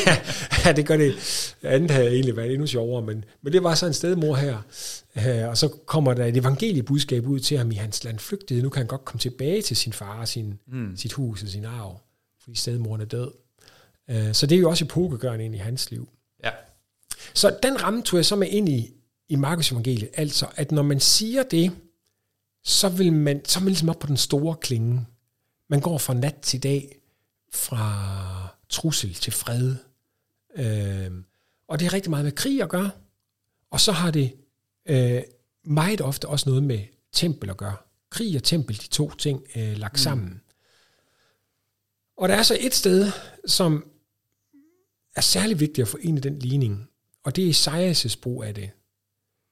ja, 0.65 0.73
det 0.73 0.87
gør 0.87 0.97
det. 0.97 1.15
Andet 1.63 1.91
havde 1.91 2.09
egentlig 2.09 2.37
været 2.37 2.53
endnu 2.53 2.67
sjovere, 2.67 3.03
men, 3.03 3.25
men 3.43 3.53
det 3.53 3.63
var 3.63 3.75
så 3.75 3.87
en 3.87 3.93
stedmor 3.93 4.35
her. 4.35 4.59
Øh, 5.17 5.49
og 5.49 5.59
så 5.59 5.69
kommer 5.69 6.15
der 6.15 6.25
et 6.25 6.37
evangeliebudskab 6.37 7.27
ud 7.27 7.41
til 7.41 7.59
ham 7.59 7.71
i 7.71 7.75
hans 7.75 8.05
land 8.05 8.19
flygtede. 8.19 8.63
Nu 8.63 8.69
kan 8.69 8.81
han 8.81 8.87
godt 8.87 9.05
komme 9.05 9.21
tilbage 9.21 9.63
til 9.63 9.77
sin 9.77 9.93
far 9.93 10.21
og 10.21 10.29
sin, 10.29 10.55
mm. 10.67 10.97
sit 10.97 11.13
hus 11.13 11.43
og 11.43 11.49
sin 11.49 11.65
arv, 11.65 12.01
fordi 12.43 12.59
stedmoren 12.59 13.01
er 13.01 13.05
død. 13.05 13.31
Øh, 14.11 14.35
så 14.35 14.47
det 14.47 14.57
er 14.57 14.61
jo 14.61 14.71
også 14.71 14.85
epokegørende 14.85 15.45
ind 15.45 15.55
i 15.55 15.59
hans 15.59 15.91
liv. 15.91 16.09
Ja. 16.45 16.51
Så 17.35 17.57
den 17.63 17.83
ramme 17.83 18.03
tog 18.03 18.17
jeg 18.17 18.25
så 18.25 18.37
med 18.37 18.49
ind 18.49 18.69
i, 18.69 18.91
i 19.29 19.37
Markus 19.37 19.73
evangeliet. 19.73 20.11
Altså, 20.15 20.47
at 20.57 20.73
når 20.73 20.83
man 20.83 21.01
siger 21.01 21.43
det, 21.43 21.73
så 22.65 22.89
vil 22.89 23.13
man, 23.13 23.45
så 23.45 23.59
er 23.59 23.63
man 23.63 23.69
ligesom 23.69 23.89
op 23.89 23.99
på 23.99 24.07
den 24.07 24.17
store 24.17 24.57
klinge. 24.61 25.07
Man 25.69 25.81
går 25.81 25.99
fra 25.99 26.15
nat 26.15 26.37
til 26.43 26.63
dag, 26.63 27.01
fra 27.53 28.57
trussel 28.69 29.15
til 29.15 29.33
fred. 29.33 29.75
Øhm, 30.57 31.25
og 31.69 31.81
det 31.81 31.87
er 31.87 31.93
rigtig 31.93 32.11
meget 32.11 32.25
med 32.25 32.33
krig 32.33 32.63
at 32.63 32.69
gøre. 32.69 32.91
Og 33.71 33.81
så 33.81 33.93
har 33.93 34.11
det 34.11 34.37
øh, 34.87 35.23
meget 35.65 36.01
ofte 36.01 36.29
også 36.29 36.49
noget 36.49 36.63
med 36.65 36.81
tempel 37.13 37.51
at 37.51 37.57
gøre. 37.57 37.77
Krig 38.11 38.37
og 38.37 38.43
tempel, 38.43 38.77
de 38.77 38.89
to 38.89 39.11
ting 39.11 39.43
øh, 39.57 39.77
lagt 39.77 40.01
sammen. 40.01 40.41
Og 42.17 42.29
der 42.29 42.35
er 42.35 42.43
så 42.43 42.57
et 42.61 42.75
sted, 42.75 43.13
som 43.47 43.91
er 45.17 45.21
særlig 45.21 45.61
vigtigt 45.61 45.95
at 45.95 46.01
i 46.03 46.21
den 46.21 46.39
ligning, 46.39 46.89
og 47.25 47.37
det 47.37 47.49
er 47.49 47.53
Esajas' 47.53 48.21
brug 48.23 48.45
af 48.45 48.55
det. 48.55 48.71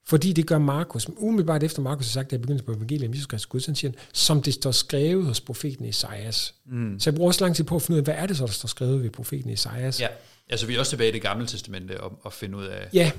Fordi 0.07 0.33
det 0.33 0.47
gør 0.47 0.59
Markus, 0.59 1.09
umiddelbart 1.17 1.63
efter 1.63 1.83
Markus 1.83 2.07
har 2.07 2.13
sagt, 2.13 2.27
at 2.27 2.33
jeg 2.33 2.41
begyndte 2.41 2.65
på 2.65 2.73
evangeliet 2.73 3.09
om 3.09 3.15
Jesus 3.15 3.27
Kristus 3.27 3.47
Gud, 3.47 3.61
så 3.61 3.75
siger 3.75 3.91
han, 3.91 3.99
som 4.13 4.43
det 4.43 4.55
står 4.55 4.71
skrevet 4.71 5.25
hos 5.25 5.41
profeten 5.41 5.85
Esajas. 5.85 6.55
Mm. 6.67 7.01
Så 7.01 7.11
jeg 7.11 7.15
bruger 7.15 7.29
også 7.29 7.45
lang 7.45 7.57
tid 7.57 7.65
på 7.65 7.77
at 7.77 7.83
finde 7.83 7.97
ud 7.97 7.99
af, 7.99 8.05
hvad 8.05 8.15
er 8.15 8.27
det 8.27 8.37
så, 8.37 8.47
der 8.47 8.53
står 8.53 8.67
skrevet 8.67 9.03
ved 9.03 9.11
profeten 9.11 9.51
Esajas? 9.51 10.01
ja. 10.01 10.09
Altså, 10.49 10.67
vi 10.67 10.75
er 10.75 10.79
også 10.79 10.91
tilbage 10.91 11.11
i 11.11 11.13
det 11.13 11.23
gamle 11.23 11.47
testamente 11.47 12.01
og, 12.01 12.19
og 12.23 12.33
finde 12.33 12.59
ud 12.59 12.65
af, 12.65 12.89
ja, 12.93 13.13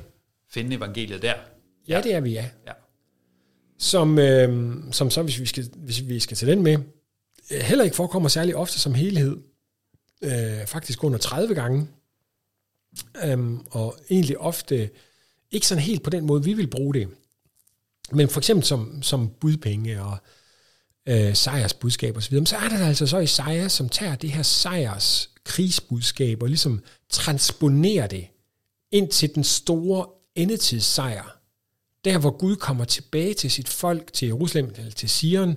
finde 0.49 0.75
evangeliet 0.75 1.21
der. 1.21 1.33
ja 1.87 2.01
det 2.03 2.13
er 2.13 2.19
vi, 2.19 2.31
ja. 2.31 2.49
Ja. 2.67 2.71
Som, 3.79 4.19
øh, 4.19 4.75
som 4.91 5.09
så, 5.09 5.23
hvis 5.23 5.39
vi, 5.39 5.45
skal, 5.45 5.69
hvis 5.75 6.07
vi 6.07 6.19
skal 6.19 6.37
til 6.37 6.47
den 6.47 6.63
med, 6.63 6.77
øh, 7.51 7.59
heller 7.59 7.83
ikke 7.83 7.95
forekommer 7.95 8.29
særlig 8.29 8.55
ofte 8.55 8.79
som 8.79 8.93
helhed. 8.93 9.37
Øh, 10.21 10.65
faktisk 10.67 11.03
under 11.03 11.17
30 11.17 11.55
gange. 11.55 11.87
Øhm, 13.23 13.65
og 13.71 13.97
egentlig 14.09 14.37
ofte 14.37 14.89
ikke 15.51 15.67
sådan 15.67 15.83
helt 15.83 16.03
på 16.03 16.09
den 16.09 16.25
måde, 16.25 16.43
vi 16.43 16.53
vil 16.53 16.67
bruge 16.67 16.93
det. 16.93 17.07
Men 18.11 18.29
for 18.29 18.39
eksempel 18.39 18.65
som, 18.65 19.01
som 19.03 19.29
budpenge 19.29 20.01
og 20.01 20.17
øh, 21.07 21.35
sejrs 21.35 21.73
budskab 21.73 22.17
osv., 22.17 22.33
men 22.33 22.45
så 22.45 22.57
er 22.57 22.69
der 22.69 22.87
altså 22.87 23.07
så 23.07 23.19
Isaiah, 23.19 23.69
som 23.69 23.89
tager 23.89 24.15
det 24.15 24.31
her 24.31 24.43
sejrs 24.43 25.29
krigsbudskab 25.43 26.43
og 26.43 26.47
ligesom 26.47 26.83
transponerer 27.09 28.07
det 28.07 28.27
ind 28.91 29.09
til 29.09 29.35
den 29.35 29.43
store 29.43 30.07
endetidssejr. 30.35 31.39
Der, 32.05 32.17
hvor 32.17 32.37
Gud 32.37 32.55
kommer 32.55 32.85
tilbage 32.85 33.33
til 33.33 33.51
sit 33.51 33.69
folk, 33.69 34.13
til 34.13 34.25
Jerusalem, 34.25 34.73
eller 34.77 34.91
til 34.91 35.09
Sion, 35.09 35.55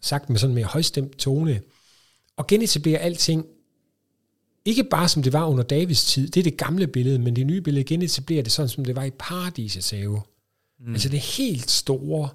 sagt 0.00 0.30
med 0.30 0.38
sådan 0.38 0.54
mere 0.54 0.64
højstemt 0.64 1.18
tone, 1.18 1.60
og 2.36 2.46
genetablerer 2.46 2.98
alting 2.98 3.46
ikke 4.66 4.84
bare 4.84 5.08
som 5.08 5.22
det 5.22 5.32
var 5.32 5.46
under 5.46 5.62
Davids 5.64 6.04
tid, 6.04 6.28
det 6.28 6.40
er 6.40 6.44
det 6.44 6.56
gamle 6.56 6.86
billede, 6.86 7.18
men 7.18 7.36
det 7.36 7.46
nye 7.46 7.60
billede 7.60 7.84
genetablerer 7.84 8.42
det 8.42 8.52
sådan, 8.52 8.68
som 8.68 8.84
det 8.84 8.96
var 8.96 9.04
i 9.04 9.10
paradisets 9.10 9.90
have. 9.90 10.20
Mm. 10.80 10.92
Altså 10.92 11.08
det 11.08 11.20
helt 11.20 11.70
store 11.70 12.28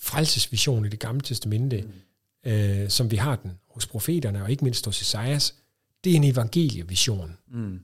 frelsesvision 0.00 0.84
i 0.86 0.88
det 0.88 0.98
gamle 0.98 1.20
testamente, 1.20 1.84
mm. 2.44 2.50
øh, 2.50 2.88
som 2.88 3.10
vi 3.10 3.16
har 3.16 3.36
den 3.36 3.50
hos 3.70 3.86
profeterne, 3.86 4.42
og 4.42 4.50
ikke 4.50 4.64
mindst 4.64 4.86
hos 4.86 5.02
Esajas, 5.02 5.54
det 6.04 6.12
er 6.12 6.16
en 6.16 6.24
evangelievision. 6.24 7.36
Mm. 7.52 7.80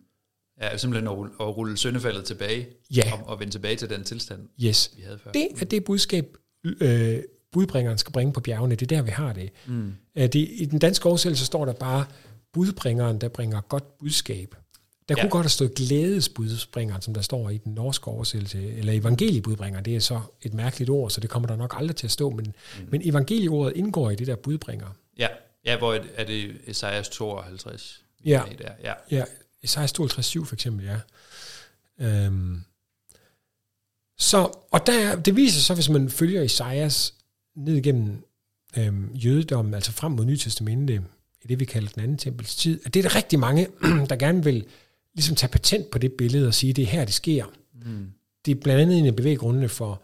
Ja, 0.62 0.76
simpelthen 0.76 1.09
at 1.09 1.16
rulle, 1.16 1.33
at 1.40 1.57
rulle 1.57 1.76
syndefaldet 1.76 2.24
tilbage, 2.24 2.66
Ja. 2.96 3.12
og, 3.12 3.28
og 3.28 3.40
vende 3.40 3.52
tilbage 3.52 3.76
til 3.76 3.90
den 3.90 4.04
tilstand, 4.04 4.40
Yes. 4.64 4.90
vi 4.96 5.02
havde 5.02 5.18
før. 5.18 5.33
Det 5.33 5.48
er 5.61 5.64
det 5.64 5.85
budskab, 5.85 6.37
øh, 6.80 7.18
budbringeren 7.52 7.98
skal 7.98 8.12
bringe 8.12 8.33
på 8.33 8.40
bjergene. 8.40 8.74
Det 8.74 8.92
er 8.92 8.96
der, 8.96 9.02
vi 9.02 9.11
har 9.11 9.33
det. 9.33 9.50
Mm. 9.66 9.94
det 10.16 10.35
I 10.35 10.64
den 10.70 10.78
danske 10.78 11.07
oversættelse 11.09 11.44
står 11.44 11.64
der 11.64 11.72
bare, 11.72 12.04
budbringeren, 12.54 13.20
der 13.20 13.28
bringer 13.28 13.60
godt 13.60 13.98
budskab. 13.98 14.54
Der 15.08 15.14
Ja. 15.18 15.22
kunne 15.22 15.30
godt 15.30 15.44
have 15.44 15.50
stået 15.50 15.74
glædesbudbringeren, 15.74 17.02
som 17.02 17.14
der 17.14 17.20
står 17.20 17.50
i 17.50 17.58
den 17.58 17.74
norske 17.74 18.08
oversættelse, 18.08 18.72
eller 18.72 18.92
evangeliebudbringer, 18.92 19.80
det 19.80 19.96
er 19.96 20.00
så 20.00 20.20
et 20.42 20.54
mærkeligt 20.54 20.90
ord, 20.90 21.10
så 21.10 21.20
det 21.20 21.30
kommer 21.30 21.46
der 21.48 21.56
nok 21.56 21.74
aldrig 21.78 21.96
til 21.96 22.06
at 22.06 22.10
stå, 22.10 22.30
men, 22.30 22.44
mm. 22.46 22.86
men 22.90 23.08
evangelieordet 23.08 23.76
indgår 23.76 24.10
i 24.10 24.14
det 24.16 24.26
der 24.26 24.36
budbringer. 24.36 24.86
Ja, 25.18 25.28
ja 25.64 25.78
hvor 25.78 25.94
er- 26.16 26.24
det 26.24 26.56
Esajas 26.66 27.08
52? 27.08 28.02
vi 28.22 28.30
Ja. 28.30 28.42
er 28.50 28.56
Der? 28.56 28.72
ja. 28.84 28.92
Ja, 29.10 29.24
Esajas 29.62 29.92
52, 29.92 30.48
for 30.48 30.54
eksempel, 30.56 30.86
ja. 30.86 30.98
Øhm. 32.00 32.60
Så, 34.18 34.50
og 34.70 34.86
der, 34.86 34.92
er- 34.92 35.16
det 35.20 35.36
viser 35.36 35.54
sig 35.54 35.62
så, 35.64 35.74
hvis 35.74 35.88
man 35.88 36.10
følger 36.10 36.42
Esajas 36.42 37.14
ned 37.56 37.74
igennem 37.76 38.24
øhm, 38.78 39.14
jødedommen, 39.14 39.74
altså 39.74 39.92
frem 39.92 40.12
mod 40.12 40.24
Nye 40.24 40.36
Testamente, 40.36 41.02
i 41.44 41.46
det 41.46 41.61
vi 41.61 41.64
kalder 41.64 41.88
den 41.88 42.02
anden 42.02 42.18
tempels 42.18 42.57
tid, 42.57 42.80
at 42.85 42.94
det 42.94 43.04
er 43.04 43.09
der 43.09 43.16
rigtig 43.16 43.38
mange, 43.38 43.66
der 44.11 44.16
gerne 44.16 44.44
vil 44.44 44.66
ligesom 45.14 45.37
tage 45.37 45.50
patent 45.50 45.90
på 45.90 45.98
det 45.98 46.12
billede 46.12 46.46
og 46.46 46.54
sige, 46.54 46.72
det 46.72 46.83
er 46.83 46.87
her, 46.87 47.04
det 47.04 47.14
sker. 47.14 47.44
Mm. 47.85 48.11
Det 48.46 48.50
er 48.57 48.61
blandt 48.61 48.83
andet 48.83 48.98
en 48.98 49.07
af 49.07 49.16
bevæggrundene 49.16 49.68
for 49.68 50.02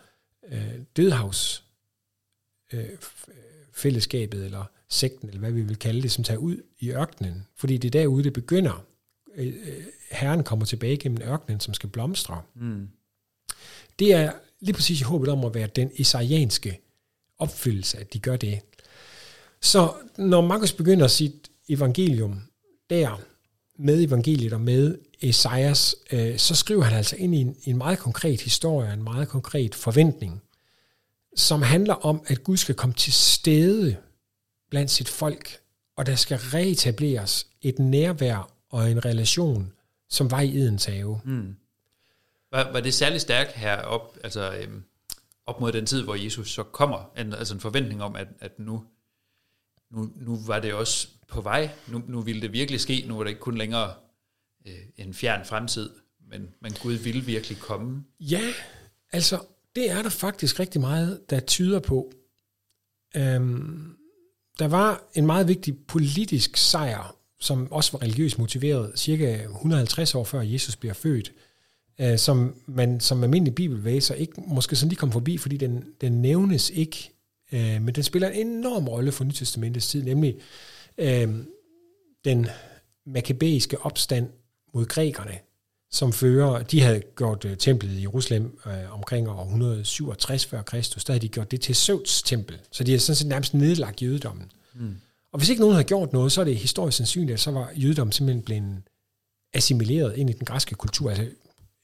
øh, 0.52 0.74
dødhavs 0.96 1.64
øh, 2.72 2.84
f- 2.84 3.30
fællesskabet, 3.72 4.44
eller 4.44 4.64
sekten, 4.88 5.28
eller 5.28 5.40
hvad 5.40 5.52
vi 5.52 5.62
vil 5.62 5.76
kalde 5.78 6.02
det, 6.02 6.12
som 6.12 6.24
tager 6.24 6.38
ud 6.38 6.56
i 6.78 6.90
ørkenen. 6.90 7.46
Fordi 7.56 7.76
det 7.76 7.94
er 7.94 8.00
derude, 8.00 8.24
det 8.24 8.32
begynder. 8.32 8.84
Øh, 9.34 9.46
øh, 9.46 9.84
Herren 10.10 10.44
kommer 10.44 10.66
tilbage 10.66 10.96
gennem 10.96 11.22
ørkenen, 11.22 11.60
som 11.60 11.74
skal 11.74 11.88
blomstre. 11.88 12.42
Mm. 12.54 12.88
Det 13.98 14.12
er 14.14 14.32
lige 14.60 14.74
præcis 14.74 15.00
i 15.00 15.04
håbet 15.04 15.28
om 15.28 15.44
at 15.44 15.54
være 15.54 15.66
den 15.66 15.90
isaianske 15.94 16.80
opfyldelse, 17.38 17.98
at 17.98 18.12
de 18.12 18.18
gør 18.18 18.36
det. 18.36 18.60
Så 19.62 19.94
når 20.18 20.40
Markus 20.40 20.72
begynder 20.72 21.06
sit 21.06 21.50
evangelium 21.68 22.42
der, 22.90 23.20
med 23.78 24.04
evangeliet 24.04 24.52
og 24.52 24.60
med 24.60 24.98
Esajas, 25.20 25.96
øh, 26.12 26.38
så 26.38 26.54
skriver 26.54 26.82
han 26.82 26.96
altså 26.96 27.16
ind 27.16 27.34
i 27.34 27.38
en, 27.38 27.56
en 27.64 27.76
meget 27.76 27.98
konkret 27.98 28.40
historie, 28.40 28.92
en 28.92 29.02
meget 29.02 29.28
konkret 29.28 29.74
forventning, 29.74 30.42
som 31.36 31.62
handler 31.62 31.94
om, 31.94 32.22
at 32.26 32.44
Gud 32.44 32.56
skal 32.56 32.74
komme 32.74 32.94
til 32.94 33.12
stede 33.12 33.96
blandt 34.70 34.90
sit 34.90 35.08
folk, 35.08 35.60
og 35.96 36.06
der 36.06 36.14
skal 36.14 36.38
reetableres 36.38 37.46
et 37.62 37.78
nærvær 37.78 38.50
og 38.70 38.90
en 38.90 39.04
relation, 39.04 39.72
som 40.08 40.30
var 40.30 40.40
i 40.40 40.56
Edens 40.56 40.84
have. 40.84 41.20
Mm. 41.24 41.56
Var, 42.52 42.72
var 42.72 42.80
det 42.80 42.94
særlig 42.94 43.20
stærkt 43.20 43.52
herop, 43.52 44.16
altså 44.24 44.52
øhm, 44.52 44.82
op 45.46 45.60
mod 45.60 45.72
den 45.72 45.86
tid, 45.86 46.02
hvor 46.02 46.14
Jesus 46.14 46.50
så 46.50 46.62
kommer, 46.62 47.10
en, 47.18 47.34
altså 47.34 47.54
en 47.54 47.60
forventning 47.60 48.02
om, 48.02 48.16
at, 48.16 48.28
at 48.40 48.58
nu, 48.58 48.84
nu, 49.90 50.10
nu 50.16 50.38
var 50.46 50.60
det 50.60 50.74
også 50.74 51.08
på 51.28 51.40
vej, 51.40 51.70
nu, 51.88 52.02
nu 52.08 52.20
ville 52.20 52.42
det 52.42 52.52
virkelig 52.52 52.80
ske, 52.80 53.04
nu 53.08 53.16
var 53.16 53.22
det 53.22 53.30
ikke 53.30 53.40
kun 53.40 53.58
længere 53.58 53.94
øh, 54.66 54.74
en 54.96 55.14
fjern 55.14 55.44
fremtid, 55.44 55.90
men, 56.30 56.48
men 56.60 56.72
Gud 56.82 56.92
ville 56.92 57.24
virkelig 57.24 57.58
komme. 57.58 58.04
Ja, 58.20 58.52
altså, 59.12 59.40
det 59.76 59.90
er 59.90 60.02
der 60.02 60.10
faktisk 60.10 60.60
rigtig 60.60 60.80
meget, 60.80 61.20
der 61.30 61.40
tyder 61.40 61.80
på. 61.80 62.12
Øhm, 63.16 63.96
der 64.58 64.68
var 64.68 65.02
en 65.14 65.26
meget 65.26 65.48
vigtig 65.48 65.78
politisk 65.88 66.56
sejr, 66.56 67.16
som 67.40 67.72
også 67.72 67.92
var 67.92 68.02
religiøst 68.02 68.38
motiveret, 68.38 68.92
cirka 68.98 69.44
150 69.44 70.14
år 70.14 70.24
før 70.24 70.40
Jesus 70.40 70.76
bliver 70.76 70.94
født, 70.94 71.32
øh, 72.00 72.18
som 72.18 72.54
man 72.66 73.00
som 73.00 73.22
almindelig 73.22 73.54
bibelvæser 73.54 74.14
ikke 74.14 74.32
måske 74.46 74.76
sådan 74.76 74.88
lige 74.88 74.98
kom 74.98 75.12
forbi, 75.12 75.38
fordi 75.38 75.56
den, 75.56 75.84
den 76.00 76.22
nævnes 76.22 76.70
ikke, 76.70 77.10
øh, 77.52 77.82
men 77.82 77.94
den 77.94 78.02
spiller 78.02 78.28
en 78.28 78.46
enorm 78.46 78.88
rolle 78.88 79.12
for 79.12 79.24
Nytestamentets 79.24 79.86
tid, 79.86 80.02
nemlig 80.02 80.36
øh, 80.98 81.28
den 82.24 82.46
makabæiske 83.06 83.80
opstand 83.80 84.28
mod 84.74 84.86
grækerne, 84.86 85.38
som 85.90 86.12
fører, 86.12 86.62
de 86.62 86.80
havde 86.80 87.02
gjort 87.16 87.44
uh, 87.44 87.56
templet 87.58 87.92
i 87.92 88.00
Jerusalem 88.00 88.58
uh, 88.66 88.94
omkring 88.94 89.28
år 89.28 89.42
167 89.42 90.46
før 90.46 90.62
Kristus, 90.62 91.04
der 91.04 91.12
havde 91.12 91.22
de 91.22 91.28
gjort 91.28 91.50
det 91.50 91.60
til 91.60 91.74
Zeus 91.74 92.22
tempel, 92.22 92.58
så 92.72 92.84
de 92.84 92.90
havde 92.90 93.00
sådan 93.00 93.16
set 93.16 93.26
nærmest 93.26 93.54
nedlagt 93.54 94.02
jødedommen. 94.02 94.52
Mm. 94.74 94.96
Og 95.32 95.38
hvis 95.38 95.48
ikke 95.48 95.60
nogen 95.60 95.74
havde 95.74 95.88
gjort 95.88 96.12
noget, 96.12 96.32
så 96.32 96.40
er 96.40 96.44
det 96.44 96.56
historisk 96.56 96.96
sandsynligt, 96.96 97.34
at 97.34 97.40
så 97.40 97.50
var 97.50 97.70
jødedommen 97.74 98.12
simpelthen 98.12 98.42
blevet 98.42 98.82
assimileret 99.54 100.16
ind 100.16 100.30
i 100.30 100.32
den 100.32 100.44
græske 100.44 100.74
kultur. 100.74 101.10
Altså 101.10 101.26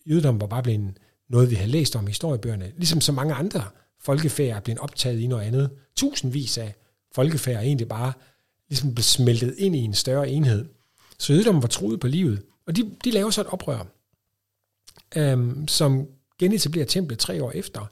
jødedommen 0.07 0.41
var 0.41 0.47
bare 0.47 0.63
blevet 0.63 0.99
noget, 1.29 1.51
vi 1.51 1.55
havde 1.55 1.71
læst 1.71 1.97
om 1.97 2.07
i 2.07 2.11
historiebøgerne, 2.11 2.73
ligesom 2.77 3.01
så 3.01 3.13
mange 3.13 3.35
andre 3.35 3.65
folkefærd 4.07 4.57
er 4.57 4.61
blevet 4.61 4.79
optaget 4.79 5.21
i 5.21 5.27
noget 5.27 5.45
andet. 5.45 5.71
Tusindvis 5.97 6.59
af 6.59 6.75
folkefærd 7.15 7.57
er 7.57 7.61
egentlig 7.61 7.89
bare 7.89 8.13
ligesom 8.69 8.95
blevet 8.95 9.05
smeltet 9.05 9.55
ind 9.59 9.77
i 9.77 9.79
en 9.79 9.95
større 9.95 10.29
enhed. 10.29 10.65
Så 11.19 11.33
jødedommen 11.33 11.63
var 11.63 11.69
truet 11.69 12.01
på 12.01 12.07
livet, 12.07 12.43
Og 12.67 12.77
de, 12.77 12.91
de 13.05 13.11
laver 13.11 13.31
så 13.31 13.41
et 13.41 13.47
oprør, 13.47 13.87
øhm, 15.17 15.69
som 15.69 16.07
genetablerer 16.39 16.87
templet 16.87 17.19
tre 17.19 17.45
år 17.45 17.51
efter, 17.51 17.87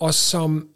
og 0.00 0.14
som, 0.14 0.68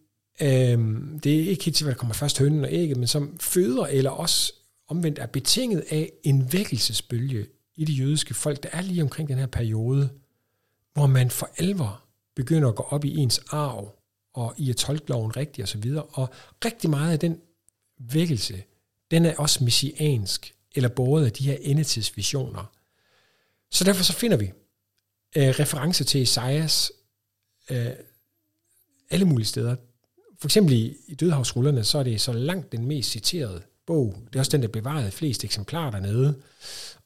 øhm, 0.42 1.20
det 1.20 1.34
er 1.34 1.48
ikke 1.48 1.64
helt 1.64 1.76
til, 1.76 1.84
hvad 1.84 1.94
der 1.94 1.98
kommer 1.98 2.14
først, 2.14 2.38
hønnen 2.38 2.64
og 2.64 2.72
ægget, 2.72 2.96
men 2.96 3.06
som 3.06 3.38
føder 3.40 3.86
eller 3.86 4.10
også 4.10 4.52
omvendt 4.88 5.18
er 5.18 5.26
betinget 5.26 5.84
af 5.90 6.12
en 6.24 6.52
vækkelsesbølge 6.52 7.46
i 7.76 7.84
det 7.84 7.98
jødiske 7.98 8.34
folk, 8.34 8.62
der 8.62 8.68
er 8.72 8.80
lige 8.80 9.02
omkring 9.02 9.28
den 9.28 9.38
her 9.38 9.46
periode, 9.46 10.10
hvor 10.94 11.06
man 11.06 11.30
for 11.30 11.50
alvor 11.58 12.02
begynder 12.36 12.68
at 12.68 12.74
gå 12.74 12.82
op 12.82 13.04
i 13.04 13.16
ens 13.16 13.38
arv, 13.50 14.01
og 14.34 14.54
i 14.56 14.70
at 14.70 14.76
tolke 14.76 15.08
loven 15.08 15.36
rigtigt 15.36 15.64
osv. 15.64 15.92
Og, 15.96 16.10
og 16.12 16.28
rigtig 16.64 16.90
meget 16.90 17.12
af 17.12 17.18
den 17.18 17.40
vækkelse, 17.98 18.62
den 19.10 19.24
er 19.24 19.36
også 19.36 19.64
messiansk, 19.64 20.54
eller 20.74 20.88
båret 20.88 21.24
af 21.24 21.32
de 21.32 21.44
her 21.44 21.56
endetidsvisioner. 21.60 22.72
Så 23.70 23.84
derfor 23.84 24.04
så 24.04 24.12
finder 24.12 24.36
vi 24.36 24.52
øh, 25.36 25.48
reference 25.48 26.04
til 26.04 26.22
Esajas 26.22 26.92
øh, 27.70 27.86
alle 29.10 29.24
mulige 29.24 29.46
steder. 29.46 29.76
For 30.40 30.48
eksempel 30.48 30.74
i, 30.74 30.96
i 31.06 31.14
Dødhavsrullerne, 31.14 31.84
så 31.84 31.98
er 31.98 32.02
det 32.02 32.20
så 32.20 32.32
langt 32.32 32.72
den 32.72 32.86
mest 32.86 33.10
citerede 33.10 33.62
bog. 33.86 34.16
Det 34.26 34.36
er 34.36 34.40
også 34.40 34.52
den, 34.52 34.62
der 34.62 34.68
bevarede 34.68 35.10
flest 35.10 35.44
eksemplarer 35.44 35.90
dernede. 35.90 36.42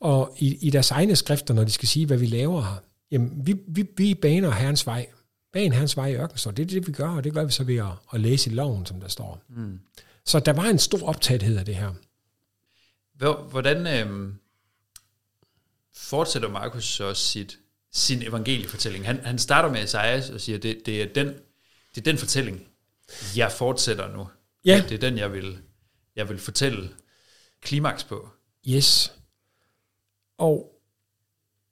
Og 0.00 0.34
i, 0.38 0.66
i 0.66 0.70
deres 0.70 0.90
egne 0.90 1.16
skrifter, 1.16 1.54
når 1.54 1.64
de 1.64 1.70
skal 1.70 1.88
sige, 1.88 2.06
hvad 2.06 2.16
vi 2.16 2.26
laver 2.26 2.62
her, 2.62 2.82
jamen 3.10 3.46
vi, 3.46 3.54
vi, 3.68 3.86
vi 3.96 4.14
baner 4.14 4.50
herrens 4.50 4.86
vej. 4.86 5.06
Ban 5.56 5.72
herrens 5.72 5.96
vej 5.96 6.06
i 6.06 6.14
ørkenen, 6.14 6.38
så 6.38 6.50
det 6.50 6.62
er 6.62 6.66
det, 6.66 6.86
vi 6.86 6.92
gør, 6.92 7.08
og 7.08 7.24
det 7.24 7.34
gør 7.34 7.44
vi 7.44 7.52
så 7.52 7.64
ved 7.64 7.76
at, 7.76 7.92
at 8.12 8.20
læse 8.20 8.50
i 8.50 8.54
loven, 8.54 8.86
som 8.86 9.00
der 9.00 9.08
står. 9.08 9.42
Mm. 9.48 9.80
Så 10.24 10.40
der 10.40 10.52
var 10.52 10.64
en 10.64 10.78
stor 10.78 11.08
optagethed 11.08 11.58
af 11.58 11.64
det 11.64 11.74
her. 11.74 11.92
Hvordan 13.50 13.86
øh, 13.86 14.34
fortsætter 15.94 16.48
Markus 16.48 16.84
så 16.84 17.14
sit, 17.14 17.58
sin 17.92 18.22
evangeliefortælling? 18.22 19.06
Han, 19.06 19.24
han 19.24 19.38
starter 19.38 19.72
med 19.72 19.84
Esajas 19.84 20.30
og 20.30 20.40
siger, 20.40 20.58
det, 20.58 20.82
det, 20.86 21.02
er 21.02 21.06
den, 21.14 21.26
det 21.94 22.00
er 22.00 22.02
den 22.02 22.18
fortælling, 22.18 22.68
jeg 23.36 23.52
fortsætter 23.52 24.16
nu. 24.16 24.28
Ja. 24.64 24.84
Det 24.88 24.94
er 24.94 25.10
den, 25.10 25.18
jeg 25.18 25.32
vil, 25.32 25.58
jeg 26.16 26.28
vil 26.28 26.38
fortælle 26.38 26.90
klimaks 27.60 28.04
på. 28.04 28.28
Yes. 28.68 29.12
Og 30.38 30.80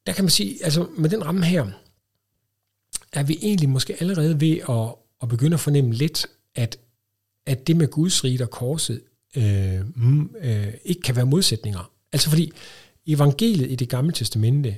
der 0.07 0.13
kan 0.13 0.25
man 0.25 0.31
sige, 0.31 0.65
altså 0.65 0.89
med 0.97 1.11
den 1.11 1.27
ramme 1.27 1.45
her, 1.45 1.71
er 3.21 3.23
vi 3.23 3.39
egentlig 3.43 3.69
måske 3.69 3.97
allerede 4.01 4.41
ved 4.41 4.59
at, 4.69 4.95
at 5.23 5.29
begynde 5.29 5.55
at 5.55 5.61
fornemme 5.61 5.93
lidt, 5.95 6.27
at, 6.55 6.79
at 7.47 7.67
det 7.67 7.77
med 7.77 7.89
Guds 7.89 8.25
rige 8.25 8.43
og 8.43 8.51
korset 8.51 9.01
øh, 9.37 9.81
øh, 10.41 10.75
ikke 10.85 11.01
kan 11.01 11.17
være 11.17 11.27
modsætninger. 11.27 11.91
Altså 12.13 12.29
fordi 12.31 12.53
evangeliet 13.07 13.71
i 13.71 13.75
det 13.75 13.89
gamle 13.89 14.13
testamente 14.13 14.77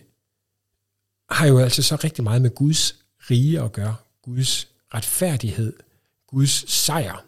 har 1.30 1.46
jo 1.46 1.58
altså 1.58 1.82
så 1.82 1.96
rigtig 2.04 2.24
meget 2.24 2.42
med 2.42 2.50
Guds 2.50 2.96
rige 3.30 3.60
at 3.60 3.72
gøre. 3.72 3.96
Guds 4.22 4.68
retfærdighed, 4.94 5.72
Guds 6.26 6.72
sejr. 6.72 7.24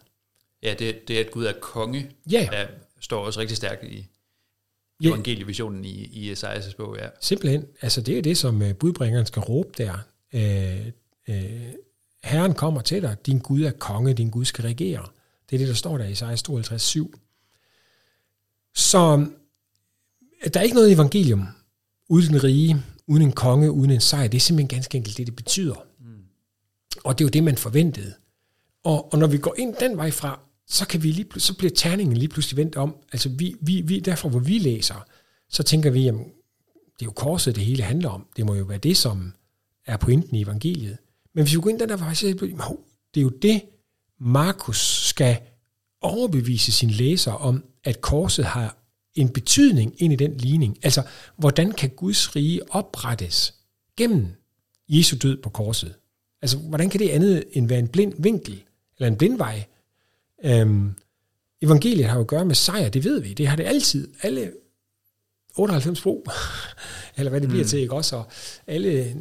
Ja, 0.63 0.75
det, 0.79 1.07
det 1.07 1.15
er, 1.15 1.25
at 1.25 1.31
Gud 1.31 1.45
er 1.45 1.53
konge. 1.61 2.11
Ja. 2.31 2.47
Der 2.51 2.67
står 2.99 3.25
også 3.25 3.39
rigtig 3.39 3.57
stærkt 3.57 3.83
i 3.83 4.05
Ja. 5.03 5.07
evangelievisionen 5.09 5.85
i, 5.85 6.05
i 6.05 6.31
Esajas 6.31 6.73
bog, 6.73 6.97
ja. 6.97 7.07
Simpelthen. 7.21 7.65
Altså 7.81 8.01
det 8.01 8.17
er 8.17 8.21
det, 8.21 8.37
som 8.37 8.61
øh, 8.61 8.75
budbringeren 8.75 9.25
skal 9.25 9.39
råbe 9.39 9.69
der. 9.77 9.93
Øh, 10.33 10.85
øh, 11.27 11.73
Herren 12.23 12.53
kommer 12.53 12.81
til 12.81 13.01
dig, 13.01 13.17
din 13.25 13.39
Gud 13.39 13.61
er 13.61 13.71
konge, 13.71 14.13
din 14.13 14.29
Gud 14.29 14.45
skal 14.45 14.61
regere. 14.63 15.07
Det 15.49 15.55
er 15.55 15.57
det, 15.57 15.67
der 15.67 15.73
står 15.73 15.97
der 15.97 16.05
i 16.05 16.11
Esajas 16.11 16.43
52, 16.43 16.81
7. 16.81 17.13
Så 18.75 19.25
øh, 20.45 20.51
der 20.53 20.59
er 20.59 20.63
ikke 20.63 20.75
noget 20.75 20.91
evangelium 20.91 21.47
uden 22.09 22.35
en 22.35 22.43
rige, 22.43 22.83
uden 23.07 23.23
en 23.23 23.31
konge, 23.31 23.71
uden 23.71 23.91
en 23.91 24.01
sejr. 24.01 24.27
Det 24.27 24.37
er 24.37 24.41
simpelthen 24.41 24.77
ganske 24.77 24.97
enkelt 24.97 25.17
det, 25.17 25.27
det 25.27 25.35
betyder. 25.35 25.85
Mm. 25.99 26.23
Og 27.03 27.17
det 27.17 27.23
er 27.23 27.25
jo 27.25 27.29
det, 27.29 27.43
man 27.43 27.57
forventede. 27.57 28.13
Og, 28.83 29.13
og 29.13 29.19
når 29.19 29.27
vi 29.27 29.37
går 29.37 29.55
ind 29.57 29.75
den 29.79 29.97
vej 29.97 30.11
fra, 30.11 30.39
så, 30.67 30.87
kan 30.87 31.03
vi 31.03 31.11
lige, 31.11 31.27
så 31.37 31.57
bliver 31.57 31.71
terningen 31.75 32.17
lige 32.17 32.29
pludselig 32.29 32.57
vendt 32.57 32.75
om. 32.75 32.95
Altså 33.11 33.29
vi, 33.29 33.55
vi, 33.61 33.81
vi, 33.81 33.99
derfra, 33.99 34.29
hvor 34.29 34.39
vi 34.39 34.57
læser, 34.57 35.05
så 35.49 35.63
tænker 35.63 35.89
vi, 35.89 36.03
jamen, 36.03 36.23
det 36.99 37.01
er 37.01 37.05
jo 37.05 37.11
korset, 37.11 37.55
det 37.55 37.65
hele 37.65 37.83
handler 37.83 38.09
om. 38.09 38.27
Det 38.37 38.45
må 38.45 38.55
jo 38.55 38.63
være 38.63 38.77
det, 38.77 38.97
som 38.97 39.33
er 39.89 39.97
pointen 39.97 40.35
i 40.35 40.41
evangeliet. 40.41 40.97
Men 41.33 41.43
hvis 41.43 41.55
vi 41.55 41.61
går 41.61 41.69
ind 41.69 41.79
den 41.79 41.89
der 41.89 41.97
vej, 41.97 42.13
så 42.13 42.27
det, 42.27 43.17
er 43.17 43.21
jo 43.21 43.29
det, 43.29 43.61
Markus 44.19 45.05
skal 45.07 45.37
overbevise 46.01 46.71
sin 46.71 46.89
læser 46.89 47.31
om, 47.31 47.63
at 47.83 48.01
korset 48.01 48.45
har 48.45 48.77
en 49.15 49.29
betydning 49.29 50.01
ind 50.01 50.13
i 50.13 50.15
den 50.15 50.37
ligning. 50.37 50.77
Altså, 50.83 51.03
hvordan 51.37 51.71
kan 51.71 51.89
Guds 51.89 52.35
rige 52.35 52.73
oprettes 52.73 53.53
gennem 53.97 54.27
Jesu 54.89 55.17
død 55.21 55.41
på 55.41 55.49
korset? 55.49 55.95
Altså, 56.41 56.57
hvordan 56.57 56.89
kan 56.89 56.99
det 56.99 57.09
andet 57.09 57.43
end 57.51 57.67
være 57.67 57.79
en 57.79 57.87
blind 57.87 58.13
vinkel, 58.17 58.63
eller 58.97 59.07
en 59.07 59.17
blindvej? 59.17 59.65
Øhm, 60.43 60.95
evangeliet 61.61 62.05
har 62.05 62.15
jo 62.15 62.21
at 62.21 62.27
gøre 62.27 62.45
med 62.45 62.55
sejr, 62.55 62.89
det 62.89 63.03
ved 63.03 63.21
vi. 63.21 63.33
Det 63.33 63.47
har 63.47 63.55
det 63.55 63.63
altid. 63.63 64.13
Alle 64.21 64.51
98 65.55 66.01
brug, 66.01 66.27
eller 67.17 67.29
hvad 67.29 67.41
det 67.41 67.49
bliver 67.49 67.63
mm. 67.63 67.69
til, 67.69 67.79
ikke 67.79 67.93
også? 67.93 68.15
Og 68.15 68.31
alle 68.67 69.15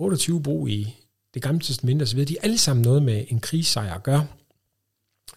28 0.00 0.42
brug 0.42 0.68
i 0.68 0.96
det 1.34 1.42
gamle 1.42 1.60
testamente 1.60 2.02
osv., 2.02 2.24
de 2.24 2.36
er 2.36 2.42
alle 2.42 2.58
sammen 2.58 2.82
noget 2.82 3.02
med 3.02 3.24
en 3.28 3.40
krigssejr 3.40 3.94
at 3.94 4.02
gøre. 4.02 4.26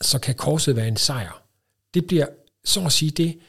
Så 0.01 0.19
kan 0.19 0.35
korset 0.35 0.75
være 0.75 0.87
en 0.87 0.97
sejr. 0.97 1.43
Det 1.93 2.07
bliver, 2.07 2.25
så 2.63 2.85
at 2.85 2.91
sige, 2.91 3.11
det 3.11 3.39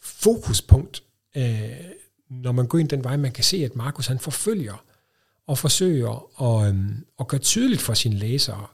fokuspunkt, 0.00 1.02
øh, 1.36 1.70
når 2.28 2.52
man 2.52 2.66
går 2.66 2.78
ind 2.78 2.88
den 2.88 3.04
vej, 3.04 3.16
man 3.16 3.32
kan 3.32 3.44
se, 3.44 3.64
at 3.64 3.76
Markus 3.76 4.06
han 4.06 4.18
forfølger 4.18 4.84
og 5.46 5.58
forsøger 5.58 6.42
at, 6.42 6.74
øh, 6.74 6.80
at 7.20 7.28
gøre 7.28 7.40
tydeligt 7.40 7.80
for 7.80 7.94
sine 7.94 8.14
læsere, 8.14 8.66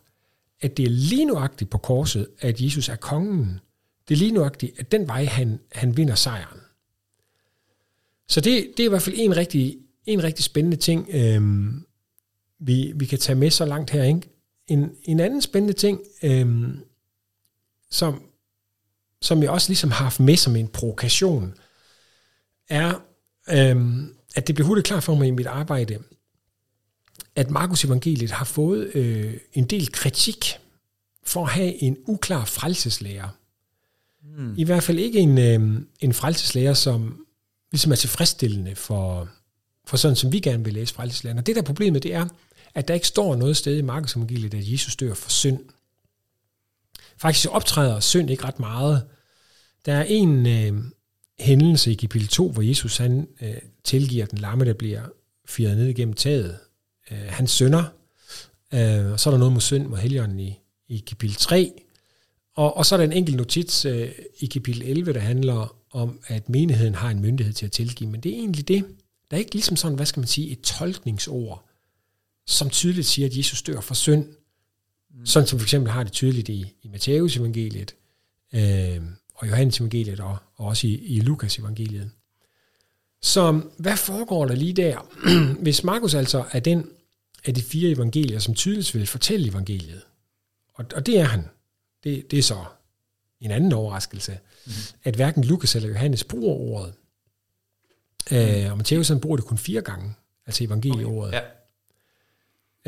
at 0.60 0.76
det 0.76 0.84
er 0.84 0.90
lige 0.90 1.24
nuagtigt 1.24 1.70
på 1.70 1.78
korset, 1.78 2.28
at 2.38 2.60
Jesus 2.60 2.88
er 2.88 2.96
kongen. 2.96 3.60
Det 4.08 4.14
er 4.14 4.18
lige 4.18 4.32
nuagtigt, 4.32 4.78
at 4.78 4.92
den 4.92 5.08
vej, 5.08 5.24
han, 5.24 5.60
han 5.72 5.96
vinder 5.96 6.14
sejren. 6.14 6.60
Så 8.28 8.40
det, 8.40 8.72
det 8.76 8.82
er 8.82 8.86
i 8.86 8.88
hvert 8.88 9.02
fald 9.02 9.16
en 9.18 9.36
rigtig, 9.36 9.78
en 10.06 10.22
rigtig 10.22 10.44
spændende 10.44 10.76
ting, 10.76 11.08
øhm, 11.12 11.84
vi, 12.58 12.92
vi 12.96 13.06
kan 13.06 13.18
tage 13.18 13.36
med 13.36 13.50
så 13.50 13.64
langt 13.64 13.90
her. 13.90 14.02
Ikke? 14.02 14.20
En, 14.66 14.90
en 15.04 15.20
anden 15.20 15.42
spændende 15.42 15.74
ting, 15.74 16.00
øhm, 16.22 16.80
som, 17.90 18.22
som 19.22 19.42
jeg 19.42 19.50
også 19.50 19.68
ligesom 19.68 19.90
har 19.90 20.04
haft 20.04 20.20
med 20.20 20.36
som 20.36 20.56
en 20.56 20.68
provokation, 20.68 21.54
er, 22.68 23.02
øhm, 23.50 24.14
at 24.34 24.46
det 24.46 24.54
blev 24.54 24.66
hurtigt 24.66 24.86
klart 24.86 25.02
for 25.02 25.14
mig 25.14 25.28
i 25.28 25.30
mit 25.30 25.46
arbejde, 25.46 25.98
at 27.36 27.50
Markus 27.50 27.84
Evangeliet 27.84 28.30
har 28.30 28.44
fået 28.44 28.96
øh, 28.96 29.34
en 29.52 29.64
del 29.64 29.92
kritik 29.92 30.44
for 31.24 31.42
at 31.42 31.50
have 31.50 31.82
en 31.82 31.96
uklar 32.06 32.44
frelseslærer. 32.44 33.28
Mm. 34.22 34.54
I 34.56 34.64
hvert 34.64 34.82
fald 34.82 34.98
ikke 34.98 35.18
en, 35.18 35.38
øh, 35.38 35.82
en 36.00 36.12
frelseslærer, 36.12 36.74
som 36.74 37.26
ligesom 37.70 37.92
er 37.92 37.96
tilfredsstillende 37.96 38.74
for, 38.74 39.28
for 39.86 39.96
sådan, 39.96 40.16
som 40.16 40.32
vi 40.32 40.40
gerne 40.40 40.64
vil 40.64 40.74
læse 40.74 40.94
frelseslæren. 40.94 41.38
Og 41.38 41.46
det 41.46 41.56
der 41.56 41.62
problemet, 41.62 42.02
det 42.02 42.14
er, 42.14 42.28
at 42.74 42.88
der 42.88 42.94
ikke 42.94 43.06
står 43.06 43.36
noget 43.36 43.56
sted 43.56 43.78
i 43.78 43.82
Markus 43.82 44.16
Evangeliet, 44.16 44.54
at 44.54 44.72
Jesus 44.72 44.96
dør 44.96 45.14
for 45.14 45.30
synd. 45.30 45.60
Faktisk 47.16 47.48
optræder 47.50 48.00
synd 48.00 48.30
ikke 48.30 48.44
ret 48.44 48.60
meget. 48.60 49.06
Der 49.86 49.92
er 49.92 50.04
en 50.04 50.46
øh, 50.46 50.82
hændelse 51.40 51.92
i 51.92 51.94
kapitel 51.94 52.28
2, 52.28 52.50
hvor 52.50 52.62
Jesus 52.62 52.96
han 52.96 53.28
øh, 53.40 53.54
tilgiver 53.84 54.26
den 54.26 54.38
lamme, 54.38 54.64
der 54.64 54.72
bliver 54.72 55.02
firet 55.46 55.76
ned 55.76 55.86
igennem 55.86 56.14
taget. 56.14 56.58
Øh, 57.10 57.18
han 57.28 57.46
synder. 57.46 57.84
øh, 58.74 59.12
og 59.12 59.20
så 59.20 59.30
er 59.30 59.30
der 59.30 59.38
noget 59.38 59.52
mod 59.52 59.60
synd 59.60 59.86
mod 59.86 59.98
helgenen 59.98 60.40
i, 60.40 60.60
i 60.88 60.98
kapitel 60.98 61.36
3. 61.36 61.72
Og, 62.56 62.76
og 62.76 62.86
så 62.86 62.94
er 62.94 62.96
der 62.96 63.04
en 63.04 63.12
enkelt 63.12 63.36
notits 63.36 63.84
øh, 63.84 64.10
i 64.40 64.46
kapitel 64.46 64.82
11, 64.82 65.12
der 65.12 65.20
handler 65.20 65.76
om, 65.90 66.20
at 66.26 66.48
menigheden 66.48 66.94
har 66.94 67.10
en 67.10 67.20
myndighed 67.20 67.54
til 67.54 67.66
at 67.66 67.72
tilgive. 67.72 68.10
Men 68.10 68.20
det 68.20 68.32
er 68.32 68.36
egentlig 68.36 68.68
det. 68.68 68.84
Der 69.30 69.36
er 69.36 69.38
ikke 69.38 69.54
ligesom 69.54 69.76
sådan, 69.76 69.96
hvad 69.96 70.06
skal 70.06 70.20
man 70.20 70.26
sige, 70.26 70.50
et 70.50 70.60
tolkningsord, 70.60 71.67
som 72.48 72.70
tydeligt 72.70 73.06
siger, 73.06 73.28
at 73.28 73.36
Jesus 73.36 73.62
dør 73.62 73.80
for 73.80 73.94
synd. 73.94 74.26
Mm. 75.14 75.26
Sådan 75.26 75.46
som 75.46 75.58
for 75.58 75.64
eksempel 75.64 75.92
har 75.92 76.02
det 76.02 76.12
tydeligt 76.12 76.48
i, 76.48 76.74
i 76.82 76.88
Matthæus 76.88 77.36
evangeliet, 77.36 77.94
øh, 78.52 79.00
og 79.34 79.48
Johannes 79.48 79.80
evangeliet, 79.80 80.20
og, 80.20 80.36
og 80.54 80.66
også 80.66 80.86
i, 80.86 80.94
i 80.94 81.20
Lukas 81.20 81.58
evangeliet. 81.58 82.10
Så 83.22 83.60
hvad 83.78 83.96
foregår 83.96 84.46
der 84.46 84.54
lige 84.54 84.72
der? 84.72 85.08
Hvis 85.62 85.84
Markus 85.84 86.14
altså 86.14 86.44
er 86.52 86.60
den 86.60 86.90
af 87.44 87.54
de 87.54 87.62
fire 87.62 87.90
evangelier, 87.90 88.38
som 88.38 88.54
tydeligt 88.54 88.94
vil 88.94 89.06
fortælle 89.06 89.48
evangeliet, 89.48 90.02
og, 90.74 90.84
og 90.94 91.06
det 91.06 91.18
er 91.18 91.24
han, 91.24 91.44
det, 92.04 92.30
det 92.30 92.38
er 92.38 92.42
så 92.42 92.64
en 93.40 93.50
anden 93.50 93.72
overraskelse, 93.72 94.32
mm-hmm. 94.32 94.98
at 95.04 95.16
hverken 95.16 95.44
Lukas 95.44 95.76
eller 95.76 95.88
Johannes 95.88 96.24
bruger 96.24 96.54
ordet. 96.54 96.94
Mm. 98.30 98.36
Øh, 98.36 98.70
og 98.70 98.76
Matthæus 98.76 99.12
bruger 99.22 99.36
det 99.36 99.46
kun 99.46 99.58
fire 99.58 99.80
gange, 99.80 100.14
altså 100.46 100.64
evangelieordet. 100.64 101.34
Okay. 101.34 101.38
Ja. 101.38 101.57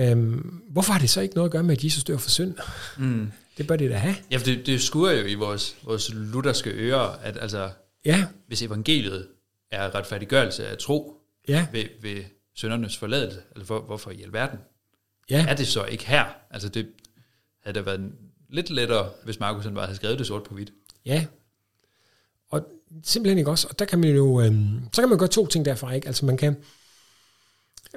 Øhm, 0.01 0.63
hvorfor 0.71 0.93
har 0.93 1.01
det 1.01 1.11
så 1.11 1.21
ikke 1.21 1.35
noget 1.35 1.49
at 1.49 1.53
gøre 1.53 1.63
med, 1.63 1.77
at 1.77 1.85
Jesus 1.85 2.05
dør 2.05 2.17
for 2.17 2.31
synd? 2.31 2.55
Mm. 2.99 3.33
Det 3.59 3.67
bør 3.67 3.77
det 3.77 3.91
da 3.91 3.97
have. 3.97 4.15
Ja, 4.31 4.37
for 4.37 4.45
det, 4.45 4.67
det 4.67 4.83
skuer 4.83 5.13
jo 5.13 5.27
i 5.27 5.35
vores, 5.35 5.77
vores 5.83 6.11
lutherske 6.15 6.71
ører, 6.71 7.19
at 7.23 7.39
altså, 7.41 7.71
ja. 8.05 8.27
hvis 8.47 8.63
evangeliet 8.63 9.29
er 9.71 9.95
retfærdiggørelse 9.95 10.67
af 10.69 10.79
tro, 10.79 11.17
Ja. 11.49 11.67
ved, 11.73 11.85
ved 12.03 12.25
søndernes 12.55 12.97
forladelse. 12.97 13.41
Eller 13.53 13.67
hvor, 13.67 13.81
hvorfor 13.81 14.11
i 14.11 14.23
alverden 14.23 14.59
Ja. 15.31 15.47
er 15.49 15.57
det 15.57 15.67
så 15.67 15.85
ikke 15.85 16.07
her? 16.07 16.25
Altså 16.51 16.69
det 16.69 16.87
havde 17.63 17.75
da 17.75 17.81
været 17.81 18.13
lidt 18.51 18.71
lettere, 18.71 19.11
hvis 19.25 19.41
Markus 19.41 19.65
bare 19.65 19.85
havde 19.87 19.97
skrevet 19.97 20.19
det 20.19 20.27
sort 20.27 20.43
på 20.43 20.55
hvidt. 20.55 20.73
Ja. 21.07 21.27
Og 22.51 22.67
simpelthen 23.05 23.39
ikke 23.39 23.51
også. 23.51 23.67
Og 23.71 23.79
der 23.79 23.85
kan 23.85 23.99
man 23.99 24.11
jo, 24.11 24.41
øhm, 24.41 24.81
så 24.93 25.03
kan 25.03 25.09
man 25.09 25.19
gøre 25.19 25.29
to 25.29 25.47
ting 25.47 25.65
derfra, 25.65 25.93
ikke? 25.93 26.07
Altså 26.07 26.27
man 26.27 26.37
kan, 26.37 26.57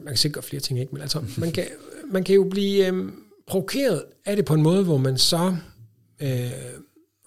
man 0.01 0.07
kan 0.07 0.17
sikkert 0.17 0.43
gøre 0.43 0.49
flere 0.49 0.61
ting, 0.61 0.79
ikke? 0.79 0.91
Men 0.91 1.01
altså, 1.01 1.23
man 1.37 1.51
kan, 1.51 1.67
man 2.11 2.23
kan 2.23 2.35
jo 2.35 2.43
blive 2.43 2.87
øh, 2.87 3.11
provokeret 3.47 4.03
af 4.25 4.35
det 4.35 4.45
på 4.45 4.53
en 4.53 4.61
måde, 4.61 4.83
hvor 4.83 4.97
man 4.97 5.17
så 5.17 5.55
øh, 6.19 6.51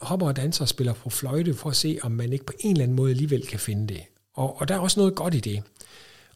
hopper 0.01 0.27
og 0.27 0.37
danser 0.37 0.65
og 0.65 0.69
spiller 0.69 0.93
på 0.93 1.11
fløjte, 1.11 1.55
for 1.55 1.71
at 1.71 1.77
se, 1.77 1.99
om 2.03 2.13
man 2.13 2.33
ikke 2.33 2.45
på 2.45 2.53
en 2.61 2.71
eller 2.71 2.83
anden 2.83 2.97
måde 2.97 3.11
alligevel 3.11 3.47
kan 3.47 3.61
finde 3.61 3.95
det. 3.95 4.03
Og, 4.35 4.61
og 4.61 4.69
der 4.69 4.75
er 4.75 4.79
også 4.79 5.01
noget 5.01 5.15
godt 5.15 5.35
i 5.35 5.41
det. 5.41 5.63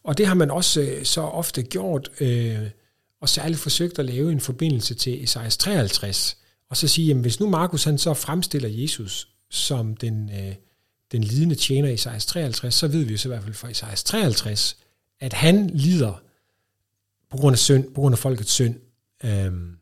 Og 0.05 0.18
det 0.18 0.26
har 0.26 0.35
man 0.35 0.51
også 0.51 0.81
øh, 0.81 1.05
så 1.05 1.20
ofte 1.20 1.62
gjort, 1.62 2.11
øh, 2.20 2.59
og 3.20 3.28
særligt 3.28 3.61
forsøgt 3.61 3.99
at 3.99 4.05
lave 4.05 4.33
en 4.33 4.41
forbindelse 4.41 4.95
til 4.95 5.24
Esajas 5.24 5.57
53, 5.57 6.37
og 6.70 6.76
så 6.76 6.89
sige, 6.89 7.07
jamen 7.07 7.20
hvis 7.20 7.41
nu 7.41 7.49
Markus 7.49 7.85
han 7.85 7.99
så 7.99 8.14
fremstiller 8.14 8.68
Jesus 8.68 9.28
som 9.51 9.97
den, 9.97 10.31
øh, 10.31 10.55
den 11.12 11.24
lidende 11.24 11.55
tjener 11.55 11.89
i 11.89 11.95
Esajas 11.95 12.26
53, 12.26 12.74
så 12.74 12.89
ved 12.89 13.05
vi 13.05 13.12
jo 13.12 13.18
så 13.18 13.28
i 13.28 13.31
hvert 13.31 13.43
fald 13.43 13.55
fra 13.55 13.70
Esajas 13.70 14.05
53, 14.05 14.76
at 15.20 15.32
han 15.32 15.70
lider 15.70 16.22
på 17.30 17.36
grund 17.36 17.54
af 17.54 17.58
synd, 17.58 17.94
på 17.94 18.00
grund 18.00 18.12
af 18.12 18.18
folkets 18.18 18.52
synd. 18.52 18.74
Øhm, 19.24 19.76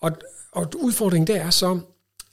og, 0.00 0.12
og 0.52 0.72
udfordringen 0.76 1.26
der 1.26 1.42
er 1.42 1.50
så, 1.50 1.80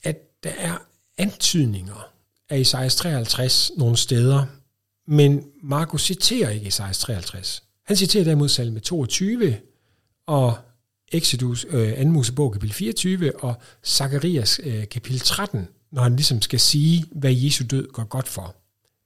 at 0.02 0.42
der 0.44 0.50
er 0.50 0.78
antydninger 1.18 2.12
af 2.48 2.58
Isaiah 2.58 2.90
53 2.90 3.70
nogle 3.76 3.96
steder, 3.96 4.46
men 5.06 5.44
Markus 5.62 6.02
citerer 6.02 6.50
ikke 6.50 6.66
Isaiah 6.66 6.94
53. 6.94 7.62
Han 7.84 7.96
citerer 7.96 8.24
derimod 8.24 8.48
salme 8.48 8.80
22 8.80 9.58
og 10.26 10.58
Exodus, 11.12 11.66
øh, 11.68 11.96
2. 11.96 12.08
Mosebog 12.08 12.52
kapitel 12.52 12.74
24 12.74 13.44
og 13.44 13.54
Zakarias 13.86 14.60
øh, 14.62 14.88
kapitel 14.88 15.20
13, 15.20 15.68
når 15.90 16.02
han 16.02 16.16
ligesom 16.16 16.42
skal 16.42 16.60
sige, 16.60 17.04
hvad 17.12 17.32
Jesu 17.34 17.64
død 17.70 17.88
går 17.92 18.04
godt 18.04 18.28
for. 18.28 18.56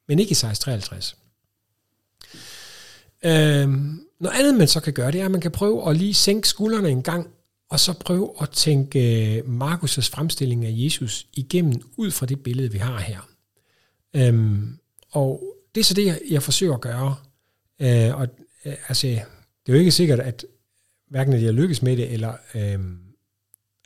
Men 0.09 0.19
ikke 0.19 0.31
Isaiah 0.31 0.55
53. 0.55 1.17
Øhm, 3.25 4.01
noget 4.21 4.39
andet, 4.39 4.55
man 4.55 4.69
så 4.69 4.81
kan 4.81 4.93
gøre, 4.93 5.13
det 5.13 5.21
er, 5.21 5.25
at 5.25 5.31
man 5.31 5.41
kan 5.41 5.51
prøve 5.51 5.91
at 5.91 5.97
lige 5.97 6.15
sænke 6.15 6.49
skuldrene 6.49 6.91
en 6.91 7.03
gang, 7.03 7.29
og 7.71 7.81
så 7.81 7.93
prøve 7.93 8.33
at 8.41 8.51
tænke 8.51 9.37
øh, 9.37 9.45
Markus' 9.45 10.11
fremstilling 10.11 10.65
af 10.65 10.73
Jesus 10.75 11.27
igennem 11.33 11.73
ud 11.97 12.11
fra 12.11 12.27
det 12.27 12.43
billede, 12.43 12.73
vi 12.73 12.79
har 12.79 12.99
her. 12.99 13.29
Øhm, 14.17 14.79
og 15.13 15.43
det 15.75 15.81
er 15.81 15.85
så 15.85 15.95
det, 15.95 16.21
jeg, 16.31 16.43
forsøger 16.43 16.75
at 16.75 16.81
gøre. 16.81 17.17
Øh, 17.81 18.17
og 18.21 18.29
øh, 18.65 18.75
altså, 18.89 19.07
det 19.07 19.19
er 19.67 19.73
jo 19.73 19.79
ikke 19.79 19.93
sikkert, 19.93 20.21
at 20.21 20.45
hverken 21.11 21.33
at 21.33 21.43
jeg 21.43 21.55
lykkes 21.55 21.83
med 21.83 21.97
det, 21.97 22.13
eller 22.13 22.33
øh, 22.55 22.79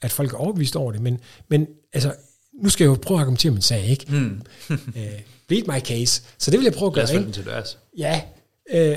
at 0.03 0.13
folk 0.13 0.33
er 0.33 0.37
overbevist 0.37 0.77
over 0.77 0.93
det, 0.93 1.01
men, 1.01 1.21
men 1.49 1.67
altså, 1.93 2.15
nu 2.63 2.69
skal 2.69 2.85
jeg 2.85 2.89
jo 2.89 2.99
prøve 3.03 3.19
at 3.19 3.21
argumentere 3.21 3.53
min 3.53 3.63
sag, 3.63 3.85
ikke? 3.85 4.07
Mm. 4.09 4.43
øh, 4.71 5.21
beat 5.49 5.67
my 5.67 5.81
case. 5.81 6.23
Så 6.39 6.51
det 6.51 6.59
vil 6.59 6.65
jeg 6.65 6.73
prøve 6.73 6.91
at 6.91 6.97
Lad 6.97 7.07
gøre, 7.07 7.17
os 7.17 7.23
få 7.23 7.29
ikke? 7.29 7.33
til 7.33 7.45
dørs. 7.45 7.79
Ja. 7.99 8.23
Øh, 8.71 8.97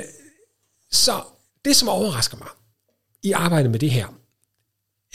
så 0.93 1.23
det, 1.65 1.75
som 1.75 1.89
overrasker 1.89 2.37
mig 2.37 2.47
i 3.23 3.31
arbejdet 3.31 3.71
med 3.71 3.79
det 3.79 3.91
her, 3.91 4.07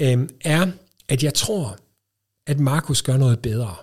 øh, 0.01 0.29
er, 0.41 0.70
at 1.09 1.22
jeg 1.22 1.35
tror, 1.35 1.79
at 2.47 2.61
Markus 2.61 3.03
gør 3.03 3.16
noget 3.16 3.43
bedre. 3.43 3.76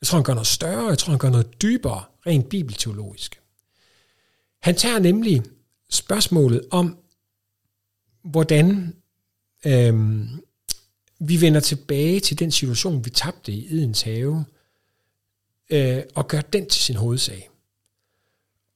Jeg 0.00 0.06
tror, 0.06 0.18
han 0.18 0.24
gør 0.24 0.34
noget 0.34 0.46
større, 0.46 0.88
jeg 0.88 0.98
tror, 0.98 1.10
han 1.10 1.18
gør 1.18 1.30
noget 1.30 1.62
dybere, 1.62 2.04
rent 2.26 2.48
bibelteologisk. 2.48 3.40
Han 4.62 4.76
tager 4.76 4.98
nemlig 4.98 5.42
spørgsmålet 5.90 6.62
om, 6.70 6.98
hvordan 8.22 8.96
øh, 9.66 10.20
vi 11.18 11.40
vender 11.40 11.60
tilbage 11.60 12.20
til 12.20 12.38
den 12.38 12.52
situation, 12.52 13.04
vi 13.04 13.10
tabte 13.10 13.52
i 13.52 13.74
Edens 13.74 14.02
have, 14.02 14.44
øh, 15.70 16.02
og 16.14 16.28
gør 16.28 16.40
den 16.40 16.68
til 16.68 16.82
sin 16.82 16.96
hovedsag. 16.96 17.49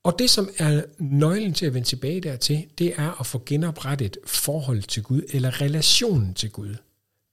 Og 0.05 0.19
det, 0.19 0.31
som 0.31 0.49
er 0.59 0.83
nøglen 0.99 1.55
til 1.55 1.67
at 1.67 1.75
vende 1.75 1.89
tilbage 1.89 2.21
dertil, 2.21 2.67
det 2.79 2.93
er 2.97 3.21
at 3.21 3.27
få 3.27 3.43
genoprettet 3.47 4.17
forhold 4.27 4.83
til 4.83 5.03
Gud, 5.03 5.23
eller 5.29 5.61
relationen 5.61 6.35
til 6.35 6.51
Gud. 6.51 6.75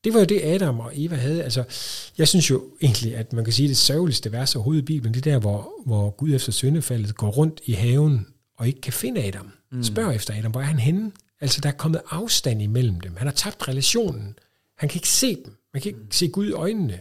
Det 0.03 0.13
var 0.13 0.19
jo 0.19 0.25
det, 0.25 0.41
Adam 0.43 0.79
og 0.79 0.91
Eva 0.95 1.15
havde. 1.15 1.43
Altså, 1.43 1.63
jeg 2.17 2.27
synes 2.27 2.49
jo 2.49 2.63
egentlig, 2.81 3.15
at 3.15 3.33
man 3.33 3.43
kan 3.43 3.53
sige, 3.53 3.65
at 3.65 3.69
det 3.69 3.77
sørgeligste 3.77 4.31
vers 4.31 4.55
overhovedet 4.55 4.81
i 4.81 4.85
Bibelen, 4.85 5.13
det 5.13 5.27
er 5.27 5.31
der, 5.31 5.39
hvor, 5.39 5.73
hvor 5.85 6.09
Gud 6.09 6.35
efter 6.35 6.51
syndefaldet 6.51 7.15
går 7.15 7.29
rundt 7.29 7.61
i 7.65 7.73
haven 7.73 8.27
og 8.57 8.67
ikke 8.67 8.81
kan 8.81 8.93
finde 8.93 9.23
Adam. 9.23 9.51
Mm. 9.71 9.83
Spørger 9.83 10.11
efter 10.11 10.37
Adam, 10.37 10.51
hvor 10.51 10.61
er 10.61 10.65
han 10.65 10.79
henne? 10.79 11.11
Altså, 11.41 11.61
der 11.61 11.69
er 11.69 11.73
kommet 11.73 12.01
afstand 12.09 12.61
imellem 12.61 12.99
dem. 12.99 13.15
Han 13.15 13.27
har 13.27 13.33
tabt 13.33 13.67
relationen. 13.67 14.35
Han 14.77 14.89
kan 14.89 14.97
ikke 14.97 15.09
se 15.09 15.35
dem. 15.35 15.55
Man 15.73 15.81
kan 15.81 15.89
ikke 15.89 16.01
se 16.11 16.27
Gud 16.27 16.47
i 16.47 16.51
øjnene. 16.51 16.99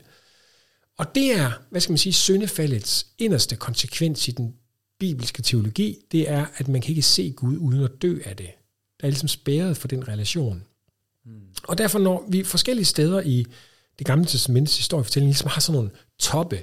Og 0.99 1.14
det 1.14 1.33
er, 1.33 1.51
hvad 1.71 1.81
skal 1.81 1.93
man 1.93 1.99
sige, 1.99 2.12
syndefaldets 2.12 3.07
inderste 3.18 3.57
konsekvens 3.57 4.29
i 4.29 4.31
den 4.31 4.55
bibelske 5.01 5.42
teologi, 5.42 5.98
det 6.12 6.30
er, 6.30 6.46
at 6.57 6.68
man 6.68 6.80
kan 6.80 6.88
ikke 6.88 7.03
se 7.03 7.32
Gud 7.36 7.57
uden 7.57 7.84
at 7.84 8.03
dø 8.03 8.18
af 8.24 8.36
det. 8.36 8.51
Der 9.01 9.07
er 9.07 9.11
ligesom 9.11 9.28
spærret 9.28 9.76
for 9.76 9.88
den 9.88 10.09
relation. 10.09 10.64
Mm. 11.24 11.40
Og 11.62 11.78
derfor, 11.78 11.98
når 11.98 12.24
vi 12.28 12.44
forskellige 12.44 12.84
steder 12.84 13.20
i 13.20 13.46
det 13.98 14.07
gamle 14.07 14.26
testamentets 14.26 14.76
historiefortælling 14.76 15.28
ligesom 15.28 15.48
har 15.48 15.61
sådan 15.61 15.76
nogle 15.76 15.90
toppe, 16.18 16.62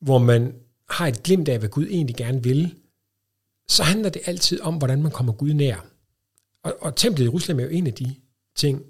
hvor 0.00 0.18
man 0.18 0.54
har 0.90 1.06
et 1.06 1.22
glimt 1.22 1.48
af, 1.48 1.58
hvad 1.58 1.68
Gud 1.68 1.86
egentlig 1.86 2.16
gerne 2.16 2.42
vil, 2.42 2.74
så 3.68 3.82
handler 3.82 4.10
det 4.10 4.22
altid 4.24 4.60
om, 4.60 4.76
hvordan 4.76 5.02
man 5.02 5.12
kommer 5.12 5.32
Gud 5.32 5.52
nær. 5.52 5.86
Og, 6.62 6.76
og 6.80 6.96
templet 6.96 7.24
i 7.24 7.26
Jerusalem 7.26 7.60
er 7.60 7.64
jo 7.64 7.70
en 7.70 7.86
af 7.86 7.94
de 7.94 8.14
ting, 8.56 8.82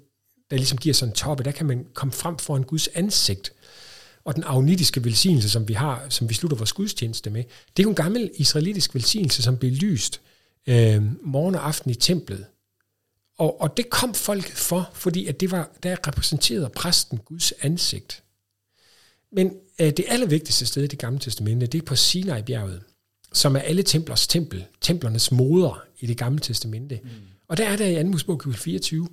der 0.49 0.57
ligesom 0.57 0.77
giver 0.77 0.93
sådan 0.93 1.11
en 1.11 1.15
toppe. 1.15 1.43
Der 1.43 1.51
kan 1.51 1.65
man 1.65 1.87
komme 1.93 2.11
frem 2.11 2.37
foran 2.37 2.63
Guds 2.63 2.87
ansigt. 2.87 3.53
Og 4.23 4.35
den 4.35 4.43
agnitiske 4.43 5.03
velsignelse, 5.03 5.49
som 5.49 5.67
vi 5.67 5.73
har, 5.73 6.05
som 6.09 6.29
vi 6.29 6.33
slutter 6.33 6.57
vores 6.57 6.73
gudstjeneste 6.73 7.29
med, 7.29 7.43
det 7.77 7.83
er 7.83 7.83
jo 7.83 7.89
en 7.89 7.95
gammel 7.95 8.31
israelitisk 8.35 8.95
velsignelse, 8.95 9.41
som 9.41 9.57
blev 9.57 9.71
lyst 9.71 10.21
øh, 10.67 11.03
morgen 11.23 11.55
og 11.55 11.67
aften 11.67 11.91
i 11.91 11.95
templet. 11.95 12.45
Og, 13.37 13.61
og 13.61 13.77
det 13.77 13.89
kom 13.89 14.13
folket 14.13 14.57
for, 14.57 14.89
fordi 14.93 15.27
at 15.27 15.39
det 15.39 15.51
var, 15.51 15.71
der 15.83 16.07
repræsenterede 16.07 16.69
præsten 16.75 17.17
Guds 17.17 17.51
ansigt. 17.61 18.23
Men 19.31 19.53
øh, 19.79 19.87
det 19.87 20.05
allervigtigste 20.07 20.65
sted 20.65 20.83
i 20.83 20.87
det 20.87 20.99
gamle 20.99 21.19
testamente, 21.19 21.67
det 21.67 21.81
er 21.81 21.85
på 21.85 21.95
Sinai-bjerget, 21.95 22.81
som 23.33 23.55
er 23.55 23.59
alle 23.59 23.83
templers 23.83 24.27
tempel, 24.27 24.65
templernes 24.81 25.31
moder 25.31 25.83
i 25.99 26.05
det 26.05 26.17
gamle 26.17 26.39
testamente. 26.39 26.99
Mm. 27.03 27.09
Og 27.47 27.57
der 27.57 27.69
er 27.69 27.75
der 27.75 27.87
i 27.99 28.03
2. 28.03 28.09
Mosebog 28.09 28.39
kapitel 28.39 28.61
24, 28.61 29.07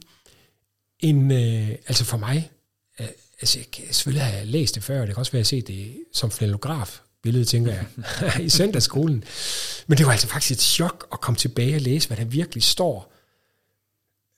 en, 1.01 1.31
øh, 1.31 1.69
altså 1.69 2.05
for 2.05 2.17
mig, 2.17 2.51
øh, 3.01 3.07
altså 3.41 3.59
jeg 3.59 3.71
kan 3.71 3.85
selvfølgelig 3.95 4.27
have 4.27 4.47
læst 4.47 4.75
det 4.75 4.83
før, 4.83 4.99
det 5.01 5.09
kan 5.09 5.17
også 5.17 5.33
være, 5.33 5.41
at 5.41 5.53
jeg 5.53 5.57
har 5.57 5.63
set 5.63 5.69
det 5.69 6.05
som 6.13 6.31
flanellograf 6.31 7.01
billede, 7.23 7.45
tænker 7.45 7.73
jeg, 7.73 7.87
i 8.47 8.49
søndagsskolen. 8.49 9.25
Men 9.87 9.99
det 9.99 10.07
var 10.07 10.13
altså 10.13 10.29
faktisk 10.29 10.59
et 10.59 10.63
chok 10.63 11.09
at 11.13 11.21
komme 11.21 11.39
tilbage 11.39 11.75
og 11.75 11.81
læse, 11.81 12.09
hvad 12.09 12.17
der 12.17 12.25
virkelig 12.25 12.63
står. 12.63 13.13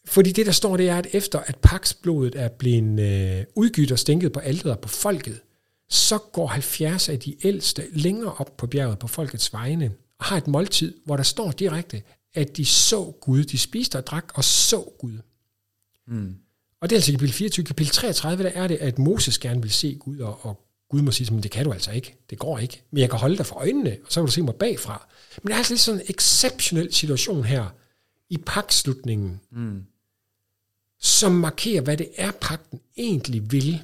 Fordi 0.06 0.32
det, 0.32 0.46
der 0.46 0.52
står, 0.52 0.76
det 0.76 0.88
er, 0.88 0.98
at 0.98 1.06
efter 1.12 1.38
at 1.38 1.56
paksblodet 1.56 2.34
er 2.36 2.48
blevet 2.48 3.00
øh, 3.00 3.44
udgydt 3.54 3.92
og 3.92 3.98
stænket 3.98 4.32
på 4.32 4.40
alderet 4.40 4.78
på 4.78 4.88
folket, 4.88 5.40
så 5.88 6.18
går 6.18 6.46
70 6.46 7.08
af 7.08 7.18
de 7.18 7.46
ældste 7.46 7.84
længere 7.92 8.32
op 8.32 8.56
på 8.56 8.66
bjerget 8.66 8.98
på 8.98 9.06
folkets 9.06 9.52
vegne 9.52 9.92
og 10.18 10.24
har 10.24 10.36
et 10.36 10.46
måltid, 10.46 10.94
hvor 11.04 11.16
der 11.16 11.22
står 11.22 11.50
direkte, 11.50 12.02
at 12.34 12.56
de 12.56 12.64
så 12.64 13.12
Gud. 13.20 13.44
De 13.44 13.58
spiste 13.58 13.98
og 13.98 14.06
drak 14.06 14.32
og 14.34 14.44
så 14.44 14.92
Gud. 14.98 15.18
Mm. 16.06 16.36
Og 16.80 16.90
det 16.90 16.96
er 16.96 16.98
altså 16.98 17.10
i 17.12 17.14
kapitel 17.14 17.34
24. 17.34 17.64
Kapitel 17.66 17.92
33, 17.92 18.44
der 18.44 18.50
er 18.50 18.66
det, 18.68 18.76
at 18.76 18.98
Moses 18.98 19.38
gerne 19.38 19.62
vil 19.62 19.70
se 19.70 19.94
Gud, 20.00 20.18
og, 20.18 20.44
og 20.46 20.66
Gud 20.88 21.02
må 21.02 21.10
sige, 21.10 21.34
men 21.34 21.42
det 21.42 21.50
kan 21.50 21.64
du 21.64 21.72
altså 21.72 21.90
ikke. 21.90 22.16
Det 22.30 22.38
går 22.38 22.58
ikke. 22.58 22.82
Men 22.90 23.00
jeg 23.00 23.10
kan 23.10 23.18
holde 23.18 23.36
dig 23.36 23.46
for 23.46 23.56
øjnene, 23.56 23.90
og 24.04 24.12
så 24.12 24.20
kan 24.20 24.26
du 24.26 24.32
se 24.32 24.42
mig 24.42 24.54
bagfra. 24.54 25.08
Men 25.42 25.48
der 25.48 25.54
er 25.54 25.58
altså 25.58 25.72
lidt 25.72 25.80
sådan 25.80 26.00
en 26.00 26.06
exceptionel 26.08 26.94
situation 26.94 27.44
her 27.44 27.66
i 28.28 28.36
pagtslutningen, 28.36 29.40
Mm. 29.50 29.84
som 31.00 31.32
markerer, 31.32 31.82
hvad 31.82 31.96
det 31.96 32.08
er, 32.16 32.30
pagten 32.40 32.80
egentlig 32.96 33.52
vil. 33.52 33.82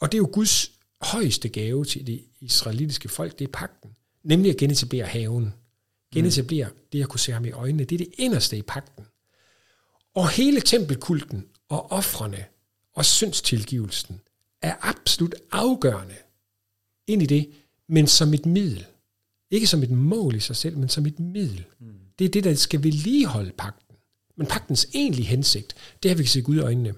Og 0.00 0.12
det 0.12 0.18
er 0.18 0.22
jo 0.22 0.28
Guds 0.32 0.70
højeste 1.00 1.48
gave 1.48 1.84
til 1.84 2.06
det 2.06 2.22
israelitiske 2.40 3.08
folk, 3.08 3.38
det 3.38 3.44
er 3.44 3.52
pagten. 3.52 3.90
Nemlig 4.24 4.50
at 4.50 4.56
genetablere 4.56 5.06
haven. 5.06 5.54
Genetablere 6.14 6.68
det 6.92 7.02
at 7.02 7.08
kunne 7.08 7.20
se 7.20 7.32
ham 7.32 7.44
i 7.44 7.50
øjnene. 7.50 7.84
Det 7.84 7.94
er 7.94 7.98
det 7.98 8.12
inderste 8.18 8.56
i 8.56 8.62
pagten. 8.62 9.01
Og 10.14 10.30
hele 10.30 10.60
tempelkulten 10.60 11.46
og 11.68 11.92
offrene 11.92 12.44
og 12.94 13.04
syndstilgivelsen 13.04 14.20
er 14.62 14.74
absolut 14.80 15.34
afgørende 15.50 16.14
ind 17.06 17.22
i 17.22 17.26
det, 17.26 17.50
men 17.88 18.06
som 18.06 18.34
et 18.34 18.46
middel. 18.46 18.86
Ikke 19.50 19.66
som 19.66 19.82
et 19.82 19.90
mål 19.90 20.34
i 20.34 20.40
sig 20.40 20.56
selv, 20.56 20.76
men 20.78 20.88
som 20.88 21.06
et 21.06 21.20
middel. 21.20 21.64
Mm. 21.78 21.94
Det 22.18 22.24
er 22.24 22.28
det, 22.28 22.44
der 22.44 22.54
skal 22.54 22.82
vedligeholde 22.82 23.52
pagten. 23.58 23.96
Men 24.36 24.46
pagtens 24.46 24.88
egentlige 24.94 25.26
hensigt, 25.26 25.74
det 26.02 26.10
at 26.10 26.18
vi 26.18 26.22
kan 26.22 26.30
se 26.30 26.42
Gud 26.42 26.56
i 26.56 26.60
øjnene. 26.60 26.94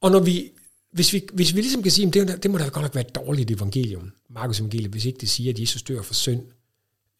Og 0.00 0.10
når 0.10 0.20
vi, 0.20 0.50
hvis 0.92 1.12
vi, 1.12 1.28
hvis 1.32 1.54
vi 1.54 1.60
ligesom 1.60 1.82
kan 1.82 1.92
sige, 1.92 2.08
at 2.08 2.14
det, 2.14 2.42
det 2.42 2.50
må 2.50 2.58
da 2.58 2.68
godt 2.68 2.82
nok 2.82 2.94
være 2.94 3.06
et 3.06 3.14
dårligt 3.14 3.50
evangelium, 3.50 4.12
Markus 4.30 4.60
evangelium, 4.60 4.90
hvis 4.90 5.04
ikke 5.04 5.18
det 5.20 5.28
siger, 5.28 5.52
at 5.52 5.58
Jesus 5.58 5.82
dør 5.82 6.02
for 6.02 6.14
synd, 6.14 6.42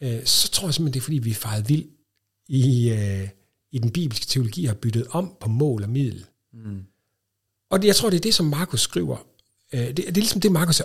øh, 0.01 0.25
så 0.25 0.51
tror 0.51 0.69
jeg 0.69 0.75
simpelthen, 0.75 0.95
det 0.95 1.01
er 1.01 1.05
fordi, 1.05 1.19
vi 1.19 1.31
er 1.31 1.35
faret 1.35 1.69
vild 1.69 1.89
i, 2.49 2.91
øh, 2.91 3.29
i 3.77 3.79
den 3.79 3.91
bibelske 3.91 4.27
teologi 4.27 4.65
har 4.65 4.75
byttet 4.75 5.07
om 5.11 5.37
på 5.41 5.49
mål 5.49 5.83
og 5.83 5.91
middel. 5.91 6.25
Mm. 6.53 6.83
Og 7.71 7.83
det, 7.83 7.89
jeg 7.89 7.97
tror, 7.97 8.11
det 8.11 8.17
er 8.17 8.21
det, 8.21 8.35
som 8.35 8.47
Markus 8.47 8.81
skriver. 8.81 9.17
Øh, 9.73 9.81
det, 9.81 9.97
det 9.97 10.09
er 10.09 10.13
ligesom 10.13 10.41
det, 10.41 10.53
Markus 10.53 10.81
er 10.81 10.85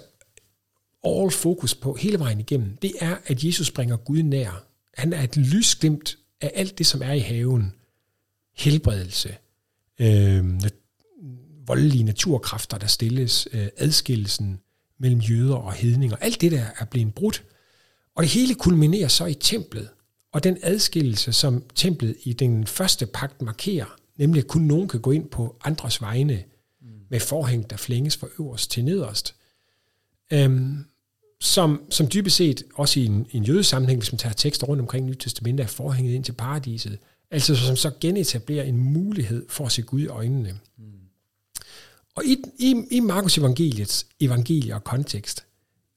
all 1.05 1.31
fokus 1.31 1.75
på 1.75 1.93
hele 1.93 2.19
vejen 2.19 2.39
igennem. 2.39 2.77
Det 2.81 2.93
er, 2.99 3.17
at 3.25 3.43
Jesus 3.43 3.71
bringer 3.71 3.97
Gud 3.97 4.23
nær. 4.23 4.65
Han 4.93 5.13
er 5.13 5.21
et 5.23 5.37
lysglimt 5.37 6.17
af 6.41 6.51
alt 6.55 6.77
det, 6.77 6.85
som 6.85 7.01
er 7.01 7.13
i 7.13 7.19
haven. 7.19 7.73
Helbredelse, 8.55 9.35
øh, 9.99 10.45
voldelige 11.67 12.03
naturkræfter, 12.03 12.77
der 12.77 12.87
stilles, 12.87 13.47
øh, 13.53 13.67
adskillelsen 13.77 14.59
mellem 14.99 15.19
jøder 15.19 15.55
og 15.55 15.73
hedninger. 15.73 16.15
Alt 16.15 16.41
det 16.41 16.51
der 16.51 16.65
er 16.79 16.85
blevet 16.85 17.13
brudt. 17.13 17.43
Og 18.15 18.23
det 18.23 18.31
hele 18.31 18.55
kulminerer 18.55 19.07
så 19.07 19.25
i 19.25 19.33
templet. 19.33 19.89
Og 20.31 20.43
den 20.43 20.57
adskillelse, 20.61 21.33
som 21.33 21.63
templet 21.75 22.15
i 22.23 22.33
den 22.33 22.67
første 22.67 23.05
pagt 23.05 23.41
markerer, 23.41 23.97
nemlig 24.17 24.39
at 24.39 24.47
kun 24.47 24.61
nogen 24.61 24.87
kan 24.87 24.99
gå 24.99 25.11
ind 25.11 25.29
på 25.29 25.55
andres 25.63 26.01
vegne 26.01 26.43
med 27.09 27.19
forhæng, 27.19 27.69
der 27.69 27.77
flænges 27.77 28.17
fra 28.17 28.27
øverst 28.39 28.71
til 28.71 28.85
nederst, 28.85 29.35
øhm, 30.33 30.85
som, 31.39 31.83
som 31.89 32.07
dybest 32.13 32.35
set 32.35 32.63
også 32.75 32.99
i 32.99 33.05
en, 33.05 33.13
en 33.13 33.27
en 33.31 33.43
jødesammenhæng, 33.43 33.99
hvis 33.99 34.11
man 34.11 34.19
tager 34.19 34.33
tekster 34.33 34.67
rundt 34.67 34.81
omkring 34.81 35.05
Nyt 35.05 35.17
Testamentet, 35.19 35.63
er 35.63 35.67
forhænget 35.67 36.13
ind 36.13 36.23
til 36.23 36.31
paradiset, 36.31 36.99
altså 37.31 37.55
som 37.55 37.75
så 37.75 37.91
genetablerer 38.01 38.63
en 38.63 38.77
mulighed 38.77 39.45
for 39.49 39.65
at 39.65 39.71
se 39.71 39.81
Gud 39.81 40.01
i 40.01 40.07
øjnene. 40.07 40.59
Mm. 40.77 40.83
Og 42.15 42.25
i, 42.25 42.37
i, 42.59 42.83
i 42.91 42.99
Markus 42.99 43.37
evangeliets 43.37 44.07
evangelie 44.19 44.75
og 44.75 44.83
kontekst, 44.83 45.45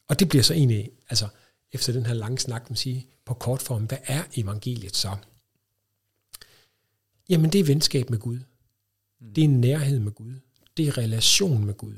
og 0.08 0.20
det 0.20 0.28
bliver 0.28 0.42
så 0.42 0.54
egentlig, 0.54 0.90
altså 1.10 1.28
efter 1.72 1.92
den 1.92 2.06
her 2.06 2.14
lange 2.14 2.38
snak, 2.38 2.70
man 2.70 2.76
sige, 2.76 3.06
på 3.24 3.34
kort 3.34 3.62
form, 3.62 3.84
hvad 3.84 3.98
er 4.04 4.24
evangeliet 4.36 4.96
så? 4.96 5.16
Jamen 7.28 7.52
det 7.52 7.60
er 7.60 7.64
venskab 7.64 8.10
med 8.10 8.18
Gud. 8.18 8.38
Det 9.36 9.44
er 9.44 9.48
nærhed 9.48 9.98
med 9.98 10.12
Gud. 10.12 10.34
Det 10.76 10.88
er 10.88 10.98
relation 10.98 11.64
med 11.64 11.74
Gud. 11.74 11.94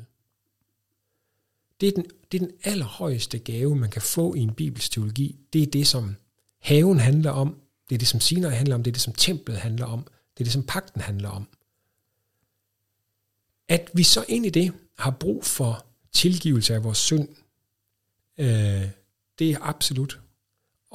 Det 1.81 1.89
er, 1.89 1.93
den, 1.93 2.05
det 2.33 2.43
er 2.43 2.47
den 2.47 2.55
allerhøjeste 2.65 3.39
gave, 3.39 3.77
man 3.77 3.91
kan 3.91 4.03
få 4.03 4.35
i 4.35 4.39
en 4.39 4.55
bibelsk 4.55 4.91
teologi. 4.91 5.37
Det 5.53 5.63
er 5.63 5.67
det, 5.67 5.87
som 5.87 6.17
haven 6.59 6.99
handler 6.99 7.31
om. 7.31 7.61
Det 7.89 7.95
er 7.95 7.99
det, 7.99 8.09
som 8.09 8.21
Sinai 8.21 8.51
handler 8.51 8.75
om. 8.75 8.83
Det 8.83 8.91
er 8.91 8.93
det, 8.93 9.03
som 9.03 9.13
templet 9.13 9.59
handler 9.59 9.87
om. 9.87 10.03
Det 10.05 10.41
er 10.41 10.45
det, 10.45 10.53
som 10.53 10.67
pakten 10.67 11.01
handler 11.01 11.29
om. 11.29 11.49
At 13.69 13.91
vi 13.95 14.03
så 14.03 14.25
ind 14.29 14.47
i 14.47 14.51
det 14.51 14.73
har 14.99 15.11
brug 15.11 15.45
for 15.45 15.87
tilgivelse 16.13 16.75
af 16.75 16.85
vores 16.85 16.99
synd, 16.99 17.29
øh, 18.39 18.89
det 19.39 19.51
er 19.51 19.59
absolut. 19.61 20.21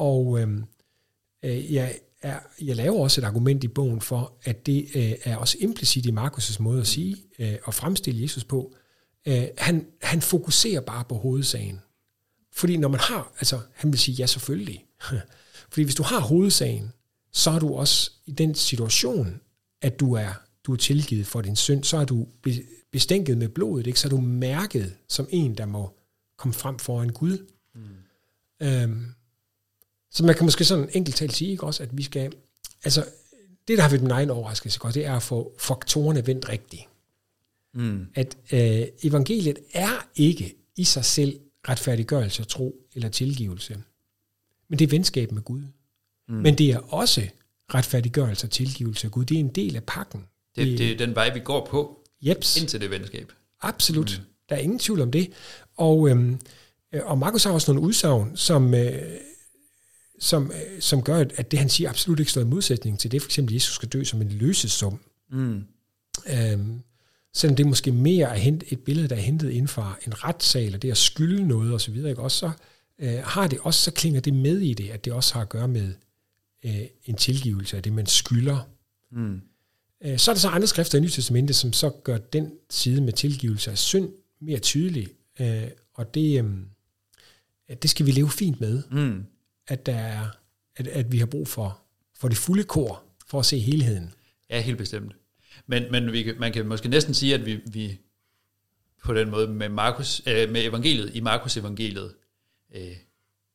Og 0.02 0.40
øh, 0.40 0.48
øh, 1.44 1.74
jeg, 1.74 2.00
er, 2.22 2.40
jeg 2.62 2.76
laver 2.76 3.00
også 3.00 3.22
et 3.22 3.26
argument 3.26 3.64
i 3.64 3.68
bogen 3.68 4.02
for, 4.02 4.34
at 4.44 4.66
det 4.66 4.88
øh, 4.96 5.14
er 5.24 5.36
også 5.36 5.58
implicit 5.60 6.06
i 6.06 6.12
Markus' 6.12 6.58
måde 6.60 6.82
at 6.82 6.88
sige 6.88 7.18
øh, 7.40 7.58
og 7.64 7.74
fremstille 7.74 8.22
Jesus 8.22 8.44
på. 8.44 8.76
Øh, 9.28 9.44
han, 9.58 9.88
han 10.02 10.22
fokuserer 10.22 10.82
bare 10.82 11.04
på 11.10 11.16
hovedsagen. 11.16 11.80
Fordi 12.54 12.78
når 12.78 12.88
man 12.88 13.00
har, 13.00 13.34
altså 13.38 13.60
han 13.74 13.92
vil 13.92 14.00
sige, 14.00 14.16
ja 14.16 14.26
selvfølgelig. 14.26 14.86
Fordi 15.72 15.84
hvis 15.84 15.96
du 15.96 16.04
har 16.04 16.20
hovedsagen, 16.20 16.92
så 17.32 17.52
er 17.52 17.60
du 17.60 17.74
også 17.74 18.12
i 18.26 18.32
den 18.32 18.56
situation, 18.56 19.42
at 19.82 20.00
du 20.00 20.14
er, 20.14 20.42
du 20.64 20.74
er 20.74 20.78
tilgivet 20.78 21.28
for 21.28 21.42
din 21.42 21.56
synd, 21.56 21.84
så 21.84 21.98
er 21.98 22.06
du 22.06 22.28
bestænket 22.92 23.38
med 23.38 23.50
blodet, 23.50 23.88
ikke? 23.88 24.00
så 24.00 24.08
er 24.08 24.10
du 24.10 24.22
mærket 24.22 24.96
som 25.08 25.28
en, 25.30 25.58
der 25.58 25.66
må 25.66 25.98
komme 26.38 26.54
frem 26.54 26.80
foran 26.80 27.10
Gud. 27.10 27.48
Mm. 27.76 28.68
Øhm, 28.68 29.06
så 30.12 30.26
man 30.26 30.36
kan 30.36 30.46
måske 30.46 30.66
sådan 30.66 30.90
enkelt 30.94 31.16
talt 31.16 31.34
sige 31.34 31.52
ikke 31.52 31.64
også, 31.64 31.84
at 31.84 31.98
vi 31.98 32.04
skal, 32.04 32.34
altså 32.84 33.06
det 33.68 33.78
der 33.78 33.82
har 33.82 33.90
været 33.90 34.02
min 34.02 34.12
egen 34.12 34.30
overraskelse 34.30 34.80
godt, 34.80 34.96
det 34.96 35.06
er 35.06 35.16
at 35.16 35.24
få 35.24 35.56
faktorerne 35.60 36.28
vendt 36.28 36.50
rigtigt. 36.50 36.84
Mm. 37.74 38.08
At 38.16 38.38
øh, 38.52 38.88
evangeliet 39.04 39.60
er 39.74 40.08
ikke 40.16 40.56
i 40.76 40.84
sig 40.84 41.06
selv 41.06 41.40
retfærdiggørelse, 41.70 42.44
tro 42.44 42.76
eller 42.96 43.10
tilgivelse. 43.10 43.78
Men 44.70 44.80
det 44.80 44.86
er 44.86 44.90
venskab 44.90 45.32
med 45.32 45.42
Gud. 45.42 45.62
Mm. 46.28 46.36
Men 46.36 46.58
det 46.58 46.70
er 46.72 46.78
også 46.78 47.28
retfærdiggørelse 47.74 48.48
og 48.48 48.52
tilgivelse 48.52 49.08
af 49.08 49.12
Gud. 49.12 49.26
Det 49.26 49.36
er 49.36 49.40
en 49.40 49.48
del 49.48 49.76
af 49.76 49.84
pakken. 49.84 50.26
Det, 50.56 50.68
det, 50.68 50.80
det 50.80 50.92
er 50.92 50.98
den 50.98 51.16
vej, 51.16 51.34
vi 51.34 51.40
går 51.40 51.66
på 51.66 52.00
Jeps. 52.22 52.58
indtil 52.62 52.82
det 52.82 52.90
venskab. 52.90 53.32
Absolut. 53.62 54.20
Mm. 54.20 54.26
Der 54.50 54.56
er 54.56 54.60
ingen 54.60 54.80
tvivl 54.80 55.02
om 55.02 55.12
det. 55.12 55.32
Og, 55.78 56.10
øhm, 56.10 56.40
og 56.94 57.18
Markus 57.18 57.44
har 57.44 57.52
også 57.52 57.74
nogle 57.74 57.88
udsagn, 57.88 58.38
som, 58.38 58.74
øh, 58.74 59.02
som, 60.22 60.52
øh, 60.52 60.82
som 60.82 61.02
gør, 61.02 61.26
at 61.36 61.52
det 61.52 61.60
han 61.60 61.70
siger 61.70 61.90
absolut 61.90 62.20
ikke 62.20 62.32
står 62.32 62.42
i 62.42 62.46
modsætning 62.46 63.00
til 63.00 63.12
det, 63.12 63.22
for 63.22 63.28
eksempel 63.28 63.54
Jesus 63.54 63.76
skal 63.76 63.90
dø 63.90 64.04
som 64.04 64.22
en 64.22 64.30
løsesum. 64.30 65.00
Mm. 65.32 65.64
Øhm, 66.28 66.80
selvom 67.34 67.56
det 67.56 67.68
måske 67.68 67.92
mere 67.92 68.30
er 68.30 68.38
hent, 68.38 68.64
et 68.68 68.80
billede, 68.80 69.08
der 69.08 69.16
er 69.16 69.20
hentet 69.20 69.50
inden 69.50 69.68
for 69.68 70.00
en 70.08 70.24
retssal, 70.24 70.76
og 70.76 70.82
det 70.82 70.92
at 70.92 70.98
skylde 70.98 71.48
noget 71.48 71.74
osv., 71.74 71.96
ikke? 71.96 72.22
også 72.22 72.38
så 72.38 72.52
øh, 73.00 73.20
har 73.24 73.48
det 73.48 73.60
også, 73.60 73.82
så 73.82 73.92
klinger 73.92 74.22
det 74.22 74.34
med 74.34 74.60
i 74.60 74.74
det, 74.74 74.90
at 74.90 75.06
det 75.06 75.14
også 75.14 75.34
har 75.34 75.42
at 75.42 75.50
gøre 75.50 75.68
med 75.68 75.94
øh, 76.66 76.82
en 77.06 77.16
tilgivelse 77.16 77.78
af 77.78 77.84
det, 77.84 77.94
man 77.94 78.06
skylder. 78.06 78.70
Mm. 79.12 79.42
Øh, 80.04 80.18
så 80.18 80.32
er 80.32 80.36
der 80.36 80.40
så 80.40 80.50
andre 80.50 80.68
skrifter 80.68 80.98
i 80.98 81.02
Nyt 81.02 81.12
Testamentet, 81.12 81.56
som 81.56 81.74
så 81.74 81.90
gør 81.90 82.18
den 82.18 82.52
side 82.70 83.02
med 83.02 83.14
tilgivelse 83.14 83.72
af 83.72 83.78
synd 83.78 84.10
mere 84.42 84.60
tydelig, 84.60 85.08
øh, 85.40 85.68
og 85.94 86.14
det, 86.14 86.44
øh, 86.44 87.76
det 87.82 87.90
skal 87.90 88.06
vi 88.06 88.12
leve 88.12 88.30
fint 88.30 88.62
med. 88.62 88.84
Mm 88.92 89.26
at, 89.68 89.86
der 89.86 89.96
er, 89.96 90.28
at, 90.76 90.88
at 90.88 91.12
vi 91.12 91.18
har 91.18 91.26
brug 91.26 91.48
for, 91.48 91.82
for 92.20 92.28
det 92.28 92.38
fulde 92.38 92.64
kor, 92.64 93.04
for 93.28 93.40
at 93.40 93.46
se 93.46 93.60
helheden. 93.60 94.14
Ja, 94.50 94.62
helt 94.62 94.78
bestemt. 94.78 95.16
Men, 95.68 95.92
men 95.92 96.12
vi, 96.12 96.34
man 96.40 96.54
kan 96.54 96.66
måske 96.66 96.90
næsten 96.90 97.14
sige, 97.14 97.34
at 97.34 97.46
vi, 97.46 97.60
vi 97.66 98.00
på 99.04 99.14
den 99.14 99.30
måde 99.30 99.48
med, 99.48 99.70
Markus, 99.70 100.22
øh, 100.28 100.52
med 100.52 100.66
evangeliet, 100.66 101.16
i 101.16 101.20
Markus 101.20 101.58
evangeliet, 101.58 102.14
øh, 102.76 102.96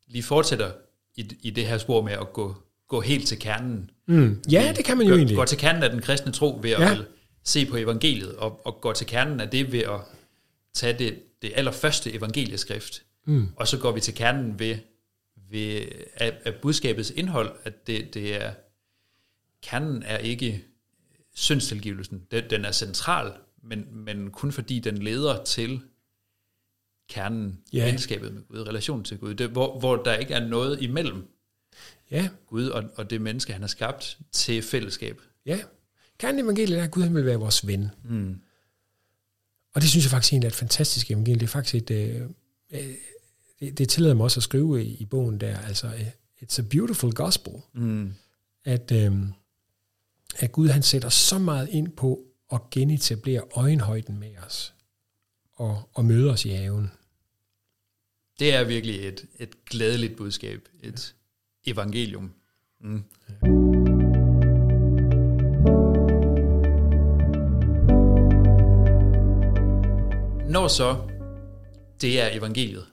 lige 0.07 0.23
fortsætter 0.23 0.73
i, 1.17 1.37
i 1.43 1.51
det 1.51 1.67
her 1.67 1.79
spor 1.79 2.03
med 2.03 2.13
at 2.13 2.33
gå, 2.33 2.55
gå 2.89 3.01
helt 3.01 3.29
til 3.29 3.39
kernen. 3.39 3.91
Mm. 4.07 4.43
Ja, 4.51 4.73
det 4.77 4.85
kan 4.85 4.97
man 4.97 5.07
jo 5.07 5.13
gå, 5.13 5.17
egentlig. 5.17 5.37
Gå 5.37 5.45
til 5.45 5.59
kernen 5.59 5.83
af 5.83 5.91
den 5.91 6.01
kristne 6.01 6.33
tro 6.33 6.59
ved 6.63 6.71
at 6.71 6.81
ja. 6.81 6.99
se 7.45 7.67
på 7.67 7.77
evangeliet, 7.77 8.37
og, 8.37 8.67
og 8.67 8.81
gå 8.81 8.93
til 8.93 9.07
kernen 9.07 9.41
af 9.41 9.51
det 9.51 9.73
ved 9.73 9.81
at 9.81 10.01
tage 10.75 10.99
det, 10.99 11.23
det 11.43 11.53
allerførste 11.55 12.15
evangelieskrift, 12.15 13.03
mm. 13.25 13.49
og 13.57 13.69
så 13.69 13.79
går 13.79 13.93
vi 13.93 14.01
til 14.01 14.15
kernen 14.15 14.59
ved 14.59 14.77
ved, 15.51 15.87
af, 16.15 16.39
af 16.45 16.55
budskabets 16.55 17.11
indhold, 17.11 17.57
at 17.65 17.87
det, 17.87 18.15
det 18.15 18.43
er, 18.45 18.55
kernen 19.63 20.03
er 20.03 20.19
ikke 20.19 20.65
syndstilgivelsen. 21.35 22.27
Den, 22.31 22.51
den 22.51 22.65
er 22.65 22.73
central, 22.73 23.33
men, 23.63 23.87
men 23.93 24.31
kun 24.31 24.53
fordi 24.53 24.79
den 24.79 24.99
leder 24.99 25.45
til 25.45 25.81
kernen, 27.09 27.61
ja. 27.73 27.85
venskabet 27.85 28.35
med 28.35 28.43
Gud, 28.49 28.69
relationen 28.69 29.05
til 29.05 29.19
Gud, 29.19 29.35
det, 29.35 29.49
hvor, 29.49 29.79
hvor 29.79 29.97
der 29.97 30.15
ikke 30.15 30.35
er 30.35 30.49
noget 30.49 30.83
imellem 30.83 31.29
ja. 32.11 32.29
Gud 32.47 32.69
og, 32.69 32.85
og 32.97 33.11
det 33.11 33.21
menneske, 33.21 33.53
han 33.53 33.63
har 33.63 33.69
skabt 33.69 34.19
til 34.33 34.63
fællesskab. 34.63 35.21
Ja, 35.47 35.61
kernen 36.19 36.45
evangeliet 36.45 36.79
er, 36.79 36.85
at 36.85 36.91
Gud 36.91 37.03
han 37.03 37.15
vil 37.15 37.27
være 37.27 37.37
vores 37.37 37.67
ven. 37.67 37.91
Mm. 38.05 38.41
Og 39.75 39.83
det 39.83 39.91
synes 39.91 40.05
jeg 40.05 40.11
faktisk 40.11 40.33
er 40.33 40.47
et 40.47 40.55
fantastisk 40.55 41.11
evangelie. 41.11 41.41
Det 41.41 41.47
er 41.47 41.49
faktisk 41.49 41.75
et, 41.75 41.91
øh, 41.91 42.23
øh 42.71 42.95
det, 43.61 43.79
det 43.79 43.89
tillader 43.89 44.15
mig 44.15 44.25
også 44.25 44.39
at 44.39 44.45
skrive 44.45 44.85
i, 44.85 44.95
i 44.95 45.05
bogen 45.05 45.41
der, 45.41 45.59
altså, 45.59 45.87
øh, 45.87 46.07
it's 46.43 46.59
a 46.59 46.63
beautiful 46.71 47.13
gospel, 47.13 47.53
mm. 47.75 48.15
at, 48.65 48.93
øhm, 48.93 49.33
at 50.39 50.53
Gud 50.53 50.69
han 50.69 50.83
sætter 50.83 51.09
så 51.09 51.39
meget 51.39 51.69
ind 51.69 51.93
på 51.93 52.23
at 52.53 52.61
genetablere 52.71 53.43
øjenhøjden 53.55 54.19
med 54.19 54.39
os, 54.47 54.75
og, 55.53 55.91
og 55.95 56.05
møde 56.05 56.31
os 56.31 56.45
i 56.45 56.49
haven. 56.49 56.91
Det 58.39 58.55
er 58.55 58.65
virkelig 58.65 59.09
et, 59.09 59.27
et 59.39 59.65
glædeligt 59.65 60.17
budskab, 60.17 60.69
et 60.83 61.15
ja. 61.67 61.73
evangelium. 61.73 62.33
Mm. 62.81 63.05
Ja. 63.29 63.49
Når 70.51 70.69
så 70.69 71.09
det 72.01 72.21
er 72.21 72.39
evangeliet, 72.39 72.87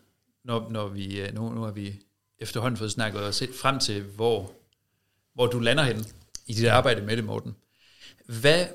når, 0.43 0.69
når 0.69 0.87
vi, 0.87 1.21
øh, 1.21 1.33
nu, 1.33 1.53
nu 1.53 1.61
har 1.61 1.71
vi 1.71 1.99
efterhånden 2.39 2.77
fået 2.77 2.91
snakket 2.91 3.21
os 3.21 3.43
frem 3.61 3.79
til, 3.79 4.03
hvor, 4.03 4.53
hvor 5.33 5.47
du 5.47 5.59
lander 5.59 5.83
hen 5.83 6.05
i 6.47 6.53
dit 6.53 6.67
arbejde 6.67 7.01
med 7.01 7.17
det, 7.17 7.23
Morten. 7.23 7.55
Hvad, 8.25 8.67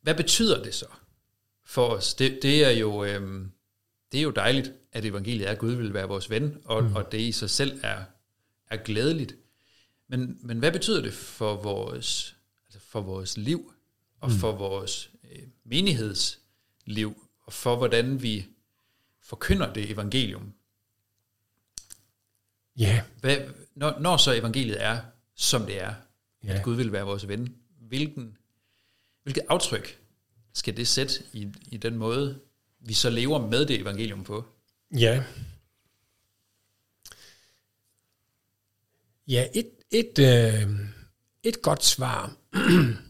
hvad 0.00 0.14
betyder 0.14 0.62
det 0.62 0.74
så 0.74 0.86
for 1.64 1.88
os? 1.88 2.14
Det, 2.14 2.38
det, 2.42 2.64
er 2.64 2.70
jo, 2.70 3.04
øhm, 3.04 3.52
det 4.12 4.18
er 4.18 4.22
jo 4.22 4.30
dejligt, 4.30 4.72
at 4.92 5.04
evangeliet 5.04 5.46
er, 5.46 5.52
at 5.52 5.58
Gud 5.58 5.72
vil 5.72 5.94
være 5.94 6.08
vores 6.08 6.30
ven, 6.30 6.58
og, 6.64 6.84
mm. 6.84 6.96
og 6.96 7.12
det 7.12 7.20
i 7.20 7.32
sig 7.32 7.50
selv 7.50 7.80
er, 7.82 8.04
er 8.70 8.76
glædeligt. 8.76 9.36
Men, 10.08 10.38
men 10.40 10.58
hvad 10.58 10.72
betyder 10.72 11.02
det 11.02 11.12
for 11.12 11.54
vores, 11.54 12.36
altså 12.66 12.80
for 12.88 13.00
vores 13.00 13.36
liv, 13.36 13.72
og 14.20 14.30
mm. 14.30 14.36
for 14.36 14.52
vores 14.52 15.10
øh, 15.32 15.42
menighedsliv, 15.64 17.28
og 17.42 17.52
for 17.52 17.76
hvordan 17.76 18.22
vi 18.22 18.46
forkynder 19.22 19.72
det 19.72 19.90
evangelium, 19.90 20.52
Ja, 22.78 23.02
Hvad, 23.20 23.36
når, 23.74 23.98
når 24.00 24.16
så 24.16 24.32
evangeliet 24.32 24.84
er, 24.84 25.00
som 25.34 25.66
det 25.66 25.82
er, 25.82 25.94
ja. 26.44 26.52
At 26.52 26.62
Gud 26.62 26.76
vil 26.76 26.92
være 26.92 27.04
vores 27.04 27.28
ven, 27.28 27.54
hvilken, 27.80 28.36
hvilket 29.22 29.44
aftryk 29.48 29.98
skal 30.52 30.76
det 30.76 30.88
sætte 30.88 31.14
i, 31.32 31.48
i 31.70 31.76
den 31.76 31.96
måde, 31.96 32.40
vi 32.80 32.94
så 32.94 33.10
lever 33.10 33.46
med 33.46 33.66
det 33.66 33.80
evangelium 33.80 34.24
på? 34.24 34.44
Ja. 34.96 35.24
Ja, 39.28 39.46
et, 39.54 39.70
et, 39.90 40.18
øh, 40.18 40.68
et 41.42 41.62
godt 41.62 41.84
svar 41.84 42.36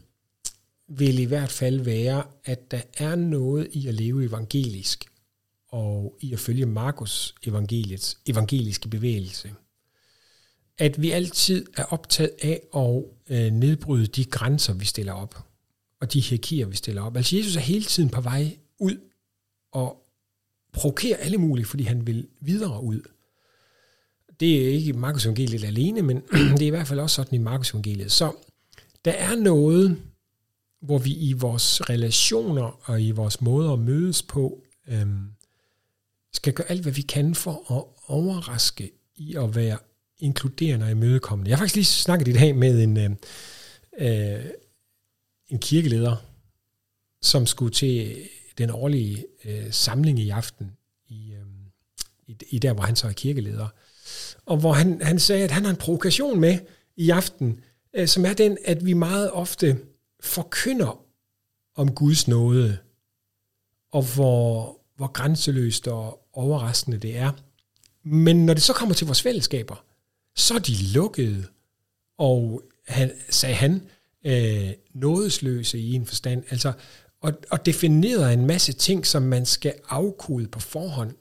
vil 0.99 1.19
i 1.19 1.25
hvert 1.25 1.51
fald 1.51 1.79
være, 1.79 2.23
at 2.45 2.71
der 2.71 2.81
er 2.97 3.15
noget 3.15 3.67
i 3.71 3.87
at 3.87 3.93
leve 3.93 4.25
evangelisk, 4.25 5.08
og 5.69 6.17
i 6.21 6.33
at 6.33 6.39
følge 6.39 6.65
Markus 6.65 7.35
evangeliets 7.43 8.17
evangeliske 8.25 8.89
bevægelse. 8.89 9.53
At 10.77 11.01
vi 11.01 11.11
altid 11.11 11.65
er 11.77 11.83
optaget 11.83 12.31
af 12.41 12.61
at 12.75 13.03
øh, 13.29 13.51
nedbryde 13.51 14.07
de 14.07 14.25
grænser, 14.25 14.73
vi 14.73 14.85
stiller 14.85 15.13
op, 15.13 15.45
og 16.01 16.13
de 16.13 16.19
hierarkier, 16.19 16.65
vi 16.65 16.75
stiller 16.75 17.01
op. 17.01 17.17
Altså 17.17 17.37
Jesus 17.37 17.55
er 17.55 17.59
hele 17.59 17.85
tiden 17.85 18.09
på 18.09 18.21
vej 18.21 18.57
ud 18.79 18.97
og 19.71 20.05
provokerer 20.73 21.17
alle 21.17 21.37
mulige, 21.37 21.65
fordi 21.65 21.83
han 21.83 22.07
vil 22.07 22.27
videre 22.41 22.83
ud. 22.83 23.01
Det 24.39 24.65
er 24.65 24.69
ikke 24.69 24.93
Markus 24.93 25.25
evangeliet 25.25 25.63
alene, 25.63 26.01
men 26.01 26.21
det 26.57 26.61
er 26.61 26.67
i 26.67 26.69
hvert 26.69 26.87
fald 26.87 26.99
også 26.99 27.15
sådan 27.15 27.35
i 27.35 27.43
Markus 27.43 27.71
evangeliet. 27.71 28.11
Så 28.11 28.31
der 29.05 29.11
er 29.11 29.35
noget, 29.35 29.97
hvor 30.81 30.97
vi 30.97 31.13
i 31.13 31.33
vores 31.33 31.89
relationer 31.89 32.89
og 32.89 33.01
i 33.01 33.11
vores 33.11 33.41
måder 33.41 33.73
at 33.73 33.79
mødes 33.79 34.23
på, 34.23 34.63
øhm, 34.87 35.27
skal 36.33 36.53
gøre 36.53 36.71
alt, 36.71 36.81
hvad 36.81 36.91
vi 36.91 37.01
kan 37.01 37.35
for 37.35 37.71
at 37.77 37.83
overraske 38.07 38.91
i 39.15 39.35
at 39.35 39.55
være 39.55 39.77
inkluderende 40.19 40.85
og 40.85 40.91
imødekommende. 40.91 41.49
Jeg 41.49 41.57
har 41.57 41.63
faktisk 41.63 41.75
lige 41.75 41.85
snakket 41.85 42.27
i 42.27 42.33
dag 42.33 42.55
med 42.55 42.83
en, 42.83 42.97
øh, 42.97 43.11
øh, 43.99 44.45
en 45.47 45.59
kirkeleder, 45.59 46.15
som 47.21 47.45
skulle 47.45 47.71
til 47.71 48.27
den 48.57 48.69
årlige 48.69 49.25
øh, 49.45 49.71
samling 49.71 50.19
i 50.19 50.29
aften, 50.29 50.71
i, 51.07 51.33
øh, 51.33 51.45
i, 52.27 52.37
i 52.49 52.59
der, 52.59 52.73
hvor 52.73 52.83
han 52.83 52.95
så 52.95 53.07
er 53.07 53.11
kirkeleder. 53.11 53.67
Og 54.45 54.57
hvor 54.57 54.73
han, 54.73 55.01
han 55.01 55.19
sagde, 55.19 55.43
at 55.43 55.51
han 55.51 55.63
har 55.63 55.71
en 55.71 55.77
provokation 55.77 56.39
med 56.39 56.59
i 56.95 57.09
aften, 57.09 57.59
øh, 57.93 58.07
som 58.07 58.25
er 58.25 58.33
den, 58.33 58.57
at 58.65 58.85
vi 58.85 58.93
meget 58.93 59.31
ofte 59.31 59.79
forkynder 60.19 61.05
om 61.75 61.95
Guds 61.95 62.27
nåde, 62.27 62.77
og 63.91 64.03
hvor, 64.15 64.78
hvor 64.99 65.07
grænseløst 65.07 65.87
og 65.87 66.25
overraskende 66.33 66.97
det 66.97 67.17
er. 67.17 67.31
Men 68.03 68.45
når 68.45 68.53
det 68.53 68.63
så 68.63 68.73
kommer 68.73 68.95
til 68.95 69.07
vores 69.07 69.21
fællesskaber, 69.21 69.85
så 70.35 70.53
er 70.53 70.59
de 70.59 70.73
lukkede, 70.93 71.45
og 72.17 72.63
han, 72.87 73.11
sagde 73.29 73.55
han, 73.55 73.81
øh, 74.25 74.69
nådesløse 74.93 75.79
i 75.79 75.93
en 75.93 76.05
forstand. 76.05 76.43
Altså, 76.49 76.73
og, 77.21 77.33
og 77.51 77.65
definerer 77.65 78.29
en 78.29 78.45
masse 78.45 78.73
ting, 78.73 79.05
som 79.05 79.23
man 79.23 79.45
skal 79.45 79.73
afkode 79.89 80.47
på 80.47 80.59
forhånd. 80.59 81.15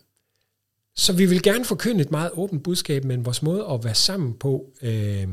Så 0.96 1.12
vi 1.12 1.26
vil 1.26 1.42
gerne 1.42 1.64
forkynde 1.64 2.00
et 2.00 2.10
meget 2.10 2.30
åbent 2.32 2.62
budskab, 2.62 3.04
men 3.04 3.24
vores 3.24 3.42
måde 3.42 3.66
at 3.70 3.84
være 3.84 3.94
sammen 3.94 4.34
på, 4.34 4.72
øh, 4.82 5.28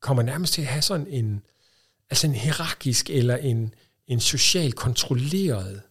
kommer 0.00 0.22
nærmest 0.22 0.52
til 0.52 0.62
at 0.62 0.68
have 0.68 0.82
sådan 0.82 1.06
en, 1.06 1.42
altså 2.10 2.26
en 2.26 2.34
hierarkisk 2.34 3.10
eller 3.10 3.36
en, 3.36 3.74
en 4.06 4.20
social 4.20 4.72
kontrolleret 4.72 5.82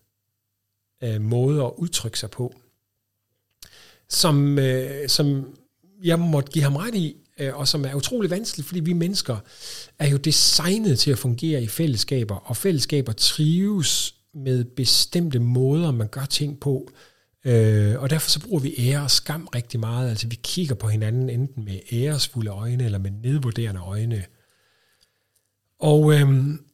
øh, 1.01 1.21
måde 1.21 1.63
at 1.63 1.71
udtrykke 1.77 2.19
sig 2.19 2.31
på, 2.31 2.53
som, 4.09 4.59
øh, 4.59 5.09
som 5.09 5.57
jeg 6.03 6.19
måtte 6.19 6.51
give 6.51 6.63
ham 6.63 6.75
ret 6.75 6.95
i, 6.95 7.15
øh, 7.39 7.55
og 7.55 7.67
som 7.67 7.85
er 7.85 7.93
utrolig 7.93 8.29
vanskeligt, 8.29 8.67
fordi 8.67 8.79
vi 8.79 8.93
mennesker 8.93 9.37
er 9.99 10.07
jo 10.07 10.17
designet 10.17 10.99
til 10.99 11.11
at 11.11 11.17
fungere 11.17 11.63
i 11.63 11.67
fællesskaber, 11.67 12.35
og 12.35 12.57
fællesskaber 12.57 13.11
trives 13.11 14.15
med 14.33 14.63
bestemte 14.63 15.39
måder, 15.39 15.91
man 15.91 16.07
gør 16.07 16.25
ting 16.25 16.59
på, 16.59 16.91
øh, 17.45 18.01
og 18.01 18.09
derfor 18.09 18.29
så 18.29 18.39
bruger 18.39 18.61
vi 18.61 18.75
ære 18.77 19.03
og 19.03 19.11
skam 19.11 19.47
rigtig 19.55 19.79
meget, 19.79 20.09
altså 20.09 20.27
vi 20.27 20.39
kigger 20.43 20.75
på 20.75 20.87
hinanden 20.87 21.29
enten 21.29 21.65
med 21.65 21.79
æresfulde 21.91 22.51
øjne, 22.51 22.85
eller 22.85 22.99
med 22.99 23.11
nedvurderende 23.11 23.81
øjne. 23.81 24.25
Og 25.79 26.13
øhm, 26.13 26.65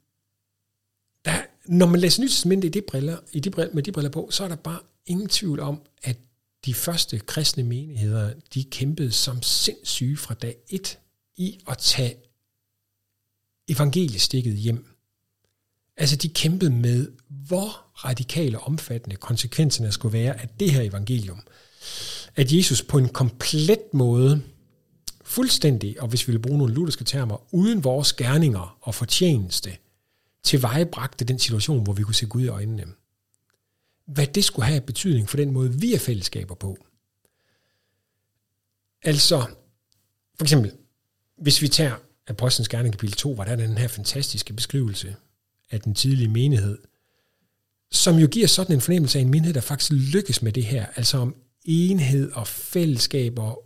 når 1.68 1.86
man 1.86 1.99
læser 1.99 2.47
Nyt 2.47 2.63
i 2.63 2.70
de 2.70 2.82
briller, 2.82 3.18
i 3.32 3.39
de 3.39 3.49
briller, 3.49 3.76
med 3.76 3.84
de 3.84 3.91
briller 3.91 4.11
på, 4.11 4.28
så 4.32 4.43
er 4.43 4.47
der 4.47 4.55
bare 4.55 4.80
ingen 5.05 5.28
tvivl 5.28 5.59
om, 5.59 5.82
at 6.03 6.18
de 6.65 6.74
første 6.74 7.20
kristne 7.20 7.63
menigheder, 7.63 8.34
de 8.53 8.63
kæmpede 8.63 9.11
som 9.11 9.43
sindssyge 9.43 10.18
fra 10.18 10.34
dag 10.34 10.55
et 10.70 10.99
i 11.36 11.59
at 11.68 11.78
tage 11.78 12.15
evangeliestikket 13.68 14.57
hjem. 14.57 14.86
Altså 15.97 16.15
de 16.15 16.30
kæmpede 16.30 16.72
med, 16.72 17.11
hvor 17.28 17.86
radikale 18.05 18.59
og 18.59 18.68
omfattende 18.68 19.15
konsekvenserne 19.15 19.91
skulle 19.91 20.13
være 20.13 20.41
af 20.41 20.49
det 20.59 20.72
her 20.72 20.82
evangelium. 20.82 21.41
At 22.36 22.51
Jesus 22.51 22.82
på 22.82 22.97
en 22.97 23.09
komplet 23.09 23.93
måde, 23.93 24.41
fuldstændig, 25.24 26.01
og 26.01 26.07
hvis 26.07 26.28
vi 26.28 26.32
vil 26.32 26.39
bruge 26.39 26.57
nogle 26.57 26.74
lutherske 26.74 27.03
termer, 27.03 27.53
uden 27.55 27.84
vores 27.84 28.13
gerninger 28.13 28.78
og 28.82 28.95
fortjeneste, 28.95 29.78
tilvejebragte 30.47 31.25
den 31.25 31.39
situation, 31.39 31.83
hvor 31.83 31.93
vi 31.93 32.03
kunne 32.03 32.15
se 32.15 32.25
Gud 32.25 32.43
i 32.43 32.47
øjnene. 32.47 32.85
Hvad 34.05 34.27
det 34.27 34.43
skulle 34.43 34.65
have 34.65 34.81
betydning 34.81 35.29
for 35.29 35.37
den 35.37 35.51
måde, 35.51 35.73
vi 35.73 35.93
er 35.93 35.99
fællesskaber 35.99 36.55
på. 36.55 36.77
Altså, 39.03 39.45
for 40.37 40.43
eksempel, 40.43 40.71
hvis 41.37 41.61
vi 41.61 41.67
tager 41.67 41.95
Apostlenes 42.27 42.69
Gerning 42.69 42.93
kapitel 42.93 43.15
2, 43.15 43.33
hvor 43.33 43.43
der 43.43 43.51
er 43.51 43.55
den 43.55 43.77
her 43.77 43.87
fantastiske 43.87 44.53
beskrivelse 44.53 45.15
af 45.71 45.81
den 45.81 45.95
tidlige 45.95 46.29
menighed, 46.29 46.77
som 47.91 48.15
jo 48.15 48.27
giver 48.27 48.47
sådan 48.47 48.75
en 48.75 48.81
fornemmelse 48.81 49.19
af 49.19 49.21
en 49.21 49.29
menighed, 49.29 49.53
der 49.53 49.61
faktisk 49.61 49.91
lykkes 49.91 50.41
med 50.41 50.51
det 50.51 50.65
her, 50.65 50.85
altså 50.95 51.17
om 51.17 51.35
enhed 51.65 52.31
og 52.31 52.47
fællesskab 52.47 53.39
og 53.39 53.63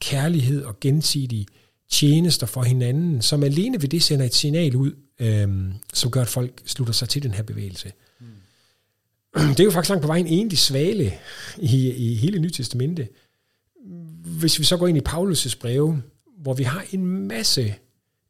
kærlighed 0.00 0.64
og 0.64 0.80
gensidige 0.80 1.46
tjenester 1.90 2.46
for 2.46 2.62
hinanden, 2.62 3.22
som 3.22 3.42
alene 3.42 3.82
ved 3.82 3.88
det 3.88 4.02
sender 4.02 4.26
et 4.26 4.34
signal 4.34 4.76
ud, 4.76 4.92
øh, 5.18 5.48
som 5.94 6.10
gør, 6.10 6.22
at 6.22 6.28
folk 6.28 6.62
slutter 6.66 6.94
sig 6.94 7.08
til 7.08 7.22
den 7.22 7.34
her 7.34 7.42
bevægelse. 7.42 7.92
Mm. 8.20 8.26
Det 9.56 9.60
er 9.60 9.64
jo 9.64 9.70
faktisk 9.70 9.90
langt 9.90 10.02
på 10.02 10.06
vejen 10.06 10.26
egentlig 10.26 10.58
svale 10.58 11.12
i, 11.58 11.90
i 11.90 12.14
hele 12.14 12.38
Nyt 12.38 12.52
Testamente. 12.52 13.08
Hvis 14.24 14.58
vi 14.58 14.64
så 14.64 14.76
går 14.76 14.86
ind 14.86 14.98
i 14.98 15.08
Paulus' 15.08 15.58
breve, 15.60 16.02
hvor 16.38 16.54
vi 16.54 16.62
har 16.62 16.84
en 16.92 17.06
masse 17.28 17.74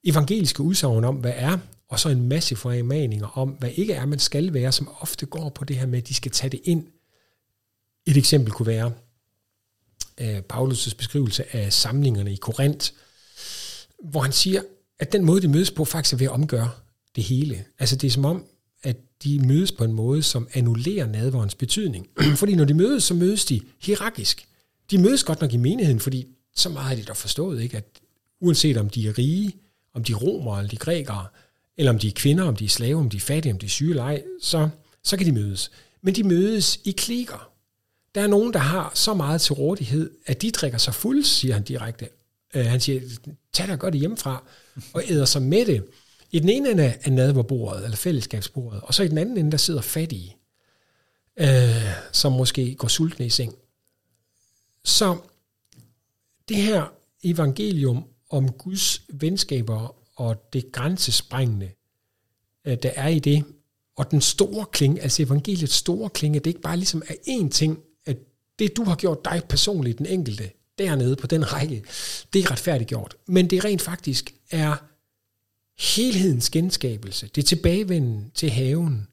evangeliske 0.04 0.62
udsagn 0.62 1.04
om, 1.04 1.16
hvad 1.16 1.32
er, 1.36 1.58
og 1.88 2.00
så 2.00 2.08
en 2.08 2.28
masse 2.28 2.56
formaninger 2.56 3.38
om, 3.38 3.48
hvad 3.48 3.70
ikke 3.74 3.92
er, 3.92 4.06
man 4.06 4.18
skal 4.18 4.54
være, 4.54 4.72
som 4.72 4.88
ofte 5.00 5.26
går 5.26 5.48
på 5.48 5.64
det 5.64 5.76
her 5.76 5.86
med, 5.86 5.98
at 5.98 6.08
de 6.08 6.14
skal 6.14 6.32
tage 6.32 6.50
det 6.50 6.60
ind. 6.64 6.86
Et 8.06 8.16
eksempel 8.16 8.52
kunne 8.52 8.66
være 8.66 8.92
øh, 10.20 10.42
Paulus' 10.52 10.96
beskrivelse 10.96 11.56
af 11.56 11.72
samlingerne 11.72 12.32
i 12.32 12.36
Korinth, 12.36 12.90
hvor 14.04 14.20
han 14.20 14.32
siger, 14.32 14.62
at 14.98 15.12
den 15.12 15.24
måde, 15.24 15.42
de 15.42 15.48
mødes 15.48 15.70
på, 15.70 15.84
faktisk 15.84 16.12
er 16.12 16.18
ved 16.18 16.26
at 16.26 16.32
omgøre 16.32 16.70
det 17.16 17.24
hele. 17.24 17.64
Altså 17.78 17.96
det 17.96 18.06
er 18.06 18.10
som 18.10 18.24
om, 18.24 18.44
at 18.82 18.96
de 19.24 19.38
mødes 19.46 19.72
på 19.72 19.84
en 19.84 19.92
måde, 19.92 20.22
som 20.22 20.48
annullerer 20.54 21.06
nadverens 21.06 21.54
betydning. 21.54 22.08
fordi 22.40 22.54
når 22.54 22.64
de 22.64 22.74
mødes, 22.74 23.04
så 23.04 23.14
mødes 23.14 23.44
de 23.44 23.60
hierarkisk. 23.82 24.48
De 24.90 24.98
mødes 24.98 25.24
godt 25.24 25.40
nok 25.40 25.52
i 25.52 25.56
menigheden, 25.56 26.00
fordi 26.00 26.26
så 26.56 26.68
meget 26.68 26.88
har 26.88 26.94
de 26.94 27.02
dog 27.02 27.16
forstået, 27.16 27.62
ikke? 27.62 27.76
at 27.76 27.84
uanset 28.40 28.76
om 28.76 28.90
de 28.90 29.08
er 29.08 29.18
rige, 29.18 29.56
om 29.94 30.04
de 30.04 30.12
er 30.12 30.16
romere 30.16 30.58
eller 30.58 30.70
de 30.70 30.76
er 30.76 30.80
grækere, 30.80 31.26
eller 31.76 31.92
om 31.92 31.98
de 31.98 32.08
er 32.08 32.12
kvinder, 32.12 32.44
om 32.44 32.56
de 32.56 32.64
er 32.64 32.68
slaver, 32.68 33.00
om 33.00 33.10
de 33.10 33.16
er 33.16 33.20
fattige, 33.20 33.52
om 33.52 33.58
de 33.58 33.66
er 33.66 33.70
syge 33.70 33.90
eller 33.90 34.02
ej, 34.02 34.22
så, 34.42 34.68
så 35.04 35.16
kan 35.16 35.26
de 35.26 35.32
mødes. 35.32 35.70
Men 36.02 36.14
de 36.14 36.22
mødes 36.22 36.80
i 36.84 36.90
klikker. 36.90 37.50
Der 38.14 38.20
er 38.20 38.26
nogen, 38.26 38.52
der 38.52 38.58
har 38.58 38.92
så 38.94 39.14
meget 39.14 39.40
til 39.40 39.52
rådighed, 39.52 40.10
at 40.26 40.42
de 40.42 40.50
drikker 40.50 40.78
sig 40.78 40.94
fuld, 40.94 41.24
siger 41.24 41.54
han 41.54 41.62
direkte. 41.62 42.08
Øh, 42.54 42.66
han 42.66 42.80
siger, 42.80 43.00
tag 43.52 43.68
dig 43.68 43.78
godt 43.78 43.94
hjemmefra, 43.94 44.44
og 44.94 45.02
æder 45.08 45.24
sig 45.24 45.42
med 45.42 45.66
det. 45.66 45.84
I 46.30 46.38
den 46.38 46.48
ene 46.48 46.70
ende 46.70 46.94
af 47.04 47.12
nadverbordet, 47.12 47.84
eller 47.84 47.96
fællesskabsbordet, 47.96 48.80
og 48.80 48.94
så 48.94 49.02
i 49.02 49.08
den 49.08 49.18
anden 49.18 49.36
ende, 49.36 49.50
der 49.50 49.56
sidder 49.56 49.80
fattige, 49.80 50.36
øh, 51.40 51.48
som 52.12 52.32
måske 52.32 52.74
går 52.74 52.88
sultne 52.88 53.26
i 53.26 53.30
seng. 53.30 53.54
Så 54.84 55.18
det 56.48 56.56
her 56.56 56.92
evangelium 57.24 58.04
om 58.30 58.52
Guds 58.52 59.02
venskaber 59.12 59.96
og 60.16 60.52
det 60.52 60.72
grænsesprængende, 60.72 61.70
øh, 62.64 62.78
der 62.82 62.90
er 62.96 63.08
i 63.08 63.18
det, 63.18 63.44
og 63.96 64.10
den 64.10 64.20
store 64.20 64.66
klinge, 64.66 65.02
altså 65.02 65.22
evangeliets 65.22 65.74
store 65.74 66.10
klinge, 66.10 66.38
det 66.38 66.46
er 66.46 66.50
ikke 66.50 66.60
bare 66.60 66.76
ligesom 66.76 67.02
er 67.08 67.14
én 67.14 67.48
ting, 67.48 67.78
at 68.06 68.16
det 68.58 68.76
du 68.76 68.84
har 68.84 68.96
gjort 68.96 69.24
dig 69.24 69.42
personligt, 69.48 69.98
den 69.98 70.06
enkelte, 70.06 70.50
dernede 70.78 71.16
på 71.16 71.26
den 71.26 71.52
række, 71.52 71.84
det 72.32 72.44
er 72.44 72.50
retfærdiggjort. 72.50 73.16
Men 73.26 73.50
det 73.50 73.64
rent 73.64 73.82
faktisk 73.82 74.34
er 74.50 74.76
helhedens 75.78 76.50
genskabelse. 76.50 77.30
Det 77.34 77.42
er 77.42 77.46
tilbagevenden 77.46 78.30
til 78.34 78.50
haven. 78.50 79.08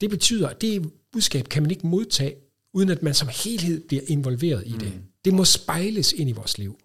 Det 0.00 0.10
betyder, 0.10 0.48
at 0.48 0.60
det 0.60 0.92
budskab 1.12 1.48
kan 1.48 1.62
man 1.62 1.70
ikke 1.70 1.86
modtage, 1.86 2.34
uden 2.72 2.88
at 2.88 3.02
man 3.02 3.14
som 3.14 3.28
helhed 3.44 3.80
bliver 3.88 4.02
involveret 4.06 4.62
i 4.66 4.72
det. 4.72 4.92
Det 5.24 5.34
må 5.34 5.44
spejles 5.44 6.12
ind 6.12 6.30
i 6.30 6.32
vores 6.32 6.58
liv. 6.58 6.78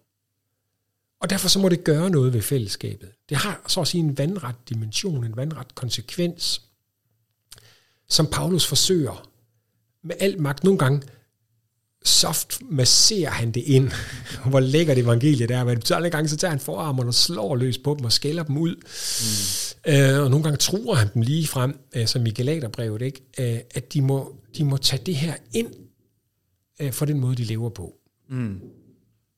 Og 1.20 1.30
derfor 1.30 1.48
så 1.48 1.58
må 1.58 1.68
det 1.68 1.84
gøre 1.84 2.10
noget 2.10 2.32
ved 2.32 2.42
fællesskabet. 2.42 3.08
Det 3.28 3.36
har 3.36 3.64
så 3.68 3.80
at 3.80 3.88
sige 3.88 4.00
en 4.04 4.18
vandret 4.18 4.54
dimension, 4.68 5.24
en 5.24 5.36
vandret 5.36 5.74
konsekvens, 5.74 6.62
som 8.08 8.26
Paulus 8.26 8.66
forsøger 8.66 9.30
med 10.02 10.16
al 10.20 10.40
magt. 10.40 10.64
Nogle 10.64 10.78
gange 10.78 11.02
soft 12.04 12.62
masserer 12.70 13.30
han 13.30 13.50
det 13.50 13.60
ind, 13.60 13.90
hvor 14.50 14.60
lækkert 14.60 14.98
evangeliet 14.98 15.50
er. 15.50 15.64
Men 15.64 15.82
andre 15.94 16.10
gange 16.10 16.28
så 16.28 16.36
tager 16.36 16.50
han 16.50 16.60
forarmerne 16.60 17.10
og 17.10 17.14
slår 17.14 17.56
løs 17.56 17.78
på 17.78 17.94
dem 17.98 18.04
og 18.04 18.12
skælder 18.12 18.42
dem 18.42 18.56
ud. 18.56 18.74
Mm. 18.74 19.92
Øh, 19.92 20.24
og 20.24 20.30
nogle 20.30 20.42
gange 20.42 20.56
truer 20.56 20.94
han 20.94 21.08
dem 21.14 21.22
lige 21.22 21.46
frem, 21.46 21.78
øh, 21.96 22.06
som 22.06 22.26
i 22.26 22.30
Galaterbrevet, 22.30 23.02
ikke? 23.02 23.20
Øh, 23.38 23.60
at 23.74 23.92
de 23.92 24.02
må, 24.02 24.36
de 24.56 24.64
må 24.64 24.76
tage 24.76 25.02
det 25.06 25.16
her 25.16 25.34
ind 25.52 25.74
øh, 26.80 26.92
for 26.92 27.04
den 27.04 27.20
måde, 27.20 27.36
de 27.36 27.44
lever 27.44 27.68
på. 27.68 27.94
Mm. 28.30 28.60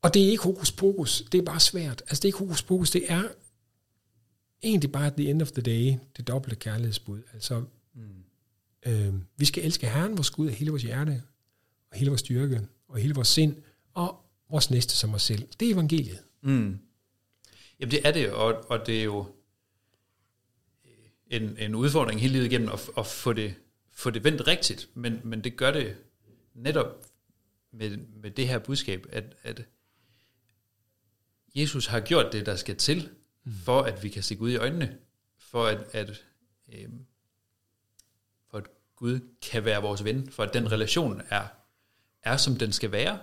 Og 0.02 0.14
det 0.14 0.24
er 0.24 0.30
ikke 0.30 0.42
hokus 0.42 0.72
pokus, 0.72 1.24
det 1.32 1.38
er 1.38 1.42
bare 1.42 1.61
svært. 1.61 2.02
Altså 2.02 2.16
det 2.16 2.24
er 2.24 2.28
ikke 2.28 2.38
hokus 2.38 2.62
pokus, 2.62 2.90
det 2.90 3.04
er 3.08 3.22
egentlig 4.62 4.92
bare 4.92 5.06
at 5.06 5.14
the 5.14 5.30
end 5.30 5.42
of 5.42 5.52
the 5.52 5.62
day, 5.62 5.94
det 6.16 6.28
dobbelte 6.28 6.56
kærlighedsbud. 6.56 7.22
Altså, 7.34 7.62
mm. 7.94 8.02
øh, 8.86 9.14
vi 9.36 9.44
skal 9.44 9.64
elske 9.64 9.86
Herren, 9.86 10.16
vores 10.16 10.30
Gud, 10.30 10.48
af 10.48 10.54
hele 10.54 10.70
vores 10.70 10.82
hjerte, 10.82 11.22
og 11.91 11.97
hele 11.97 12.11
vores 12.11 12.20
styrke, 12.20 12.68
og 12.88 12.99
hele 12.99 13.14
vores 13.14 13.28
sind, 13.28 13.62
og 13.95 14.24
vores 14.51 14.70
næste 14.70 14.95
som 14.97 15.14
os 15.14 15.22
selv. 15.22 15.49
Det 15.61 15.68
er 15.68 15.74
evangeliet. 15.74 16.22
Mm. 16.41 16.78
Jamen 17.80 17.91
det 17.91 18.07
er 18.07 18.12
det, 18.12 18.32
og, 18.32 18.70
og 18.70 18.86
det 18.86 19.01
er 19.01 19.05
jo 19.05 19.26
en, 21.26 21.57
en 21.59 21.74
udfordring 21.74 22.20
hele 22.20 22.32
livet 22.32 22.47
igennem 22.47 22.68
at, 22.68 22.91
at 22.99 23.07
få, 23.07 23.32
det, 23.32 23.55
få 23.91 24.11
det 24.11 24.24
vendt 24.24 24.47
rigtigt, 24.47 24.88
men, 24.95 25.20
men 25.24 25.45
det 25.45 25.57
gør 25.57 25.70
det 25.70 25.97
netop 26.55 27.07
med, 27.72 27.97
med 27.97 28.30
det 28.30 28.49
her 28.49 28.59
budskab, 28.59 29.07
at, 29.12 29.36
at 29.43 29.62
Jesus 31.55 31.86
har 31.86 32.01
gjort 32.01 32.32
det, 32.32 32.47
der 32.47 32.57
skal 32.57 32.76
til, 32.76 33.09
mm. 33.45 33.53
for 33.53 33.82
at 33.82 34.03
vi 34.03 34.09
kan 34.09 34.22
se 34.22 34.34
Gud 34.34 34.51
i 34.51 34.57
øjnene, 34.57 34.99
for 35.38 35.66
at, 35.66 35.78
at, 35.93 36.24
øh, 36.68 36.88
for 38.51 38.59
at 38.59 38.66
Gud 38.97 39.20
kan 39.43 39.64
være 39.64 39.82
vores 39.82 40.05
ven, 40.05 40.30
for 40.30 40.43
at 40.43 40.55
den 40.55 40.72
relation 40.72 41.22
er, 41.28 41.47
er 42.22 42.36
som 42.36 42.56
den 42.56 42.72
skal 42.72 42.92
være, 42.92 43.18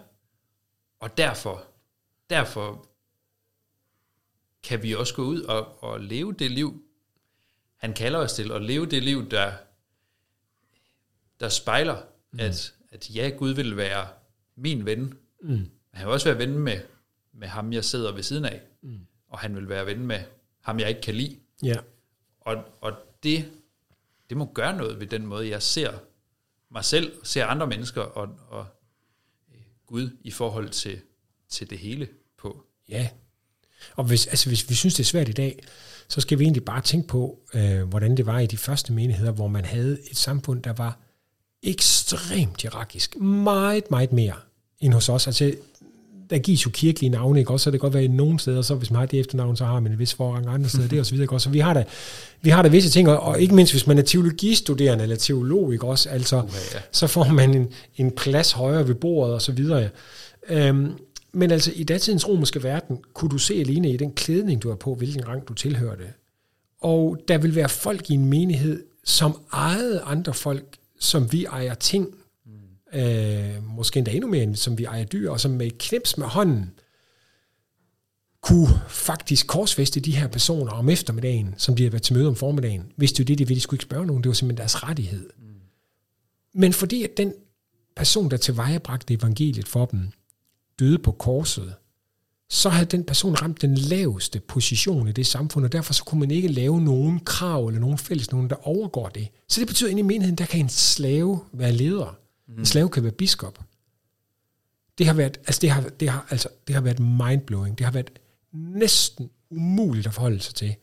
og 0.99 1.17
derfor, 1.17 1.67
derfor 2.29 2.87
kan 4.63 4.83
vi 4.83 4.95
også 4.95 5.13
gå 5.15 5.23
ud 5.23 5.41
og, 5.41 5.83
og 5.83 5.99
leve 5.99 6.33
det 6.33 6.51
liv, 6.51 6.83
han 7.77 7.93
kalder 7.93 8.19
os 8.19 8.33
til, 8.33 8.51
og 8.51 8.61
leve 8.61 8.85
det 8.85 9.03
liv, 9.03 9.29
der, 9.29 9.53
der 11.39 11.49
spejler, 11.49 12.01
mm. 12.31 12.39
at, 12.39 12.73
at 12.91 13.15
ja, 13.15 13.29
Gud 13.37 13.49
vil 13.49 13.77
være 13.77 14.07
min 14.55 14.85
ven, 14.85 15.17
mm. 15.41 15.69
han 15.93 16.05
vil 16.05 16.13
også 16.13 16.29
være 16.29 16.37
ven 16.37 16.59
med 16.59 16.81
med 17.37 17.47
ham, 17.47 17.73
jeg 17.73 17.85
sidder 17.85 18.11
ved 18.11 18.23
siden 18.23 18.45
af, 18.45 18.61
mm. 18.81 18.99
og 19.29 19.39
han 19.39 19.55
vil 19.55 19.69
være 19.69 19.85
ven 19.85 20.07
med 20.07 20.19
ham, 20.61 20.79
jeg 20.79 20.89
ikke 20.89 21.01
kan 21.01 21.15
lide. 21.15 21.39
Ja. 21.63 21.75
Og, 22.41 22.63
og 22.81 22.93
det, 23.23 23.51
det 24.29 24.37
må 24.37 24.51
gøre 24.53 24.77
noget 24.77 24.99
ved 24.99 25.07
den 25.07 25.25
måde, 25.25 25.49
jeg 25.49 25.61
ser 25.63 25.99
mig 26.69 26.85
selv, 26.85 27.25
ser 27.25 27.45
andre 27.45 27.67
mennesker 27.67 28.01
og, 28.01 28.39
og 28.49 28.67
Gud 29.87 30.09
i 30.21 30.31
forhold 30.31 30.69
til, 30.69 30.99
til 31.49 31.69
det 31.69 31.77
hele 31.77 32.07
på. 32.37 32.63
Ja, 32.89 33.09
og 33.95 34.03
hvis, 34.03 34.27
altså 34.27 34.49
hvis 34.49 34.69
vi 34.69 34.75
synes, 34.75 34.95
det 34.95 35.03
er 35.03 35.07
svært 35.07 35.29
i 35.29 35.31
dag, 35.31 35.63
så 36.07 36.21
skal 36.21 36.39
vi 36.39 36.43
egentlig 36.43 36.65
bare 36.65 36.81
tænke 36.81 37.07
på, 37.07 37.39
øh, 37.53 37.83
hvordan 37.83 38.17
det 38.17 38.25
var 38.25 38.39
i 38.39 38.45
de 38.45 38.57
første 38.57 38.93
menigheder, 38.93 39.31
hvor 39.31 39.47
man 39.47 39.65
havde 39.65 39.97
et 40.11 40.17
samfund, 40.17 40.63
der 40.63 40.73
var 40.73 40.99
ekstremt 41.63 42.61
hierarkisk. 42.61 43.15
Meget, 43.19 43.91
meget 43.91 44.13
mere 44.13 44.35
end 44.79 44.93
hos 44.93 45.09
os. 45.09 45.27
Altså, 45.27 45.55
der 46.29 46.37
gives 46.37 46.65
jo 46.65 46.69
kirkelige 46.69 47.09
navne, 47.09 47.39
ikke? 47.39 47.51
Også, 47.51 47.63
så 47.63 47.71
det 47.71 47.79
kan 47.79 47.85
godt 47.85 47.93
være 47.93 48.03
i 48.03 48.07
nogle 48.07 48.39
steder, 48.39 48.61
så 48.61 48.75
hvis 48.75 48.91
man 48.91 48.99
har 48.99 49.05
det 49.05 49.19
efternavn, 49.19 49.55
så 49.55 49.65
har 49.65 49.79
man 49.79 49.91
en 49.91 49.99
vis 49.99 50.13
forrang 50.13 50.47
andre 50.47 50.69
steder, 50.69 50.87
det 50.87 50.99
og 50.99 51.05
så 51.05 51.11
videre. 51.11 51.23
Ikke? 51.23 51.39
Så 51.39 51.49
vi 51.49 51.59
har 51.59 51.73
da, 51.73 51.83
vi 52.41 52.49
har 52.49 52.61
da 52.61 52.67
visse 52.67 52.89
ting, 52.89 53.09
og 53.09 53.41
ikke 53.41 53.55
mindst 53.55 53.73
hvis 53.73 53.87
man 53.87 53.97
er 53.97 54.01
teologistuderende 54.01 55.03
eller 55.03 55.15
teolog, 55.15 55.73
ikke? 55.73 55.85
Også, 55.85 56.09
altså, 56.09 56.37
okay, 56.37 56.73
ja. 56.73 56.79
så 56.91 57.07
får 57.07 57.27
man 57.27 57.55
en, 57.55 57.67
en 57.95 58.11
plads 58.11 58.51
højere 58.51 58.87
ved 58.87 58.95
bordet 58.95 59.33
og 59.33 59.41
så 59.41 59.51
videre. 59.51 59.89
Øhm, 60.49 60.91
men 61.31 61.51
altså 61.51 61.71
i 61.75 61.83
datidens 61.83 62.27
romerske 62.27 62.63
verden, 62.63 62.97
kunne 63.13 63.31
du 63.31 63.37
se 63.37 63.53
alene 63.53 63.89
i 63.89 63.97
den 63.97 64.11
klædning, 64.11 64.63
du 64.63 64.69
har 64.69 64.75
på, 64.75 64.95
hvilken 64.95 65.27
rang 65.27 65.47
du 65.47 65.53
tilhørte. 65.53 66.03
Og 66.81 67.17
der 67.27 67.37
vil 67.37 67.55
være 67.55 67.69
folk 67.69 68.09
i 68.09 68.13
en 68.13 68.25
menighed, 68.25 68.83
som 69.03 69.41
ejede 69.53 70.01
andre 70.01 70.33
folk, 70.33 70.65
som 70.99 71.31
vi 71.31 71.45
ejer 71.45 71.73
ting, 71.73 72.07
øh, 72.97 73.63
måske 73.63 73.97
endda 73.97 74.11
endnu 74.11 74.29
mere, 74.29 74.43
end 74.43 74.55
som 74.55 74.77
vi 74.77 74.83
ejer 74.83 75.03
dyr, 75.03 75.29
og 75.29 75.39
som 75.39 75.51
med 75.51 75.67
et 75.67 75.77
knips 75.77 76.17
med 76.17 76.27
hånden, 76.27 76.71
kunne 78.41 78.79
faktisk 78.87 79.47
korsfeste 79.47 79.99
de 79.99 80.15
her 80.15 80.27
personer 80.27 80.71
om 80.71 80.89
eftermiddagen, 80.89 81.55
som 81.57 81.75
de 81.75 81.83
havde 81.83 81.91
været 81.91 82.03
til 82.03 82.15
møde 82.15 82.27
om 82.27 82.35
formiddagen. 82.35 82.91
Hvis 82.95 83.11
det 83.11 83.23
var 83.23 83.25
det, 83.25 83.37
de 83.37 83.47
ville, 83.47 83.55
de 83.55 83.61
skulle 83.61 83.77
ikke 83.77 83.85
spørge 83.85 84.05
nogen. 84.05 84.23
Det 84.23 84.29
var 84.29 84.33
simpelthen 84.33 84.57
deres 84.57 84.83
rettighed. 84.83 85.29
Mm. 85.37 85.43
Men 86.53 86.73
fordi 86.73 87.03
at 87.03 87.17
den 87.17 87.33
person, 87.95 88.31
der 88.31 88.37
tilvejebragte 88.37 89.13
evangeliet 89.13 89.67
for 89.67 89.85
dem, 89.85 90.09
døde 90.79 90.99
på 90.99 91.11
korset, 91.11 91.73
så 92.49 92.69
havde 92.69 92.85
den 92.85 93.03
person 93.03 93.35
ramt 93.35 93.61
den 93.61 93.75
laveste 93.75 94.39
position 94.39 95.07
i 95.07 95.11
det 95.11 95.27
samfund, 95.27 95.65
og 95.65 95.71
derfor 95.71 95.93
så 95.93 96.03
kunne 96.03 96.19
man 96.19 96.31
ikke 96.31 96.47
lave 96.47 96.81
nogen 96.81 97.19
krav 97.19 97.67
eller 97.67 97.79
nogen 97.79 97.97
fælles, 97.97 98.31
nogen 98.31 98.49
der 98.49 98.67
overgår 98.67 99.09
det. 99.09 99.27
Så 99.49 99.59
det 99.59 99.67
betyder, 99.67 99.87
at 99.87 99.91
inde 99.91 99.99
i 99.99 100.03
menigheden, 100.03 100.37
der 100.37 100.45
kan 100.45 100.59
en 100.59 100.69
slave 100.69 101.39
være 101.53 101.71
leder. 101.71 102.17
Mm. 102.47 102.59
En 102.59 102.65
slave 102.65 102.89
kan 102.89 103.03
være 103.03 103.11
biskop. 103.11 103.59
Det 104.97 105.05
har 105.07 105.13
været, 105.13 105.37
altså 105.37 105.59
det 105.61 105.69
har, 105.69 105.89
det 105.89 106.09
har, 106.09 106.27
altså, 106.29 106.49
det 106.67 106.75
har 106.75 106.81
været 106.81 106.99
mindblowing. 106.99 107.77
Det 107.77 107.85
har 107.85 107.93
været 107.93 108.19
næsten 108.53 109.29
umuligt 109.49 110.07
at 110.07 110.13
forholde 110.13 110.39
sig 110.39 110.55
til 110.55 110.75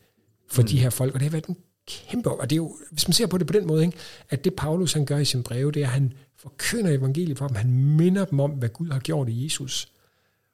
for 0.47 0.61
mm. 0.61 0.67
de 0.67 0.79
her 0.79 0.89
folk, 0.89 1.13
og 1.13 1.19
det 1.19 1.25
har 1.25 1.31
været 1.31 1.45
en 1.45 1.57
kæmpe, 1.87 2.31
og 2.31 2.49
det 2.49 2.55
er 2.55 2.57
jo, 2.57 2.77
hvis 2.91 3.07
man 3.07 3.13
ser 3.13 3.27
på 3.27 3.37
det 3.37 3.47
på 3.47 3.53
den 3.53 3.67
måde, 3.67 3.85
ikke, 3.85 3.97
at 4.29 4.43
det 4.43 4.53
Paulus 4.53 4.93
han 4.93 5.05
gør 5.05 5.17
i 5.17 5.25
sin 5.25 5.43
breve, 5.43 5.71
det 5.71 5.81
er, 5.81 5.87
at 5.87 5.93
han 5.93 6.13
forkynder 6.37 6.91
evangeliet 6.91 7.37
for 7.37 7.47
dem, 7.47 7.55
han 7.55 7.71
minder 7.73 8.25
dem 8.25 8.39
om, 8.39 8.51
hvad 8.51 8.69
Gud 8.69 8.89
har 8.89 8.99
gjort 8.99 9.29
i 9.29 9.43
Jesus, 9.43 9.91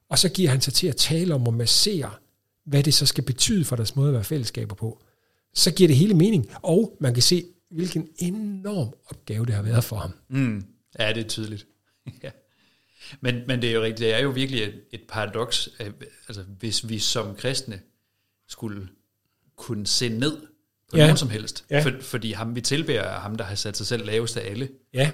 og 0.10 0.20
så 0.20 0.30
giver 0.30 0.50
han 0.50 0.62
sig 0.62 0.74
til 0.74 0.88
at 0.88 0.96
tale 0.96 1.36
om 1.36 1.48
og 1.48 1.54
massere, 1.54 2.12
hvad 2.66 2.84
det 2.84 2.94
så 2.94 3.06
skal 3.06 3.24
betyde 3.24 3.66
for 3.66 3.76
deres 3.76 3.96
måde 3.96 4.08
at 4.08 4.14
være 4.14 4.24
fællesskaber 4.24 4.76
på. 4.76 5.02
Så 5.54 5.72
giver 5.72 5.88
det 5.88 5.98
hele 5.98 6.14
mening, 6.14 6.50
og 6.62 6.98
man 7.00 7.14
kan 7.14 7.24
se, 7.24 7.46
hvilken 7.72 8.08
enorm 8.18 8.94
opgave 9.06 9.46
det 9.46 9.56
har 9.56 9.62
været 9.62 9.84
for 9.84 9.96
ham. 9.96 10.12
Mm. 10.30 10.66
Ja, 11.00 11.14
det 11.14 11.24
er 11.24 11.28
tydeligt. 11.28 11.68
ja. 12.24 12.32
Men, 13.20 13.44
men 13.48 13.62
det 13.62 13.70
er 13.70 13.74
jo 13.74 13.82
rigtigt, 13.82 14.00
det 14.00 14.14
er 14.14 14.20
jo 14.20 14.30
virkelig 14.30 14.64
et, 14.64 14.84
et 14.92 15.02
paradoks, 15.08 15.70
altså, 16.28 16.44
hvis 16.44 16.90
vi 16.90 17.00
som 17.00 17.36
kristne 17.36 17.82
skulle 18.48 18.88
kunne 19.56 19.88
se 19.88 20.10
ned 20.10 20.42
på 20.90 20.98
ja. 20.98 21.04
nogen 21.04 21.18
som 21.18 21.30
helst, 21.30 21.66
ja. 21.70 21.84
for, 21.84 21.92
fordi 22.02 22.32
ham 22.32 22.56
vi 22.56 22.62
tilbærer 22.62 23.04
er 23.04 23.20
ham, 23.20 23.36
der 23.36 23.44
har 23.44 23.56
sat 23.56 23.78
sig 23.78 23.88
selv 23.88 24.06
lavest 24.06 24.38
af 24.38 24.50
alle. 24.50 24.70
Ja. 24.94 25.12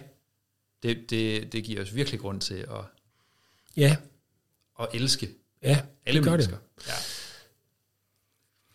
Det, 0.83 1.09
det, 1.09 1.53
det 1.53 1.63
giver 1.63 1.81
os 1.81 1.95
virkelig 1.95 2.19
grund 2.19 2.41
til 2.41 2.55
at, 2.55 2.85
ja. 3.77 3.97
at 4.79 4.87
elske 4.93 5.29
ja, 5.63 5.81
alle 6.05 6.21
det 6.21 6.31
mennesker. 6.31 6.57
Det. 6.77 6.87
Ja. 6.87 6.93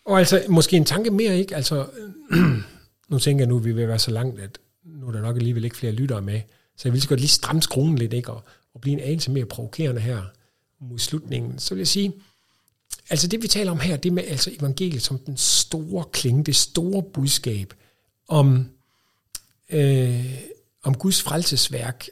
Og 0.04 0.18
altså, 0.18 0.44
måske 0.48 0.76
en 0.76 0.84
tanke 0.84 1.10
mere, 1.10 1.38
ikke? 1.38 1.56
Altså, 1.56 1.86
nu 3.08 3.18
tænker 3.18 3.42
jeg 3.44 3.48
nu, 3.48 3.58
at 3.58 3.64
vi 3.64 3.72
vil 3.72 3.88
være 3.88 3.98
så 3.98 4.10
langt, 4.10 4.40
at 4.40 4.58
nu 4.84 5.08
er 5.08 5.12
der 5.12 5.20
nok 5.20 5.36
alligevel 5.36 5.64
ikke 5.64 5.76
flere 5.76 5.92
lyttere 5.92 6.22
med, 6.22 6.40
så 6.76 6.88
jeg 6.88 6.92
vil 6.92 7.02
så 7.02 7.08
godt 7.08 7.20
lige 7.20 7.30
stramme 7.30 7.62
skruen 7.62 7.98
lidt, 7.98 8.12
ikke? 8.12 8.30
Og, 8.30 8.44
og 8.74 8.80
blive 8.80 8.92
en 8.92 9.00
anelse 9.00 9.30
mere 9.30 9.44
provokerende 9.44 10.00
her 10.00 10.22
mod 10.80 10.98
slutningen. 10.98 11.58
Så 11.58 11.74
vil 11.74 11.80
jeg 11.80 11.88
sige, 11.88 12.12
altså 13.10 13.28
det 13.28 13.42
vi 13.42 13.48
taler 13.48 13.70
om 13.70 13.80
her, 13.80 13.96
det 13.96 14.12
med 14.12 14.24
altså 14.26 14.50
evangeliet 14.58 15.02
som 15.02 15.18
den 15.18 15.36
store 15.36 16.04
klinge, 16.12 16.44
det 16.44 16.56
store 16.56 17.02
budskab 17.02 17.74
om, 18.28 18.70
øh, 19.70 20.42
om 20.82 20.94
Guds 20.94 21.22
frelsesværk 21.22 22.06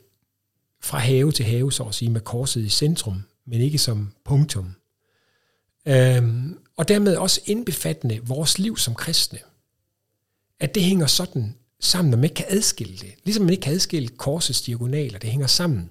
fra 0.82 0.98
have 0.98 1.32
til 1.32 1.44
have, 1.44 1.72
så 1.72 1.84
at 1.84 1.94
sige, 1.94 2.10
med 2.10 2.20
korset 2.20 2.64
i 2.64 2.68
centrum, 2.68 3.22
men 3.46 3.60
ikke 3.60 3.78
som 3.78 4.12
punktum. 4.24 4.74
Øhm, 5.86 6.58
og 6.76 6.88
dermed 6.88 7.16
også 7.16 7.40
indbefattende 7.44 8.20
vores 8.22 8.58
liv 8.58 8.76
som 8.76 8.94
kristne. 8.94 9.38
At 10.60 10.74
det 10.74 10.82
hænger 10.82 11.06
sådan 11.06 11.54
sammen, 11.80 12.10
når 12.10 12.18
man 12.18 12.24
ikke 12.24 12.34
kan 12.34 12.46
adskille 12.48 12.96
det. 12.96 13.14
Ligesom 13.24 13.44
man 13.44 13.50
ikke 13.52 13.62
kan 13.62 13.72
adskille 13.72 14.08
korsets 14.08 14.62
diagonaler, 14.62 15.18
det 15.18 15.30
hænger 15.30 15.46
sammen. 15.46 15.90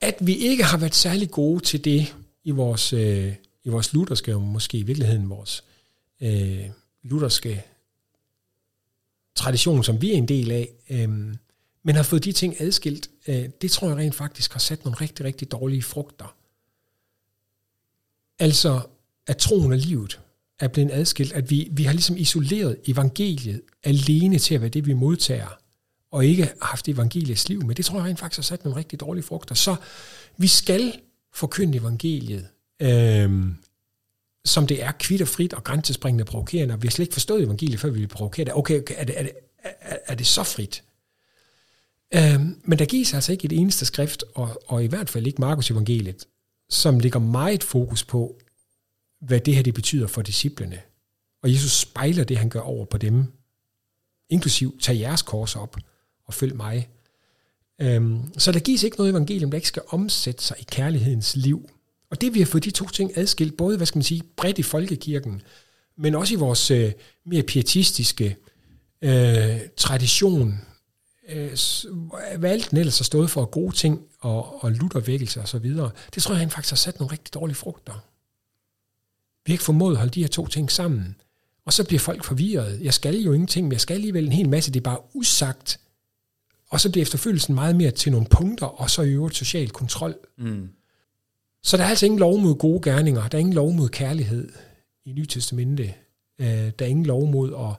At 0.00 0.14
vi 0.20 0.36
ikke 0.36 0.64
har 0.64 0.78
været 0.78 0.94
særlig 0.94 1.30
gode 1.30 1.60
til 1.60 1.84
det 1.84 2.14
i 2.44 2.50
vores, 2.50 2.92
øh, 2.92 3.34
i 3.64 3.68
vores 3.68 3.92
lutherske, 3.92 4.34
og 4.34 4.42
måske 4.42 4.78
i 4.78 4.82
virkeligheden 4.82 5.30
vores 5.30 5.64
øh, 6.20 6.64
lutherske 7.02 7.64
tradition, 9.34 9.84
som 9.84 10.02
vi 10.02 10.12
er 10.12 10.16
en 10.16 10.28
del 10.28 10.50
af, 10.50 10.68
øh, 10.90 11.08
men 11.82 11.96
har 11.96 12.02
fået 12.02 12.24
de 12.24 12.32
ting 12.32 12.60
adskilt, 12.60 13.10
øh, 13.26 13.48
det 13.62 13.70
tror 13.70 13.88
jeg 13.88 13.96
rent 13.96 14.14
faktisk 14.14 14.52
har 14.52 14.60
sat 14.60 14.84
nogle 14.84 15.00
rigtig, 15.00 15.26
rigtig 15.26 15.52
dårlige 15.52 15.82
frugter. 15.82 16.36
Altså, 18.38 18.80
at 19.26 19.36
troen 19.36 19.72
og 19.72 19.78
livet 19.78 20.20
er 20.62 20.68
blevet 20.68 20.90
adskilt, 20.92 21.32
at 21.32 21.50
vi, 21.50 21.68
vi 21.72 21.82
har 21.82 21.92
ligesom 21.92 22.16
isoleret 22.16 22.76
evangeliet 22.86 23.60
alene 23.84 24.38
til 24.38 24.54
at 24.54 24.60
være 24.60 24.70
det, 24.70 24.86
vi 24.86 24.92
modtager, 24.92 25.58
og 26.10 26.26
ikke 26.26 26.48
haft 26.62 26.88
evangeliets 26.88 27.48
liv 27.48 27.64
med. 27.66 27.74
Det 27.74 27.84
tror 27.84 27.98
jeg 27.98 28.06
rent 28.06 28.18
faktisk 28.18 28.38
har 28.38 28.42
sat 28.42 28.64
nogle 28.64 28.78
rigtig 28.78 29.00
dårlige 29.00 29.24
frugter. 29.24 29.54
Så 29.54 29.76
vi 30.36 30.46
skal 30.46 30.92
forkynde 31.34 31.78
evangeliet 31.78 32.46
øhm, 32.82 33.56
som 34.44 34.66
det 34.66 34.82
er 34.82 34.92
kvitt 34.92 35.22
og 35.22 35.28
frit 35.28 35.52
og 35.52 35.64
grænsespringende 35.64 36.24
provokerende, 36.24 36.74
og 36.74 36.82
vi 36.82 36.86
har 36.88 36.90
slet 36.90 37.04
ikke 37.04 37.12
forstået 37.12 37.42
evangeliet, 37.42 37.80
før 37.80 37.90
vi 37.90 38.00
vil 38.00 38.08
provokeret. 38.08 38.46
det. 38.46 38.54
Okay, 38.56 38.78
okay 38.78 38.94
er, 38.98 39.04
det, 39.04 39.18
er, 39.18 39.22
det, 39.22 39.32
er, 39.62 39.96
er 40.06 40.14
det 40.14 40.26
så 40.26 40.42
frit? 40.42 40.84
Øhm, 42.14 42.56
men 42.64 42.78
der 42.78 42.84
gives 42.84 43.14
altså 43.14 43.32
ikke 43.32 43.44
et 43.44 43.52
eneste 43.52 43.84
skrift, 43.84 44.24
og, 44.34 44.62
og 44.66 44.84
i 44.84 44.86
hvert 44.86 45.10
fald 45.10 45.26
ikke 45.26 45.40
Markus 45.40 45.70
evangeliet, 45.70 46.26
som 46.70 46.98
ligger 46.98 47.20
meget 47.20 47.64
fokus 47.64 48.04
på, 48.04 48.38
hvad 49.22 49.40
det 49.40 49.54
her 49.54 49.62
det 49.62 49.74
betyder 49.74 50.06
for 50.06 50.22
disciplene. 50.22 50.80
Og 51.42 51.52
Jesus 51.52 51.72
spejler 51.72 52.24
det, 52.24 52.38
han 52.38 52.48
gør 52.48 52.60
over 52.60 52.84
på 52.84 52.98
dem, 52.98 53.26
inklusiv 54.30 54.78
tag 54.80 55.00
jeres 55.00 55.22
kors 55.22 55.56
op 55.56 55.76
og 56.24 56.34
følg 56.34 56.56
mig. 56.56 56.88
Øhm, 57.80 58.38
så 58.38 58.52
der 58.52 58.60
gives 58.60 58.82
ikke 58.82 58.96
noget 58.96 59.10
evangelium, 59.10 59.50
der 59.50 59.56
ikke 59.56 59.68
skal 59.68 59.82
omsætte 59.88 60.44
sig 60.44 60.56
i 60.60 60.64
kærlighedens 60.70 61.36
liv. 61.36 61.70
Og 62.10 62.20
det 62.20 62.34
vi 62.34 62.38
har 62.38 62.46
fået 62.46 62.64
de 62.64 62.70
to 62.70 62.88
ting 62.88 63.18
adskilt, 63.18 63.56
både 63.56 63.76
hvad 63.76 63.86
skal 63.86 63.98
man 63.98 64.04
sige, 64.04 64.22
bredt 64.36 64.58
i 64.58 64.62
folkekirken, 64.62 65.42
men 65.96 66.14
også 66.14 66.34
i 66.34 66.36
vores 66.36 66.70
øh, 66.70 66.92
mere 67.24 67.42
pietistiske 67.42 68.36
øh, 69.02 69.60
tradition, 69.76 70.60
øh, 71.28 71.58
hvad 72.38 72.50
alt 72.50 72.70
den 72.70 72.78
ellers 72.78 72.98
har 72.98 73.04
stået 73.04 73.30
for 73.30 73.44
gode 73.44 73.76
ting 73.76 74.00
og, 74.20 74.64
og 74.64 74.72
luthervækkelse 74.72 75.40
og 75.40 75.48
så 75.48 75.58
videre, 75.58 75.90
det 76.14 76.22
tror 76.22 76.34
jeg, 76.34 76.40
han 76.40 76.50
faktisk 76.50 76.70
har 76.70 76.76
sat 76.76 77.00
nogle 77.00 77.12
rigtig 77.12 77.34
dårlige 77.34 77.56
frugter. 77.56 78.11
Vi 79.46 79.52
har 79.52 79.54
ikke 79.54 79.64
formået 79.64 79.92
at 79.92 79.98
holde 79.98 80.12
de 80.12 80.20
her 80.20 80.28
to 80.28 80.46
ting 80.46 80.70
sammen. 80.70 81.16
Og 81.64 81.72
så 81.72 81.86
bliver 81.86 82.00
folk 82.00 82.24
forvirret. 82.24 82.80
Jeg 82.82 82.94
skal 82.94 83.16
jo 83.16 83.32
ingenting, 83.32 83.66
men 83.66 83.72
jeg 83.72 83.80
skal 83.80 83.94
alligevel 83.94 84.26
en 84.26 84.32
hel 84.32 84.48
masse. 84.48 84.72
Det 84.72 84.80
er 84.80 84.84
bare 84.84 84.98
usagt. 85.14 85.80
Og 86.70 86.80
så 86.80 86.90
bliver 86.90 87.02
efterfølgelsen 87.02 87.54
meget 87.54 87.76
mere 87.76 87.90
til 87.90 88.12
nogle 88.12 88.26
punkter, 88.30 88.66
og 88.66 88.90
så 88.90 89.02
i 89.02 89.10
øvrigt 89.10 89.36
social 89.36 89.70
kontrol. 89.70 90.16
Mm. 90.38 90.68
Så 91.62 91.76
der 91.76 91.84
er 91.84 91.88
altså 91.88 92.06
ingen 92.06 92.18
lov 92.18 92.38
mod 92.38 92.54
gode 92.54 92.80
gerninger. 92.82 93.28
Der 93.28 93.38
er 93.38 93.40
ingen 93.40 93.54
lov 93.54 93.72
mod 93.72 93.88
kærlighed 93.88 94.52
i 95.04 95.12
Nye 95.12 95.26
Testamente. 95.26 95.94
Øh, 96.38 96.46
der 96.46 96.84
er 96.84 96.86
ingen 96.86 97.06
lov 97.06 97.26
mod 97.26 97.54
at, 97.54 97.76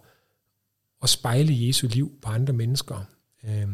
at 1.03 1.09
spejle 1.09 1.68
Jesu 1.68 1.88
liv 1.88 2.11
på 2.22 2.30
andre 2.30 2.53
mennesker. 2.53 3.05
Øh, 3.43 3.68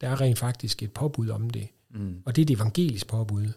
der 0.00 0.08
er 0.08 0.20
rent 0.20 0.38
faktisk 0.38 0.82
et 0.82 0.92
påbud 0.92 1.28
om 1.28 1.50
det. 1.50 1.68
Mm. 1.90 2.22
Og 2.24 2.36
det 2.36 2.42
er 2.42 2.46
et 2.46 2.56
evangelisk 2.56 3.06
påbud. 3.06 3.48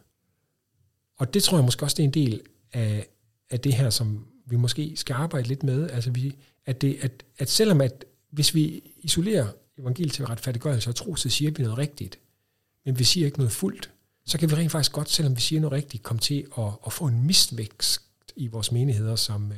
Og 1.18 1.34
det 1.34 1.44
tror 1.44 1.58
jeg 1.58 1.66
måske 1.66 1.86
også, 1.86 1.96
det 1.96 2.04
er 2.04 2.08
en 2.08 2.14
del 2.14 2.42
af, 2.74 3.08
af 3.50 3.60
det 3.60 3.74
her, 3.74 3.90
som 3.90 4.28
vi 4.46 4.56
måske 4.56 4.94
skal 4.96 5.14
arbejde 5.14 5.48
lidt 5.48 5.64
med. 5.64 5.90
Altså 5.90 6.12
vi, 6.12 6.36
at, 6.66 6.82
det, 6.82 6.98
at, 7.02 7.26
at 7.38 7.50
selvom 7.50 7.82
at 7.82 8.06
hvis 8.30 8.56
vi 8.56 8.92
isolerer 8.98 9.48
evangeliet 9.78 10.14
til 10.14 10.26
retfærdiggørelse 10.26 10.90
og 10.90 10.96
tro, 10.96 11.16
så 11.16 11.30
siger 11.30 11.52
vi 11.52 11.64
noget 11.64 11.78
rigtigt, 11.78 12.20
men 12.86 13.00
vi 13.00 13.04
siger 13.04 13.26
ikke 13.26 13.38
noget 13.38 13.52
fuldt, 13.52 13.92
så 14.26 14.38
kan 14.38 14.50
vi 14.50 14.56
rent 14.56 14.72
faktisk 14.72 14.92
godt, 14.92 15.10
selvom 15.10 15.36
vi 15.36 15.42
siger 15.42 15.62
noget 15.62 15.74
rigtigt, 15.74 16.04
komme 16.04 16.20
til 16.20 16.48
at, 16.58 16.72
at 16.86 16.94
få 16.94 17.06
en 17.06 17.28
misvækst 17.28 18.02
i 18.36 18.48
vores 18.48 18.72
menigheder, 18.72 19.16
som, 19.16 19.52
øh, 19.52 19.58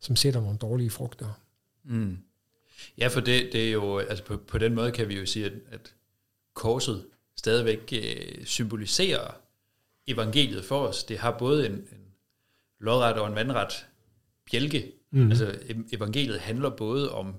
som 0.00 0.16
sætter 0.16 0.40
nogle 0.40 0.58
dårlige 0.58 0.90
frugter. 0.90 1.40
Mm. 1.84 2.18
Ja, 2.98 3.08
for 3.08 3.20
det, 3.20 3.50
det 3.52 3.68
er 3.68 3.72
jo, 3.72 3.98
altså 3.98 4.24
på, 4.24 4.36
på 4.36 4.58
den 4.58 4.74
måde 4.74 4.92
kan 4.92 5.08
vi 5.08 5.18
jo 5.18 5.26
sige, 5.26 5.46
at, 5.46 5.52
at 5.70 5.94
korset 6.54 7.06
stadigvæk 7.36 7.92
øh, 7.92 8.44
symboliserer 8.44 9.34
evangeliet 10.06 10.64
for 10.64 10.86
os. 10.86 11.04
Det 11.04 11.18
har 11.18 11.38
både 11.38 11.66
en, 11.66 11.72
en 11.72 12.07
lodret 12.80 13.14
og 13.14 13.28
en 13.28 13.34
vandret 13.34 13.86
bjælke. 14.50 14.92
Mm. 15.10 15.30
Altså 15.30 15.58
evangeliet 15.92 16.40
handler 16.40 16.70
både 16.70 17.12
om, 17.12 17.34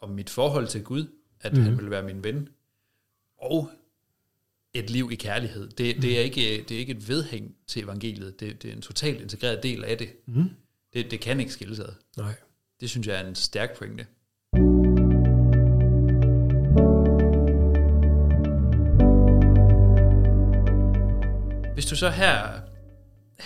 om 0.00 0.10
mit 0.10 0.30
forhold 0.30 0.66
til 0.66 0.84
Gud, 0.84 1.06
at 1.40 1.52
mm. 1.52 1.62
han 1.62 1.78
vil 1.78 1.90
være 1.90 2.02
min 2.02 2.24
ven, 2.24 2.48
og 3.38 3.70
et 4.74 4.90
liv 4.90 5.10
i 5.12 5.14
kærlighed. 5.14 5.68
Det, 5.68 6.02
det, 6.02 6.18
er 6.18 6.22
mm. 6.22 6.24
ikke, 6.24 6.64
det 6.68 6.74
er 6.74 6.78
ikke 6.78 6.92
et 6.92 7.08
vedhæng 7.08 7.54
til 7.66 7.84
evangeliet. 7.84 8.40
Det, 8.40 8.62
det 8.62 8.70
er 8.70 8.74
en 8.74 8.82
totalt 8.82 9.20
integreret 9.20 9.62
del 9.62 9.84
af 9.84 9.98
det. 9.98 10.08
Mm. 10.26 10.50
Det, 10.92 11.10
det 11.10 11.20
kan 11.20 11.40
ikke 11.40 11.52
skilles 11.52 11.80
ad. 11.80 11.92
Nej. 12.16 12.34
Det 12.80 12.90
synes 12.90 13.06
jeg 13.06 13.20
er 13.20 13.28
en 13.28 13.34
stærk 13.34 13.78
pointe. 13.78 14.06
Hvis 21.74 21.86
du 21.86 21.96
så 21.96 22.10
her 22.10 22.60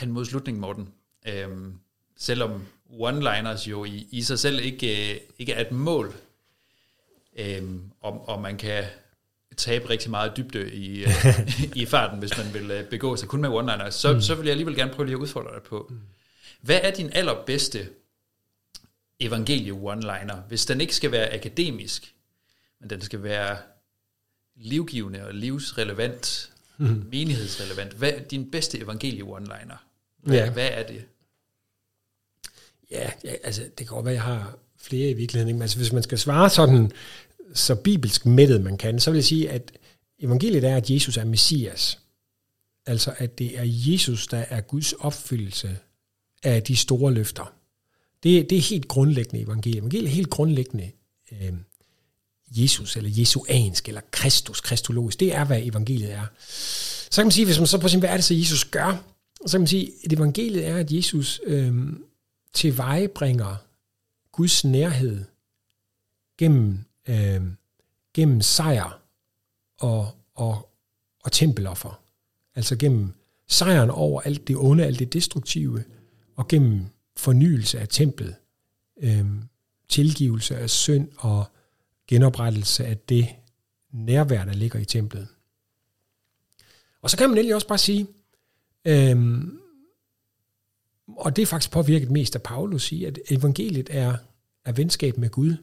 hen 0.01 0.13
mod 0.13 0.25
slutningen, 0.25 0.61
Morten, 0.61 0.89
øhm, 1.27 1.75
selvom 2.17 2.67
one-liners 2.89 3.71
jo 3.71 3.85
i, 3.85 4.07
i 4.11 4.23
sig 4.23 4.39
selv 4.39 4.61
ikke, 4.61 5.15
øh, 5.15 5.21
ikke 5.39 5.53
er 5.53 5.61
et 5.61 5.73
mål, 5.73 6.15
øhm, 7.37 7.91
og, 8.01 8.29
og 8.29 8.43
man 8.43 8.57
kan 8.57 8.85
tabe 9.57 9.91
rigtig 9.91 10.11
meget 10.11 10.37
dybde 10.37 10.75
i, 10.75 11.05
øh, 11.05 11.11
i 11.83 11.87
farten, 11.87 12.19
hvis 12.19 12.39
man 12.39 12.55
vil 12.55 12.71
øh, 12.71 12.85
begå 12.85 13.17
sig 13.17 13.29
kun 13.29 13.41
med 13.41 13.49
one-liners, 13.49 13.91
så, 13.91 14.13
mm. 14.13 14.21
så 14.21 14.35
vil 14.35 14.45
jeg 14.45 14.51
alligevel 14.51 14.77
gerne 14.77 14.93
prøve 14.93 15.07
lige 15.07 15.17
at 15.17 15.21
udfordre 15.21 15.55
dig 15.55 15.63
på. 15.63 15.87
Mm. 15.91 16.01
Hvad 16.61 16.81
er 16.83 16.91
din 16.91 17.11
allerbedste 17.13 17.89
evangelie 19.21 19.73
one-liner, 19.73 20.37
hvis 20.49 20.67
den 20.67 20.81
ikke 20.81 20.95
skal 20.95 21.13
være 21.13 21.35
akademisk, 21.35 22.15
men 22.81 22.91
den 22.91 23.01
skal 23.01 23.23
være 23.23 23.57
livgivende 24.57 25.27
og 25.27 25.35
livsrelevant, 25.35 26.53
mm. 26.77 27.07
menighedsrelevant. 27.13 27.93
Hvad 27.93 28.13
er 28.13 28.21
din 28.21 28.51
bedste 28.51 28.79
evangelie 28.79 29.23
one-liner? 29.23 29.77
Hvad, 30.23 30.39
ja. 30.39 30.51
hvad 30.51 30.69
er 30.73 30.87
det? 30.87 31.05
Ja, 32.91 33.11
ja, 33.25 33.35
altså 33.45 33.63
det 33.63 33.77
kan 33.77 33.87
godt 33.87 34.05
være, 34.05 34.13
at 34.13 34.17
jeg 34.17 34.23
har 34.23 34.59
flere 34.79 35.11
i 35.11 35.15
virkeligheden. 35.15 35.49
Ikke? 35.49 35.57
Men 35.57 35.63
altså, 35.63 35.77
hvis 35.77 35.93
man 35.93 36.03
skal 36.03 36.19
svare 36.19 36.51
sådan, 36.51 36.93
så 37.55 37.75
bibelsk 37.75 38.27
mættet 38.27 38.61
man 38.61 38.77
kan, 38.77 39.01
så 39.01 39.11
vil 39.11 39.19
jeg 39.19 39.25
sige, 39.25 39.51
at 39.51 39.73
evangeliet 40.19 40.65
er, 40.65 40.77
at 40.77 40.91
Jesus 40.91 41.17
er 41.17 41.25
Messias. 41.25 41.99
Altså, 42.87 43.15
at 43.19 43.39
det 43.39 43.59
er 43.59 43.65
Jesus, 43.65 44.27
der 44.27 44.45
er 44.49 44.61
Guds 44.61 44.93
opfyldelse 44.93 45.79
af 46.43 46.63
de 46.63 46.77
store 46.77 47.13
løfter. 47.13 47.53
Det, 48.23 48.51
det 48.51 48.59
er 48.59 48.63
helt 48.63 48.89
grundlæggende 48.89 49.45
evangeliet. 49.45 49.79
Evangeliet 49.79 50.09
er 50.09 50.15
helt 50.15 50.31
grundlæggende 50.31 50.91
øh, 51.33 51.53
Jesus, 52.51 52.97
eller 52.97 53.11
jesuansk, 53.13 53.89
eller 53.89 54.01
Kristus, 54.11 54.61
kristologisk. 54.61 55.21
Det 55.21 55.35
er, 55.35 55.45
hvad 55.45 55.63
evangeliet 55.63 56.13
er. 56.13 56.27
Så 57.11 57.21
kan 57.21 57.27
man 57.27 57.33
sige, 57.33 57.45
hvis 57.45 57.59
man 57.59 57.67
så 57.67 57.79
på 57.79 57.89
sin 57.89 57.99
hvad 57.99 58.11
er 58.11 58.15
det 58.15 58.25
så 58.25 58.35
Jesus 58.35 58.65
gør, 58.65 59.05
så 59.47 59.53
kan 59.53 59.61
man 59.61 59.67
sige, 59.67 59.93
at 60.05 60.13
evangeliet 60.13 60.67
er, 60.67 60.77
at 60.77 60.93
Jesus 60.93 61.41
øh, 61.45 61.93
tilvejebringer 62.53 63.57
Guds 64.33 64.65
nærhed 64.65 65.25
gennem, 66.39 66.79
øh, 67.09 67.43
gennem 68.15 68.41
sejr 68.41 69.03
og, 69.79 70.11
og, 70.35 70.71
og 71.25 71.33
tempeloffer. 71.33 72.01
Altså 72.55 72.77
gennem 72.77 73.13
sejren 73.47 73.91
over 73.91 74.21
alt 74.21 74.49
det 74.49 74.57
onde, 74.57 74.85
alt 74.85 74.99
det 74.99 75.13
destruktive, 75.13 75.85
og 76.37 76.49
gennem 76.49 76.87
fornyelse 77.17 77.81
af 77.81 77.89
templet, 77.89 78.35
øh, 79.01 79.27
tilgivelse 79.89 80.57
af 80.57 80.71
synd 80.71 81.09
og 81.17 81.45
genoprettelse 82.07 82.87
af 82.87 82.99
det 82.99 83.29
nærvær, 83.93 84.45
der 84.45 84.53
ligger 84.53 84.79
i 84.79 84.85
templet. 84.85 85.29
Og 87.03 87.11
så 87.11 87.17
kan 87.17 87.29
man 87.29 87.39
egentlig 87.39 87.55
også 87.55 87.69
bare 87.69 87.79
sige, 87.79 88.07
øh, 88.85 89.45
og 91.17 91.37
det 91.37 91.43
er 91.43 91.47
faktisk 91.47 91.71
påvirket 91.71 92.11
mest 92.11 92.35
af 92.35 92.43
Paulus 92.43 92.93
i, 92.93 93.05
at 93.05 93.19
evangeliet 93.31 93.89
er, 93.93 94.17
er 94.65 94.73
venskab 94.73 95.19
med 95.19 95.31
Gud. 95.31 95.57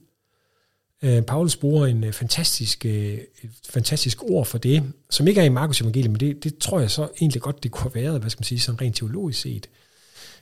Øh, 1.04 1.22
Paulus 1.22 1.56
bruger 1.56 1.86
en 1.86 2.04
øh, 2.04 2.14
fantastisk, 2.14 2.86
øh, 2.86 3.18
et 3.44 3.52
fantastisk 3.70 4.24
ord 4.24 4.46
for 4.46 4.58
det, 4.58 4.84
som 5.10 5.28
ikke 5.28 5.42
er 5.42 5.46
i 5.46 5.50
Markus 5.50 5.82
evangeliet, 5.82 6.12
men 6.12 6.20
det, 6.20 6.44
det 6.44 6.58
tror 6.58 6.80
jeg 6.80 6.92
så 6.92 7.10
egentlig 7.22 7.42
godt, 7.42 7.64
det 7.64 7.72
kunne 7.72 7.92
have 7.92 8.04
været, 8.04 8.20
hvad 8.20 8.30
skal 8.30 8.40
man 8.40 8.46
sige, 8.46 8.60
sådan 8.60 8.82
rent 8.82 8.96
teologisk 8.96 9.42
set. 9.42 9.70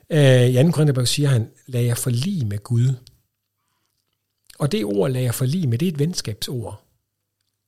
Øh, 0.10 0.50
I 0.50 0.64
2. 0.64 0.72
Korintherbrev 0.72 1.06
siger 1.06 1.30
han, 1.30 1.50
lad 1.68 1.82
jer 1.82 1.96
forlige 1.96 2.46
med 2.46 2.58
Gud. 2.58 2.94
Og 4.60 4.72
det 4.72 4.86
ord, 4.86 5.12
lad 5.12 5.22
jer 5.22 5.32
forlige 5.32 5.68
med, 5.68 5.78
det 5.78 5.88
er 5.88 5.92
et 5.92 6.00
venskabsord. 6.00 6.84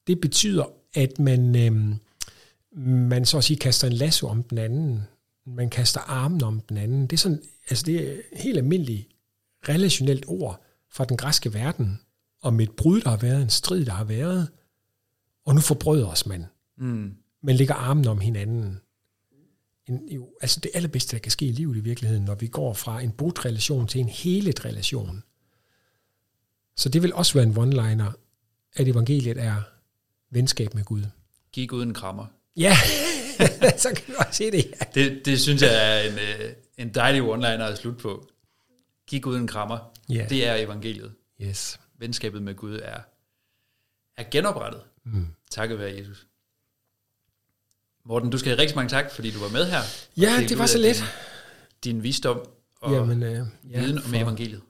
Det 0.07 0.21
betyder, 0.21 0.65
at 0.93 1.19
man, 1.19 1.55
øh, 1.55 1.95
man 2.75 3.25
så 3.25 3.37
at 3.37 3.43
sige 3.43 3.57
kaster 3.57 3.87
en 3.87 3.93
lasso 3.93 4.27
om 4.27 4.43
den 4.43 4.57
anden, 4.57 5.03
man 5.45 5.69
kaster 5.69 5.99
armen 5.99 6.43
om 6.43 6.59
den 6.59 6.77
anden. 6.77 7.01
Det 7.01 7.13
er, 7.13 7.17
sådan, 7.17 7.41
altså 7.69 7.83
det 7.85 8.11
er 8.11 8.21
helt 8.33 8.57
almindeligt 8.57 9.07
relationelt 9.69 10.23
ord 10.27 10.61
fra 10.91 11.05
den 11.05 11.17
græske 11.17 11.53
verden, 11.53 11.99
om 12.41 12.59
et 12.59 12.71
brud, 12.71 13.01
der 13.01 13.09
har 13.09 13.17
været, 13.17 13.41
en 13.41 13.49
strid, 13.49 13.85
der 13.85 13.91
har 13.91 14.03
været, 14.03 14.49
og 15.45 15.55
nu 15.55 15.61
forbrødres 15.61 16.25
man. 16.25 16.45
Mm. 16.77 17.15
Man 17.41 17.55
lægger 17.55 17.75
armen 17.75 18.07
om 18.07 18.19
hinanden. 18.19 18.79
En, 19.87 20.09
jo, 20.09 20.29
altså 20.41 20.59
det 20.59 20.71
allerbedste, 20.73 21.15
der 21.15 21.19
kan 21.19 21.31
ske 21.31 21.45
i 21.45 21.51
livet 21.51 21.77
i 21.77 21.79
virkeligheden, 21.79 22.25
når 22.25 22.35
vi 22.35 22.47
går 22.47 22.73
fra 22.73 23.01
en 23.01 23.11
brudt 23.11 23.45
relation 23.45 23.87
til 23.87 24.01
en 24.01 24.09
helet 24.09 24.65
relation. 24.65 25.23
Så 26.75 26.89
det 26.89 27.03
vil 27.03 27.13
også 27.13 27.33
være 27.33 27.43
en 27.43 27.57
one-liner, 27.57 28.11
at 28.75 28.87
evangeliet 28.87 29.37
er 29.37 29.61
venskab 30.31 30.73
med 30.73 30.83
Gud. 30.83 31.03
Giv 31.51 31.67
Gud 31.67 31.83
en 31.83 31.93
krammer. 31.93 32.25
Ja, 32.57 32.77
så 33.77 33.89
kan 33.95 34.13
du 34.13 34.19
også 34.19 34.33
se 34.33 34.51
det. 34.51 34.65
Ja. 34.65 34.85
det. 35.01 35.25
Det 35.25 35.41
synes 35.41 35.61
jeg 35.61 35.99
er 35.99 36.09
en, 36.09 36.13
øh, 36.13 36.53
en 36.77 36.89
dejlig 36.89 37.21
one-liner 37.21 37.63
at 37.63 37.77
slutte 37.77 37.99
på. 37.99 38.29
Giv 39.07 39.19
Gud 39.19 39.37
en 39.37 39.47
krammer. 39.47 39.91
Yeah. 40.11 40.29
Det 40.29 40.47
er 40.47 40.55
evangeliet. 40.55 41.13
Yes. 41.41 41.79
Venskabet 41.99 42.41
med 42.41 42.55
Gud 42.55 42.79
er, 42.83 42.97
er 44.17 44.23
genoprettet. 44.31 44.81
Mm. 45.05 45.27
Takket 45.51 45.79
være 45.79 45.95
Jesus. 45.97 46.27
Morten, 48.05 48.29
du 48.29 48.37
skal 48.37 48.49
have 48.49 48.61
rigtig 48.61 48.75
mange 48.75 48.89
tak, 48.89 49.11
fordi 49.11 49.31
du 49.31 49.39
var 49.39 49.49
med 49.49 49.65
her. 49.65 49.79
Ja, 50.17 50.45
det 50.49 50.57
var 50.57 50.65
så 50.65 50.77
lidt. 50.77 51.03
din 51.83 52.03
visdom 52.03 52.47
og 52.81 52.93
Jamen, 52.93 53.23
øh, 53.23 53.45
ja, 53.69 53.79
viden 53.79 53.97
om 53.97 54.13
evangeliet. 54.13 54.61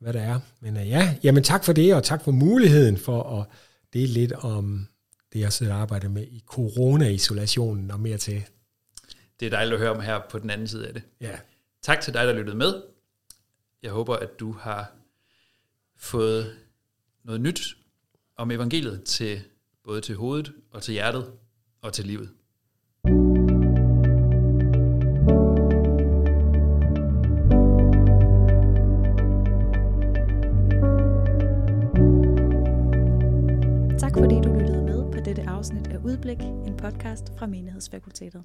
Hvad 0.00 0.12
der 0.12 0.20
er. 0.20 0.40
Men 0.60 0.76
øh, 0.76 0.88
ja, 0.88 1.14
jamen 1.22 1.42
tak 1.42 1.64
for 1.64 1.72
det, 1.72 1.94
og 1.94 2.04
tak 2.04 2.24
for 2.24 2.30
muligheden 2.30 2.98
for 2.98 3.40
at 3.40 3.46
dele 3.92 4.12
lidt 4.12 4.32
om 4.32 4.88
det, 5.32 5.40
jeg 5.40 5.52
sidder 5.52 5.74
og 5.74 5.80
arbejder 5.80 6.08
med 6.08 6.26
i 6.26 6.42
corona-isolationen 6.46 7.90
og 7.90 8.00
mere 8.00 8.18
til. 8.18 8.44
Det 9.40 9.46
er 9.46 9.50
dejligt 9.50 9.74
at 9.74 9.80
høre 9.80 9.90
om 9.90 10.00
her 10.00 10.20
på 10.30 10.38
den 10.38 10.50
anden 10.50 10.68
side 10.68 10.86
af 10.88 10.94
det. 10.94 11.02
Ja. 11.20 11.38
Tak 11.82 12.00
til 12.00 12.14
dig, 12.14 12.26
der 12.26 12.32
lyttede 12.32 12.56
med. 12.56 12.82
Jeg 13.82 13.90
håber, 13.90 14.16
at 14.16 14.40
du 14.40 14.52
har 14.52 14.92
fået 15.96 16.56
noget 17.24 17.40
nyt 17.40 17.76
om 18.36 18.50
evangeliet 18.50 19.04
til 19.04 19.40
både 19.84 20.00
til 20.00 20.14
hovedet 20.14 20.52
og 20.70 20.82
til 20.82 20.92
hjertet 20.92 21.32
og 21.80 21.92
til 21.92 22.06
livet. 22.06 22.30
Podcast 37.12 37.38
fra 37.38 37.46
Menighedsfakultetet. 37.46 38.44